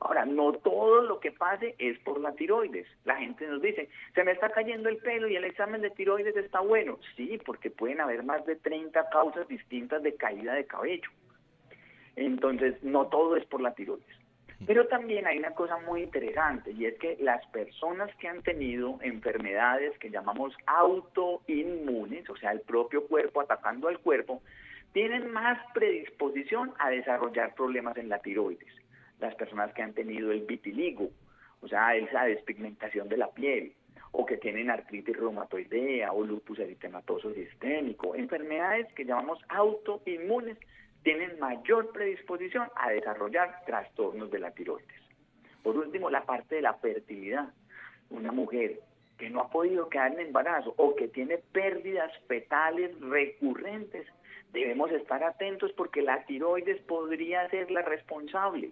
Ahora, 0.03 0.25
no 0.25 0.51
todo 0.51 1.01
lo 1.01 1.21
que 1.21 1.31
pase 1.31 1.75
es 1.77 1.97
por 1.99 2.19
la 2.19 2.33
tiroides. 2.33 2.85
La 3.05 3.15
gente 3.15 3.47
nos 3.47 3.61
dice, 3.61 3.87
se 4.13 4.23
me 4.25 4.33
está 4.33 4.49
cayendo 4.49 4.89
el 4.89 4.97
pelo 4.97 5.29
y 5.29 5.37
el 5.37 5.45
examen 5.45 5.81
de 5.81 5.91
tiroides 5.91 6.35
está 6.35 6.59
bueno. 6.59 6.99
Sí, 7.15 7.39
porque 7.45 7.71
pueden 7.71 8.01
haber 8.01 8.23
más 8.23 8.45
de 8.45 8.57
30 8.57 9.09
causas 9.09 9.47
distintas 9.47 10.03
de 10.03 10.15
caída 10.15 10.55
de 10.55 10.65
cabello. 10.65 11.09
Entonces, 12.17 12.83
no 12.83 13.07
todo 13.07 13.37
es 13.37 13.45
por 13.45 13.61
la 13.61 13.73
tiroides. 13.73 14.05
Pero 14.67 14.87
también 14.87 15.25
hay 15.25 15.37
una 15.37 15.51
cosa 15.51 15.77
muy 15.79 16.03
interesante 16.03 16.71
y 16.71 16.85
es 16.85 16.99
que 16.99 17.17
las 17.21 17.45
personas 17.47 18.13
que 18.17 18.27
han 18.27 18.41
tenido 18.43 18.99
enfermedades 19.01 19.97
que 19.99 20.09
llamamos 20.09 20.53
autoinmunes, 20.65 22.29
o 22.29 22.35
sea, 22.35 22.51
el 22.51 22.59
propio 22.59 23.07
cuerpo 23.07 23.39
atacando 23.39 23.87
al 23.87 23.99
cuerpo, 23.99 24.41
tienen 24.91 25.31
más 25.31 25.59
predisposición 25.73 26.73
a 26.79 26.89
desarrollar 26.89 27.55
problemas 27.55 27.95
en 27.97 28.09
la 28.09 28.19
tiroides. 28.19 28.82
Las 29.23 29.35
personas 29.35 29.73
que 29.73 29.81
han 29.81 29.93
tenido 29.93 30.33
el 30.33 30.41
vitiligo, 30.41 31.09
o 31.61 31.67
sea, 31.69 31.95
esa 31.95 32.25
despigmentación 32.25 33.07
de 33.07 33.15
la 33.15 33.31
piel, 33.31 33.71
o 34.11 34.25
que 34.25 34.35
tienen 34.35 34.69
artritis 34.69 35.15
reumatoidea 35.15 36.11
o 36.11 36.25
lupus 36.25 36.59
eritematoso 36.59 37.33
sistémico, 37.33 38.15
enfermedades 38.15 38.91
que 38.93 39.05
llamamos 39.05 39.39
autoinmunes 39.47 40.57
tienen 41.03 41.39
mayor 41.39 41.93
predisposición 41.93 42.67
a 42.75 42.89
desarrollar 42.89 43.63
trastornos 43.65 44.29
de 44.29 44.39
la 44.39 44.51
tiroides. 44.51 45.01
Por 45.63 45.77
último, 45.77 46.09
la 46.09 46.25
parte 46.25 46.55
de 46.55 46.61
la 46.61 46.73
fertilidad. 46.73 47.47
Una 48.09 48.33
mujer 48.33 48.81
que 49.17 49.29
no 49.29 49.39
ha 49.39 49.49
podido 49.49 49.87
quedar 49.87 50.11
en 50.11 50.19
embarazo 50.19 50.73
o 50.75 50.95
que 50.95 51.07
tiene 51.07 51.37
pérdidas 51.37 52.11
fetales 52.27 52.91
recurrentes, 52.99 54.05
debemos 54.51 54.91
estar 54.91 55.23
atentos 55.23 55.71
porque 55.77 56.01
la 56.01 56.25
tiroides 56.25 56.81
podría 56.81 57.49
ser 57.49 57.71
la 57.71 57.83
responsable. 57.83 58.71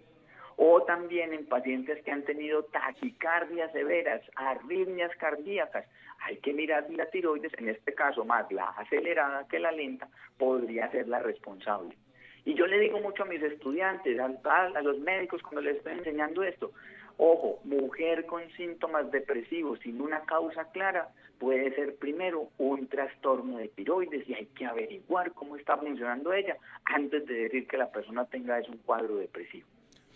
O 0.56 0.82
también 0.82 1.32
en 1.32 1.46
pacientes 1.46 2.02
que 2.04 2.10
han 2.10 2.24
tenido 2.24 2.64
taquicardias 2.64 3.72
severas, 3.72 4.22
arritmias 4.36 5.14
cardíacas, 5.16 5.86
hay 6.20 6.36
que 6.38 6.52
mirar 6.52 6.86
si 6.88 6.94
la 6.94 7.06
tiroides, 7.06 7.52
en 7.58 7.68
este 7.68 7.94
caso 7.94 8.24
más 8.24 8.50
la 8.52 8.68
acelerada 8.70 9.46
que 9.48 9.58
la 9.58 9.72
lenta, 9.72 10.08
podría 10.38 10.90
ser 10.90 11.08
la 11.08 11.18
responsable. 11.18 11.96
Y 12.44 12.54
yo 12.54 12.66
le 12.66 12.78
digo 12.80 13.00
mucho 13.00 13.22
a 13.22 13.26
mis 13.26 13.42
estudiantes, 13.42 14.18
a, 14.18 14.80
los 14.82 14.98
médicos 14.98 15.42
cuando 15.42 15.60
les 15.60 15.76
estoy 15.76 15.92
enseñando 15.92 16.42
esto, 16.42 16.72
ojo, 17.16 17.60
mujer 17.64 18.26
con 18.26 18.48
síntomas 18.52 19.10
depresivos 19.12 19.78
sin 19.80 20.00
una 20.00 20.22
causa 20.22 20.70
clara 20.72 21.08
puede 21.38 21.74
ser 21.74 21.96
primero 21.96 22.48
un 22.58 22.88
trastorno 22.88 23.58
de 23.58 23.68
tiroides 23.68 24.28
y 24.28 24.34
hay 24.34 24.46
que 24.46 24.64
averiguar 24.64 25.32
cómo 25.32 25.56
está 25.56 25.76
funcionando 25.76 26.32
ella 26.32 26.56
antes 26.84 27.26
de 27.26 27.34
decir 27.34 27.66
que 27.66 27.76
la 27.76 27.90
persona 27.90 28.24
tenga 28.26 28.58
es 28.58 28.68
un 28.68 28.78
cuadro 28.78 29.16
depresivo. 29.16 29.66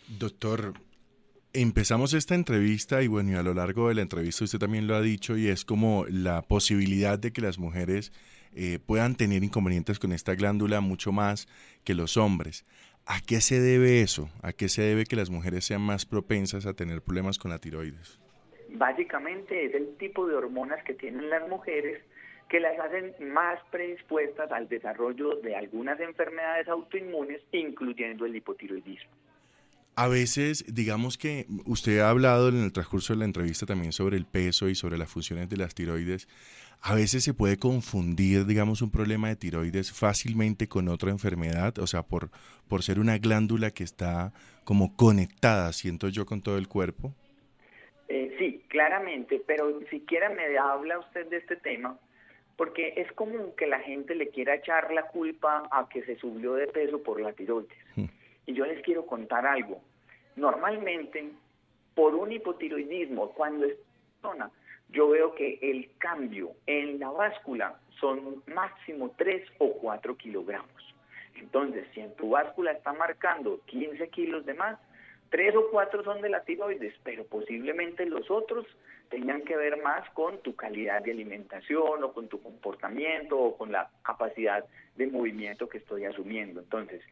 Doctor, 0.09 0.75
empezamos 1.53 2.15
esta 2.15 2.37
entrevista 2.37 3.03
y 3.03 3.09
bueno, 3.09 3.33
y 3.33 3.35
a 3.35 3.43
lo 3.43 3.55
largo 3.55 3.89
de 3.89 3.95
la 3.95 4.03
entrevista 4.03 4.45
usted 4.45 4.61
también 4.61 4.87
lo 4.87 4.95
ha 4.95 5.01
dicho 5.01 5.37
y 5.37 5.49
es 5.49 5.65
como 5.65 6.05
la 6.09 6.43
posibilidad 6.43 7.19
de 7.19 7.33
que 7.33 7.41
las 7.41 7.59
mujeres 7.59 8.13
eh, 8.55 8.79
puedan 8.79 9.17
tener 9.17 9.43
inconvenientes 9.43 9.99
con 9.99 10.13
esta 10.13 10.37
glándula 10.37 10.81
mucho 10.81 11.11
más 11.11 11.49
que 11.83 11.95
los 11.95 12.17
hombres. 12.17 12.65
¿A 13.05 13.21
qué 13.21 13.41
se 13.41 13.59
debe 13.59 14.01
eso? 14.01 14.31
¿A 14.43 14.53
qué 14.53 14.69
se 14.69 14.83
debe 14.83 15.07
que 15.07 15.17
las 15.17 15.29
mujeres 15.29 15.65
sean 15.65 15.83
más 15.83 16.07
propensas 16.07 16.67
a 16.67 16.75
tener 16.75 17.03
problemas 17.03 17.39
con 17.39 17.51
la 17.51 17.59
tiroides? 17.59 18.21
Básicamente 18.71 19.67
es 19.67 19.75
el 19.75 19.97
tipo 19.97 20.27
de 20.29 20.37
hormonas 20.37 20.85
que 20.85 20.95
tienen 20.95 21.31
las 21.31 21.49
mujeres 21.49 22.01
que 22.49 22.61
las 22.61 22.79
hacen 22.79 23.13
más 23.33 23.59
predispuestas 23.73 24.53
al 24.53 24.69
desarrollo 24.69 25.37
de 25.37 25.57
algunas 25.57 25.99
enfermedades 25.99 26.69
autoinmunes, 26.69 27.41
incluyendo 27.51 28.25
el 28.25 28.37
hipotiroidismo. 28.37 29.11
A 29.99 30.09
veces, 30.09 30.75
digamos 30.75 31.17
que 31.17 31.47
usted 31.65 32.01
ha 32.01 32.11
hablado 32.11 32.51
en 32.51 32.63
el 32.63 32.71
transcurso 32.71 33.15
de 33.15 33.21
la 33.21 33.25
entrevista 33.25 33.65
también 33.65 33.93
sobre 33.93 34.19
el 34.19 34.27
peso 34.27 34.69
y 34.69 34.75
sobre 34.75 34.99
las 34.99 35.11
funciones 35.11 35.49
de 35.49 35.57
las 35.57 35.75
tiroides. 35.75 36.29
A 36.83 36.95
veces 36.95 37.25
se 37.25 37.33
puede 37.33 37.57
confundir, 37.57 38.45
digamos, 38.45 38.83
un 38.83 38.91
problema 38.91 39.29
de 39.29 39.37
tiroides 39.37 39.93
fácilmente 39.93 40.69
con 40.69 40.89
otra 40.89 41.11
enfermedad, 41.11 41.79
o 41.79 41.87
sea, 41.87 42.03
por, 42.03 42.29
por 42.69 42.83
ser 42.83 42.99
una 42.99 43.17
glándula 43.17 43.71
que 43.71 43.85
está 43.85 44.35
como 44.65 44.95
conectada, 44.97 45.73
siento 45.73 46.11
yo, 46.11 46.27
con 46.27 46.43
todo 46.43 46.59
el 46.59 46.69
cuerpo. 46.69 47.15
Eh, 48.09 48.37
sí, 48.39 48.63
claramente, 48.69 49.43
pero 49.47 49.81
siquiera 49.89 50.29
me 50.29 50.59
habla 50.59 50.99
usted 50.99 51.27
de 51.29 51.39
este 51.39 51.57
tema, 51.57 51.99
porque 52.59 52.93
es 52.99 53.11
común 53.13 53.53
que 53.57 53.67
la 53.67 53.81
gente 53.81 54.15
le 54.15 54.29
quiera 54.29 54.57
echar 54.57 54.93
la 54.93 55.07
culpa 55.07 55.67
a 55.71 55.89
que 55.89 56.03
se 56.05 56.17
subió 56.17 56.53
de 56.53 56.67
peso 56.67 57.03
por 57.03 57.19
la 57.19 57.33
tiroides. 57.33 57.73
Hmm. 57.95 58.05
Y 58.47 58.55
yo 58.55 58.65
les 58.65 58.83
quiero 58.83 59.07
contar 59.07 59.47
algo. 59.47 59.83
Normalmente, 60.37 61.31
por 61.95 62.15
un 62.15 62.33
hipotiroidismo, 62.33 63.33
cuando 63.33 63.67
es 63.67 63.77
persona, 64.21 64.51
yo 64.91 65.09
veo 65.09 65.35
que 65.35 65.59
el 65.61 65.91
cambio 65.99 66.53
en 66.67 67.01
la 67.01 67.11
báscula 67.11 67.79
son 68.01 68.43
máximo 68.47 69.13
3 69.17 69.49
o 69.59 69.73
4 69.73 70.17
kilogramos. 70.17 70.95
Entonces, 71.37 71.87
si 71.93 72.01
en 72.01 72.15
tu 72.17 72.31
báscula 72.31 72.73
está 72.73 72.93
marcando 72.93 73.61
15 73.67 74.09
kilos 74.09 74.47
de 74.47 74.55
más, 74.55 74.79
3 75.31 75.57
o 75.57 75.71
4 75.71 76.05
son 76.05 76.21
de 76.23 76.29
la 76.29 76.45
tiroides, 76.45 76.95
pero 77.03 77.25
posiblemente 77.25 78.07
los 78.07 78.31
otros 78.31 78.67
tengan 79.09 79.43
que 79.43 79.57
ver 79.57 79.83
más 79.83 80.09
con 80.11 80.39
tu 80.43 80.55
calidad 80.55 81.03
de 81.03 81.13
alimentación 81.13 82.03
o 82.03 82.13
con 82.13 82.29
tu 82.29 82.41
comportamiento 82.43 83.39
o 83.39 83.57
con 83.57 83.73
la 83.73 83.91
capacidad 84.03 84.65
de 84.97 85.07
movimiento 85.07 85.69
que 85.69 85.79
estoy 85.79 86.05
asumiendo. 86.05 86.61
Entonces, 86.61 87.03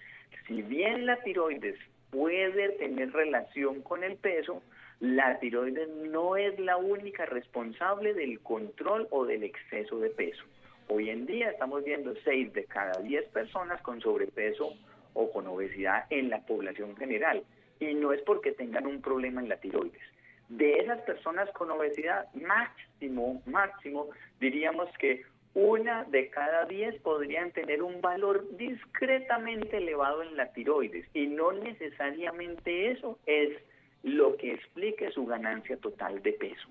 si 0.46 0.62
bien 0.62 1.06
la 1.06 1.16
tiroides 1.22 1.78
puede 2.10 2.70
tener 2.70 3.12
relación 3.12 3.82
con 3.82 4.04
el 4.04 4.16
peso, 4.16 4.62
la 5.00 5.38
tiroides 5.38 5.88
no 5.88 6.36
es 6.36 6.58
la 6.58 6.76
única 6.76 7.26
responsable 7.26 8.14
del 8.14 8.40
control 8.40 9.08
o 9.10 9.24
del 9.24 9.42
exceso 9.42 9.98
de 9.98 10.10
peso. 10.10 10.44
Hoy 10.88 11.10
en 11.10 11.26
día 11.26 11.50
estamos 11.50 11.82
viendo 11.84 12.14
6 12.24 12.52
de 12.52 12.64
cada 12.64 13.00
10 13.00 13.28
personas 13.28 13.80
con 13.82 14.00
sobrepeso 14.00 14.74
o 15.14 15.32
con 15.32 15.46
obesidad 15.46 16.04
en 16.10 16.30
la 16.30 16.44
población 16.44 16.96
general. 16.96 17.42
Y 17.80 17.94
no 17.94 18.12
es 18.12 18.22
porque 18.22 18.52
tengan 18.52 18.86
un 18.86 19.00
problema 19.00 19.40
en 19.40 19.48
la 19.48 19.56
tiroides. 19.56 20.13
De 20.56 20.78
esas 20.78 21.00
personas 21.00 21.50
con 21.50 21.70
obesidad, 21.70 22.32
máximo, 22.34 23.42
máximo, 23.44 24.08
diríamos 24.38 24.88
que 24.98 25.24
una 25.54 26.04
de 26.04 26.30
cada 26.30 26.64
diez 26.66 27.00
podrían 27.00 27.50
tener 27.50 27.82
un 27.82 28.00
valor 28.00 28.46
discretamente 28.56 29.78
elevado 29.78 30.22
en 30.22 30.36
la 30.36 30.52
tiroides 30.52 31.06
y 31.12 31.26
no 31.26 31.52
necesariamente 31.52 32.92
eso 32.92 33.18
es 33.26 33.50
lo 34.04 34.36
que 34.36 34.52
explique 34.54 35.10
su 35.10 35.26
ganancia 35.26 35.76
total 35.78 36.22
de 36.22 36.32
peso. 36.32 36.68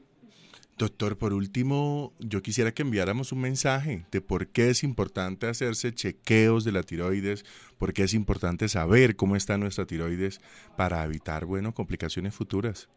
Doctor, 0.77 1.17
por 1.17 1.33
último, 1.33 2.13
yo 2.19 2.41
quisiera 2.41 2.71
que 2.71 2.83
enviáramos 2.83 3.31
un 3.31 3.41
mensaje 3.41 4.05
de 4.11 4.21
por 4.21 4.47
qué 4.47 4.69
es 4.69 4.83
importante 4.83 5.47
hacerse 5.47 5.93
chequeos 5.93 6.63
de 6.63 6.71
la 6.71 6.83
tiroides, 6.83 7.43
por 7.77 7.91
qué 7.93 8.03
es 8.03 8.13
importante 8.13 8.69
saber 8.69 9.15
cómo 9.17 9.35
está 9.35 9.57
nuestra 9.57 9.85
tiroides 9.85 10.39
para 10.77 11.03
evitar, 11.03 11.45
bueno, 11.45 11.73
complicaciones 11.73 12.33
futuras. 12.33 12.89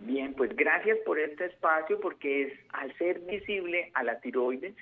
Bien, 0.00 0.34
pues 0.34 0.54
gracias 0.54 0.98
por 1.06 1.18
este 1.18 1.46
espacio 1.46 1.98
porque 2.00 2.42
es 2.42 2.52
al 2.70 2.96
ser 2.98 3.20
visible 3.20 3.90
a 3.94 4.02
la 4.02 4.20
tiroides 4.20 4.74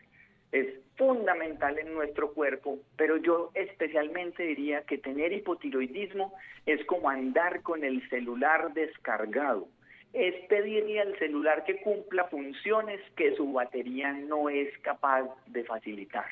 es 0.52 0.66
fundamental 0.96 1.78
en 1.78 1.94
nuestro 1.94 2.32
cuerpo, 2.34 2.78
pero 2.96 3.16
yo 3.16 3.50
especialmente 3.54 4.42
diría 4.42 4.82
que 4.82 4.98
tener 4.98 5.32
hipotiroidismo 5.32 6.34
es 6.66 6.84
como 6.84 7.08
andar 7.08 7.62
con 7.62 7.82
el 7.82 8.06
celular 8.10 8.72
descargado. 8.74 9.66
Es 10.12 10.34
pedirle 10.48 11.00
al 11.00 11.18
celular 11.18 11.64
que 11.64 11.80
cumpla 11.80 12.24
funciones 12.24 13.00
que 13.16 13.34
su 13.34 13.50
batería 13.50 14.12
no 14.12 14.50
es 14.50 14.76
capaz 14.80 15.26
de 15.46 15.64
facilitar. 15.64 16.26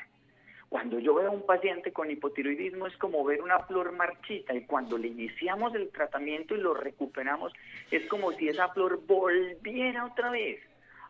Cuando 0.71 0.99
yo 0.99 1.15
veo 1.15 1.27
a 1.27 1.31
un 1.31 1.45
paciente 1.45 1.91
con 1.91 2.09
hipotiroidismo 2.09 2.87
es 2.87 2.95
como 2.95 3.25
ver 3.25 3.41
una 3.41 3.59
flor 3.59 3.91
marchita 3.91 4.53
y 4.55 4.65
cuando 4.65 4.97
le 4.97 5.09
iniciamos 5.09 5.75
el 5.75 5.89
tratamiento 5.91 6.55
y 6.55 6.61
lo 6.61 6.73
recuperamos 6.73 7.51
es 7.91 8.07
como 8.07 8.31
si 8.31 8.47
esa 8.47 8.69
flor 8.69 9.05
volviera 9.05 10.05
otra 10.05 10.31
vez 10.31 10.61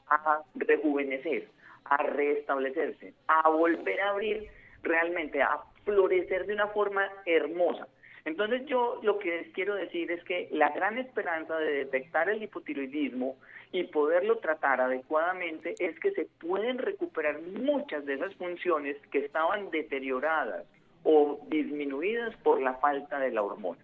a 0.07 0.41
rejuvenecer 0.55 1.47
a 1.85 1.97
restablecerse, 1.97 3.13
a 3.27 3.49
volver 3.49 4.01
a 4.01 4.09
abrir 4.09 4.47
realmente, 4.81 5.41
a 5.41 5.59
florecer 5.83 6.45
de 6.45 6.53
una 6.53 6.67
forma 6.67 7.07
hermosa. 7.25 7.87
Entonces 8.25 8.65
yo 8.67 8.99
lo 9.03 9.17
que 9.19 9.29
les 9.37 9.53
quiero 9.53 9.75
decir 9.75 10.11
es 10.11 10.23
que 10.23 10.47
la 10.51 10.69
gran 10.69 10.97
esperanza 10.97 11.57
de 11.57 11.71
detectar 11.71 12.29
el 12.29 12.43
hipotiroidismo 12.43 13.35
y 13.71 13.83
poderlo 13.85 14.37
tratar 14.37 14.81
adecuadamente 14.81 15.75
es 15.79 15.99
que 15.99 16.11
se 16.11 16.27
pueden 16.39 16.77
recuperar 16.77 17.41
muchas 17.41 18.05
de 18.05 18.15
esas 18.15 18.33
funciones 18.35 18.97
que 19.11 19.19
estaban 19.19 19.71
deterioradas 19.71 20.65
o 21.03 21.39
disminuidas 21.49 22.35
por 22.43 22.61
la 22.61 22.75
falta 22.75 23.19
de 23.19 23.31
la 23.31 23.41
hormona. 23.41 23.81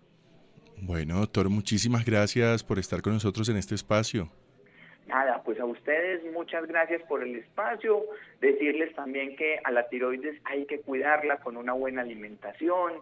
Bueno, 0.81 1.19
doctor, 1.19 1.49
muchísimas 1.49 2.05
gracias 2.05 2.63
por 2.63 2.77
estar 2.77 3.01
con 3.01 3.13
nosotros 3.13 3.49
en 3.49 3.57
este 3.57 3.73
espacio. 3.73 4.29
Nada, 5.07 5.41
pues 5.43 5.59
a 5.59 5.65
ustedes 5.65 6.21
muchas 6.33 6.67
gracias 6.67 7.01
por 7.03 7.23
el 7.23 7.35
espacio. 7.37 8.03
Decirles 8.41 8.93
también 8.93 9.35
que 9.37 9.59
a 9.63 9.71
la 9.71 9.87
tiroides 9.87 10.39
hay 10.43 10.65
que 10.65 10.81
cuidarla 10.81 11.37
con 11.37 11.55
una 11.55 11.73
buena 11.73 12.01
alimentación, 12.01 12.93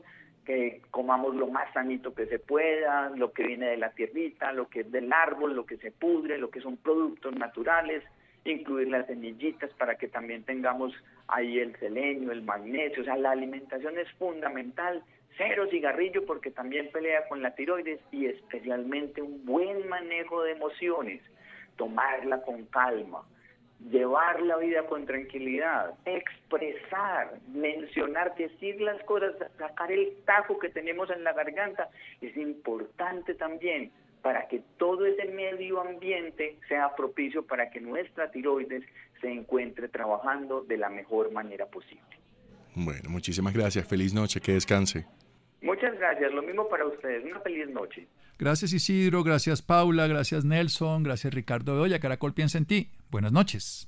que 0.46 0.82
comamos 0.92 1.36
lo 1.36 1.48
más 1.48 1.72
sanito 1.74 2.14
que 2.14 2.28
se 2.28 2.40
pueda, 2.40 3.10
lo 3.10 3.34
que 3.34 3.44
viene 3.44 3.68
de 3.68 3.78
la 3.78 3.92
tierrita, 3.92 4.52
lo 4.54 4.70
que 4.70 4.82
es 4.82 4.92
del 4.92 5.12
árbol, 5.12 5.56
lo 5.56 5.66
que 5.66 5.78
se 5.78 5.92
pudre, 5.92 6.38
lo 6.38 6.50
que 6.50 6.62
son 6.62 6.78
productos 6.78 7.36
naturales, 7.36 8.04
incluir 8.46 8.90
las 8.90 9.08
semillitas 9.08 9.72
para 9.74 9.96
que 9.96 10.08
también 10.08 10.44
tengamos 10.44 10.94
ahí 11.28 11.60
el 11.60 11.76
selenio, 11.78 12.32
el 12.32 12.44
magnesio. 12.44 13.02
O 13.02 13.06
sea, 13.06 13.18
la 13.18 13.32
alimentación 13.32 13.98
es 13.98 14.10
fundamental. 14.14 15.04
Cero 15.38 15.68
cigarrillo 15.70 16.26
porque 16.26 16.52
también 16.52 16.90
pelea 16.92 17.28
con 17.28 17.42
la 17.42 17.56
tiroides 17.56 18.00
y 18.12 18.28
especialmente 18.28 19.22
un 19.22 19.46
buen 19.46 19.88
manejo 19.90 20.44
de 20.44 20.52
emociones 20.52 21.22
tomarla 21.76 22.42
con 22.44 22.66
calma, 22.66 23.24
llevar 23.90 24.42
la 24.42 24.58
vida 24.58 24.86
con 24.88 25.06
tranquilidad, 25.06 25.94
expresar, 26.06 27.40
mencionar, 27.54 28.36
decir 28.36 28.82
las 28.82 29.02
cosas, 29.04 29.36
sacar 29.58 29.92
el 29.92 30.16
tajo 30.26 30.58
que 30.60 30.70
tenemos 30.70 31.10
en 31.10 31.24
la 31.24 31.34
garganta, 31.34 31.90
es 32.22 32.36
importante 32.38 33.36
también 33.36 33.92
para 34.22 34.48
que 34.48 34.64
todo 34.78 35.06
ese 35.06 35.26
medio 35.26 35.80
ambiente 35.82 36.58
sea 36.68 36.96
propicio 36.96 37.46
para 37.46 37.70
que 37.70 37.80
nuestra 37.80 38.32
tiroides 38.32 38.84
se 39.22 39.32
encuentre 39.32 39.88
trabajando 39.88 40.62
de 40.62 40.78
la 40.78 40.90
mejor 40.90 41.32
manera 41.32 41.68
posible. 41.68 42.02
Bueno, 42.76 43.10
muchísimas 43.10 43.54
gracias. 43.54 43.88
Feliz 43.88 44.14
noche. 44.14 44.42
Que 44.42 44.54
descanse. 44.54 45.06
Muchas 45.62 45.98
gracias. 45.98 46.34
Lo 46.34 46.42
mismo 46.42 46.68
para 46.68 46.86
ustedes. 46.86 47.24
Una 47.24 47.40
feliz 47.40 47.70
noche. 47.70 48.08
Gracias 48.38 48.74
Isidro, 48.74 49.24
gracias 49.24 49.62
Paula, 49.62 50.08
gracias 50.08 50.44
Nelson, 50.44 51.04
gracias 51.04 51.34
Ricardo 51.34 51.74
Bedoya. 51.74 52.00
Caracol 52.00 52.34
piensa 52.34 52.58
en 52.58 52.66
ti. 52.66 52.90
Buenas 53.10 53.32
noches. 53.32 53.88